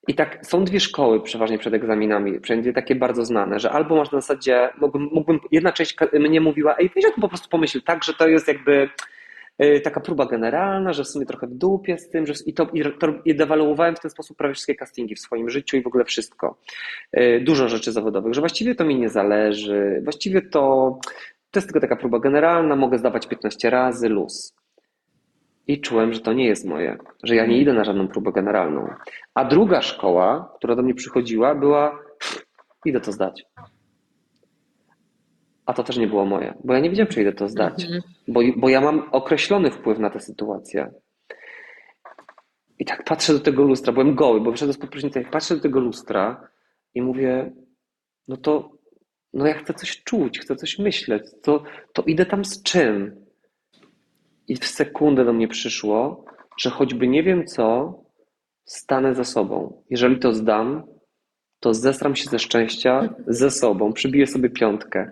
[0.08, 4.12] I tak są dwie szkoły przeważnie przed egzaminami, przynajmniej takie bardzo znane, że albo masz
[4.12, 7.82] na zasadzie, mógłbym, mógłbym jedna część mnie mówiła, ej, weź o tym po prostu pomyśl
[7.82, 8.88] tak, że to jest jakby
[9.84, 12.82] taka próba generalna, że w sumie trochę w dupie z tym, że i to, i
[12.98, 16.04] to i dewaluowałem w ten sposób prawie wszystkie castingi w swoim życiu i w ogóle
[16.04, 16.58] wszystko.
[17.16, 20.98] Y, dużo rzeczy zawodowych, że właściwie to mi nie zależy, właściwie to,
[21.50, 24.54] to jest tylko taka próba generalna, mogę zdawać 15 razy, luz.
[25.66, 28.88] I czułem, że to nie jest moje, że ja nie idę na żadną próbę generalną.
[29.34, 31.98] A druga szkoła, która do mnie przychodziła, była
[32.84, 33.44] idę to zdać.
[35.72, 38.02] A to też nie było moje, bo ja nie wiedziałem, czy idę to zdać, mhm.
[38.28, 40.92] bo, bo ja mam określony wpływ na tę sytuację.
[42.78, 45.80] I tak patrzę do tego lustra, byłem goły, bo wyszedłem z podprysznica, patrzę do tego
[45.80, 46.48] lustra
[46.94, 47.52] i mówię,
[48.28, 48.72] no to
[49.32, 51.62] no ja chcę coś czuć, chcę coś myśleć, to,
[51.92, 53.26] to idę tam z czym?
[54.48, 56.24] I w sekundę do mnie przyszło,
[56.58, 57.94] że choćby nie wiem co,
[58.64, 59.82] stanę za sobą.
[59.90, 60.82] Jeżeli to zdam,
[61.60, 65.10] to zestram się ze szczęścia ze sobą, przybiję sobie piątkę.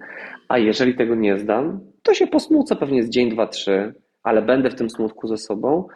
[0.50, 4.70] A jeżeli tego nie zdam, to się posmucę pewnie z dzień, dwa, trzy, ale będę
[4.70, 5.88] w tym smutku ze sobą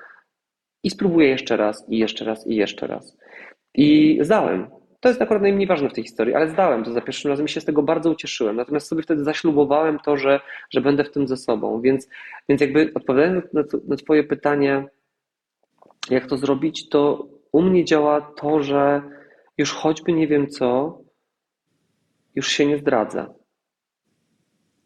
[0.82, 3.16] i spróbuję jeszcze raz, i jeszcze raz, i jeszcze raz.
[3.74, 4.70] I zdałem.
[5.00, 7.48] To jest akurat najmniej ważne w tej historii, ale zdałem to za pierwszym razem i
[7.48, 8.57] się z tego bardzo ucieszyłem.
[8.57, 10.40] Natomiast sobie wtedy zaślubowałem to, że,
[10.70, 11.80] że będę w tym ze sobą.
[11.80, 12.09] Więc,
[12.48, 14.86] więc jakby odpowiadając na, na Twoje pytanie,
[16.11, 19.02] jak to zrobić, to u mnie działa to, że
[19.59, 20.98] już choćby nie wiem co,
[22.34, 23.43] już się nie zdradzę.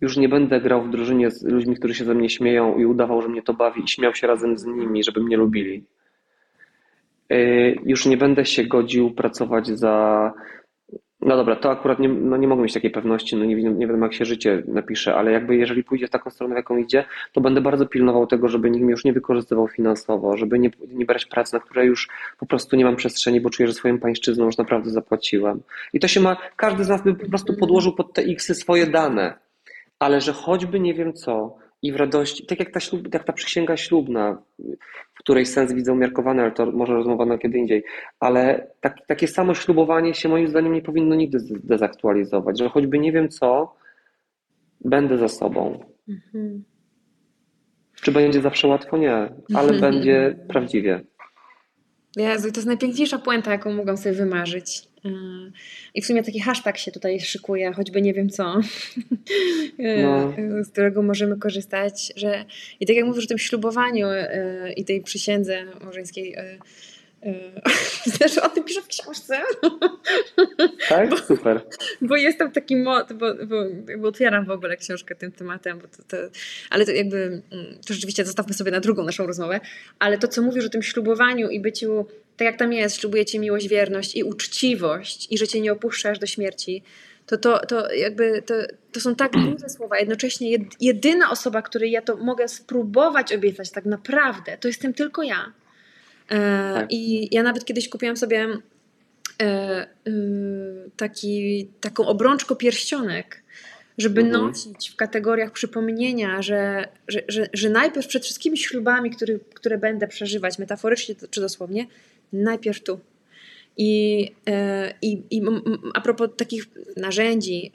[0.01, 3.23] Już nie będę grał w drużynie z ludźmi, którzy się ze mnie śmieją i udawał,
[3.23, 5.85] że mnie to bawi i śmiał się razem z nimi, żeby mnie lubili.
[7.33, 10.33] Y, już nie będę się godził pracować za.
[11.21, 14.03] No dobra, to akurat nie, no nie mogę mieć takiej pewności, no nie, nie wiem
[14.03, 17.41] jak się życie napisze, ale jakby jeżeli pójdzie w taką stronę, w jaką idzie, to
[17.41, 21.27] będę bardzo pilnował tego, żeby nikt mnie już nie wykorzystywał finansowo, żeby nie, nie brać
[21.27, 24.59] pracy, na które już po prostu nie mam przestrzeni, bo czuję, że swoją pańszczyzną już
[24.59, 25.61] naprawdę zapłaciłem.
[25.93, 28.87] I to się ma, każdy z nas by po prostu podłożył pod te X swoje
[28.87, 29.48] dane,
[29.99, 33.33] ale że choćby nie wiem co, i w radości, tak jak ta, ślub, jak ta
[33.33, 34.43] przysięga ślubna,
[35.15, 37.85] w której sens widzę umiarkowany, ale to może rozmowa na kiedy indziej,
[38.21, 43.13] ale tak, takie samo ślubowanie się moim zdaniem nie powinno nigdy dezaktualizować, że choćby nie
[43.13, 43.75] wiem co,
[44.81, 45.85] będę za sobą.
[46.09, 46.65] Mhm.
[47.95, 48.97] Czy będzie zawsze łatwo?
[48.97, 49.15] Nie,
[49.55, 49.81] ale mhm.
[49.81, 51.05] będzie prawdziwie.
[52.17, 54.88] Jezu, to jest najpiękniejsza puenta, jaką mogłam sobie wymarzyć.
[55.95, 58.61] I w sumie taki hashtag się tutaj szykuje, choćby nie wiem co,
[59.79, 60.35] yy, no.
[60.65, 62.13] z którego możemy korzystać.
[62.17, 62.45] Że,
[62.81, 66.37] I tak jak mówisz o tym ślubowaniu yy, i tej przysiędze małżeńskiej,
[68.19, 69.41] Zresztą o tym piszę w książce.
[70.89, 71.11] Tak?
[71.11, 71.61] Bo, Super.
[72.01, 73.65] Bo jestem taki mod, bo, bo,
[73.99, 76.17] bo, otwieram w ogóle książkę tym tematem, bo to, to,
[76.71, 79.61] ale to jakby, mm, to rzeczywiście zostawmy sobie na drugą naszą rozmowę,
[79.99, 82.07] ale to, co mówisz o tym ślubowaniu i byciu,
[82.39, 86.27] tak jak tam jest, ślubujecie miłość, wierność i uczciwość i że cię nie opuszczasz do
[86.27, 86.83] śmierci,
[87.27, 88.55] to, to, to jakby to,
[88.93, 89.99] to są tak duże słowa.
[89.99, 95.53] Jednocześnie jedyna osoba, której ja to mogę spróbować obiecać tak naprawdę, to jestem tylko ja.
[96.29, 96.93] E, tak.
[96.93, 98.49] I ja nawet kiedyś kupiłam sobie
[99.43, 103.43] e, y, taki, taką obrączkę pierścionek,
[103.99, 104.47] żeby mhm.
[104.47, 110.09] nosić w kategoriach przypomnienia, że, że, że, że najpierw przed wszystkimi ślubami, który, które będę
[110.09, 111.87] przeżywać, metaforycznie czy dosłownie,
[112.33, 113.01] najpierw tu.
[113.81, 115.43] I, e, i, i
[115.95, 116.65] a propos takich
[116.97, 117.73] narzędzi,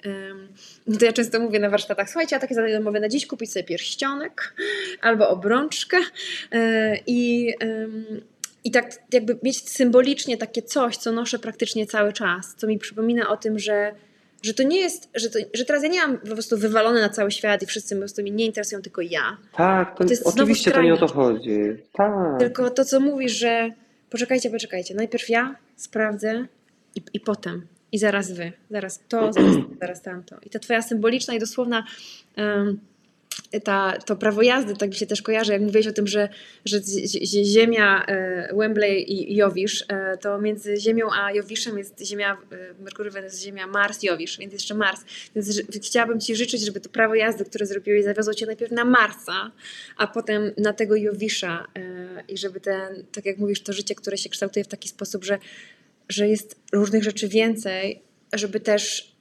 [0.99, 3.63] to ja często mówię na warsztatach, słuchajcie, ja takie zadanie domowe na dziś kupić sobie
[3.63, 4.55] pierścionek
[5.01, 5.97] albo obrączkę
[7.07, 7.53] i
[8.63, 13.29] i tak jakby mieć symbolicznie takie coś, co noszę praktycznie cały czas, co mi przypomina
[13.29, 13.91] o tym, że,
[14.43, 17.09] że to nie jest, że, to, że teraz ja nie mam po prostu wywalone na
[17.09, 19.37] cały świat i wszyscy po prostu mnie nie interesują, tylko ja.
[19.57, 21.59] Tak, to, to jest oczywiście to nie o to chodzi.
[21.93, 22.39] Tak.
[22.39, 23.69] Tylko to, co mówisz, że
[24.13, 26.47] poczekajcie, poczekajcie, najpierw ja sprawdzę
[26.95, 27.67] i, i potem.
[27.91, 30.35] i zaraz wy, zaraz to, zaraz, zaraz tamto.
[30.45, 31.83] I ta twoja symboliczna i dosłowna
[32.37, 32.79] um,
[33.63, 36.29] ta, to prawo jazdy, tak mi się też kojarzy, jak mówiłeś o tym, że,
[36.65, 36.79] że
[37.43, 43.11] Ziemia, e, Wembley i Jowisz, e, to między Ziemią a Jowiszem jest Ziemia, e, Merkury,
[43.11, 45.01] Wenus, Ziemia, Mars, Jowisz, więc jeszcze Mars.
[45.35, 49.51] Więc chciałabym Ci życzyć, żeby to prawo jazdy, które zrobiłeś, zawiozło Cię najpierw na Marsa,
[49.97, 51.67] a potem na tego Jowisza
[52.27, 55.39] i żeby ten, tak jak mówisz, to życie, które się kształtuje w taki sposób, że,
[56.09, 58.01] że jest różnych rzeczy więcej,
[58.33, 59.12] żeby też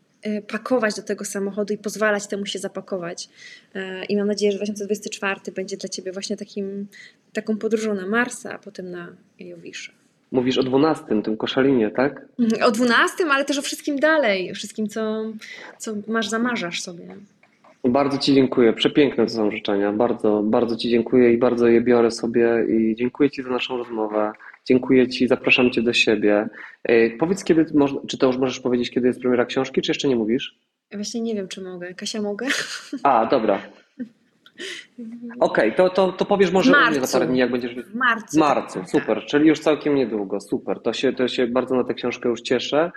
[0.49, 3.29] pakować do tego samochodu i pozwalać temu się zapakować.
[3.77, 6.87] Y, I mam nadzieję, że 2024 będzie dla Ciebie właśnie takim,
[7.33, 9.09] taką podróżą na Marsa, a potem na
[9.39, 9.93] Jowisze.
[10.33, 12.27] Mówisz o 12, tym koszalinie, tak?
[12.65, 15.25] O 12, ale też o wszystkim dalej, wszystkim, co,
[15.79, 17.17] co masz, zamarzasz sobie.
[17.85, 18.73] Bardzo Ci dziękuję.
[18.73, 19.93] Przepiękne to są życzenia.
[19.93, 24.33] Bardzo, bardzo Ci dziękuję i bardzo je biorę sobie i dziękuję Ci za naszą rozmowę.
[24.65, 26.49] Dziękuję Ci, zapraszam Cię do siebie.
[26.85, 27.67] E, powiedz, kiedy,
[28.09, 30.59] czy to już możesz powiedzieć, kiedy jest premiera książki, czy jeszcze nie mówisz?
[30.93, 31.95] Właśnie nie wiem, czy mogę.
[31.95, 32.47] Kasia, mogę?
[33.03, 33.63] A, dobra.
[35.41, 37.75] Okej, okay, to, to, to powiesz może u mnie za parę dni, jak będziesz...
[37.75, 38.37] W marcu.
[38.37, 38.91] W marcu, tak.
[38.91, 40.81] super, czyli już całkiem niedługo, super.
[40.81, 42.91] To się, to się bardzo na tę książkę już cieszę.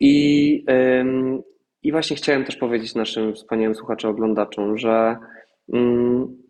[0.00, 0.64] I,
[1.00, 1.42] ym,
[1.82, 5.16] I właśnie chciałem też powiedzieć naszym wspaniałym słuchaczom, oglądaczom, że
[5.74, 6.42] ym,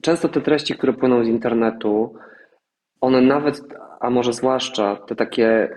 [0.00, 2.14] często te treści, które płyną z internetu,
[3.00, 3.60] one nawet,
[4.00, 5.68] a może zwłaszcza te takie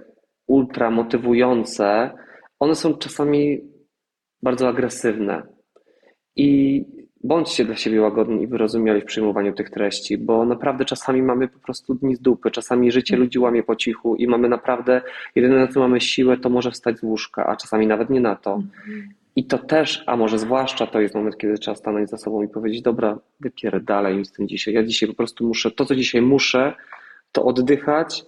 [0.47, 2.11] ultra motywujące,
[2.59, 3.61] one są czasami
[4.43, 5.43] bardzo agresywne.
[6.35, 6.85] I
[7.23, 11.59] bądźcie dla siebie łagodni i wyrozumiali w przyjmowaniu tych treści, bo naprawdę czasami mamy po
[11.59, 13.23] prostu dni z dupy, czasami życie mm.
[13.23, 15.01] ludzi łamie po cichu i mamy naprawdę,
[15.35, 18.35] jedyne na co mamy siłę, to może wstać z łóżka, a czasami nawet nie na
[18.35, 18.53] to.
[18.53, 19.09] Mhm.
[19.35, 22.47] I to też, a może zwłaszcza to jest moment, kiedy trzeba stanąć za sobą i
[22.47, 24.73] powiedzieć, dobra, wypierę dalej mi z tym dzisiaj.
[24.73, 26.73] Ja dzisiaj po prostu muszę, to co dzisiaj muszę,
[27.31, 28.25] to oddychać,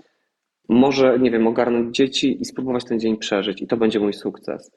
[0.70, 4.72] może, nie wiem, ogarnąć dzieci i spróbować ten dzień przeżyć i to będzie mój sukces.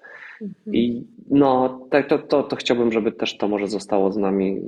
[0.45, 0.75] Mhm.
[0.75, 4.61] I no, to, to, to chciałbym, żeby też to może zostało z nami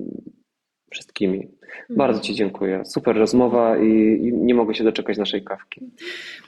[0.90, 1.48] wszystkimi.
[1.90, 2.84] Bardzo Ci dziękuję.
[2.84, 3.86] Super rozmowa i,
[4.22, 5.80] i, nie mogę się doczekać naszej kawki.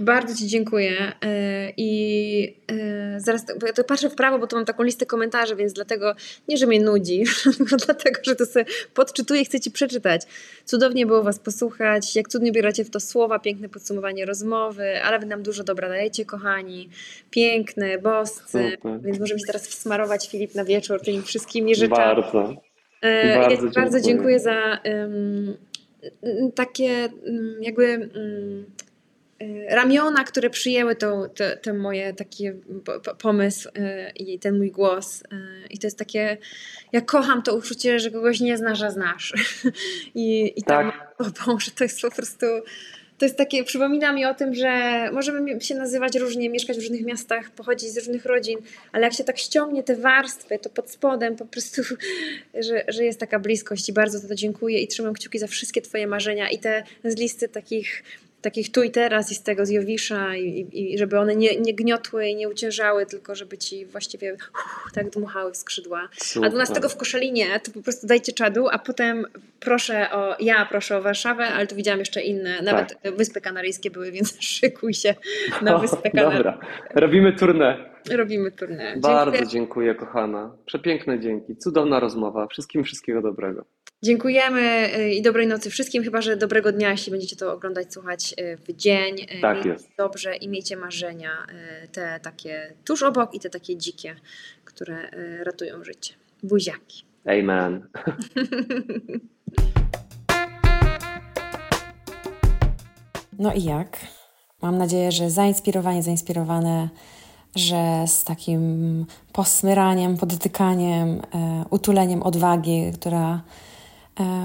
[0.01, 1.13] Bardzo Ci dziękuję.
[1.25, 5.57] E, I e, zaraz ja to patrzę w prawo, bo tu mam taką listę komentarzy,
[5.57, 6.15] więc dlatego
[6.49, 7.25] nie, że mnie nudzi,
[7.59, 10.23] tylko dlatego, że to sobie podczytuję i chcę Ci przeczytać.
[10.65, 15.27] Cudownie było Was posłuchać, jak cudnie bieracie w to słowa, piękne podsumowanie rozmowy, ale Wy
[15.27, 16.89] nam dużo dobra dajecie, kochani.
[17.31, 19.01] Piękne, boscy, Super.
[19.03, 22.23] więc możemy się teraz wsmarować, Filip, na wieczór tymi wszystkimi rzeczami.
[22.23, 22.68] Bardzo.
[23.01, 25.57] E, bardzo, ja bardzo dziękuję za um,
[26.55, 28.67] takie um, jakby um,
[29.69, 31.29] ramiona, które przyjęły to,
[31.63, 32.51] ten moje taki
[33.19, 33.69] pomysł
[34.17, 35.23] i ten mój głos.
[35.71, 36.37] I to jest takie,
[36.93, 39.35] ja kocham to uczucie, że kogoś nie znasz, a znasz.
[40.15, 40.93] I, i tak.
[41.17, 42.47] tam, o Boże, to jest po prostu
[43.19, 44.71] to jest takie, przypomina mi o tym, że
[45.13, 48.59] możemy się nazywać różnie, mieszkać w różnych miastach, pochodzić z różnych rodzin,
[48.93, 51.83] ale jak się tak ściągnie te warstwy, to pod spodem po prostu,
[52.69, 55.83] że, że jest taka bliskość i bardzo za to dziękuję i trzymam kciuki za wszystkie
[55.83, 58.03] Twoje marzenia i te z listy takich
[58.41, 61.61] takich tu i teraz i z tego z Jowisza i, i, i żeby one nie,
[61.61, 64.51] nie gniotły i nie uciężały, tylko żeby ci właściwie uff,
[64.95, 66.09] tak dmuchały w skrzydła.
[66.13, 66.49] Super.
[66.49, 69.27] A 12 w Koszalinie to po prostu dajcie czadu, a potem
[69.61, 73.17] proszę o, ja proszę o Warszawę, ale tu widziałam jeszcze inne, nawet tak.
[73.17, 75.15] Wyspy Kanaryjskie były, więc szykuj się
[75.63, 76.37] na Wyspę Kanaryjską.
[76.37, 76.59] Dobra,
[76.95, 77.99] robimy turnę.
[78.11, 78.97] Robimy turnę.
[78.97, 79.51] Bardzo dziękuję.
[79.51, 80.57] dziękuję kochana.
[80.67, 81.57] Przepiękne dzięki.
[81.57, 82.47] Cudowna rozmowa.
[82.47, 83.65] Wszystkim wszystkiego dobrego.
[84.03, 88.35] Dziękujemy y, i dobrej nocy wszystkim, chyba że dobrego dnia, jeśli będziecie to oglądać, słuchać
[88.41, 89.17] y, w dzień.
[89.21, 89.91] Y, tak jest.
[89.99, 91.47] Dobrze i miejcie marzenia,
[91.93, 94.17] te takie tuż obok i te takie dzikie,
[94.65, 95.11] które
[95.45, 96.15] ratują życie.
[96.43, 97.05] Buziaki.
[97.27, 97.83] Amen.
[103.39, 103.99] No i jak?
[104.63, 106.89] Mam nadzieję, że zainspirowanie, zainspirowane,
[107.57, 111.23] że z takim posmyraniem, podotykaniem,
[111.71, 113.43] utuleniem odwagi, która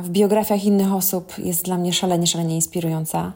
[0.03, 3.33] w biografiach innych osób jest dla mnie szalenie, szalenie inspirująca.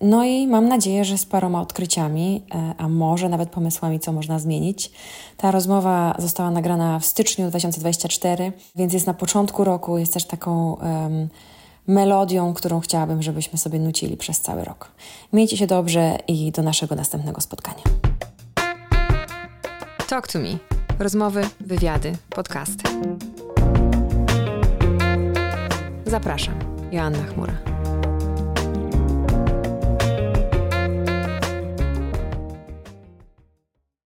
[0.00, 4.38] No i mam nadzieję, że z paroma odkryciami, e, a może nawet pomysłami, co można
[4.38, 4.92] zmienić.
[5.36, 10.72] Ta rozmowa została nagrana w styczniu 2024, więc jest na początku roku, jest też taką
[10.72, 11.28] um,
[11.86, 14.92] melodią, którą chciałabym, żebyśmy sobie nucili przez cały rok.
[15.32, 17.82] Miejcie się dobrze i do naszego następnego spotkania.
[20.08, 20.58] Talk to me.
[20.98, 22.84] Rozmowy, wywiady, podcasty.
[26.10, 26.54] Zapraszam,
[26.92, 27.69] Joanna Chmura.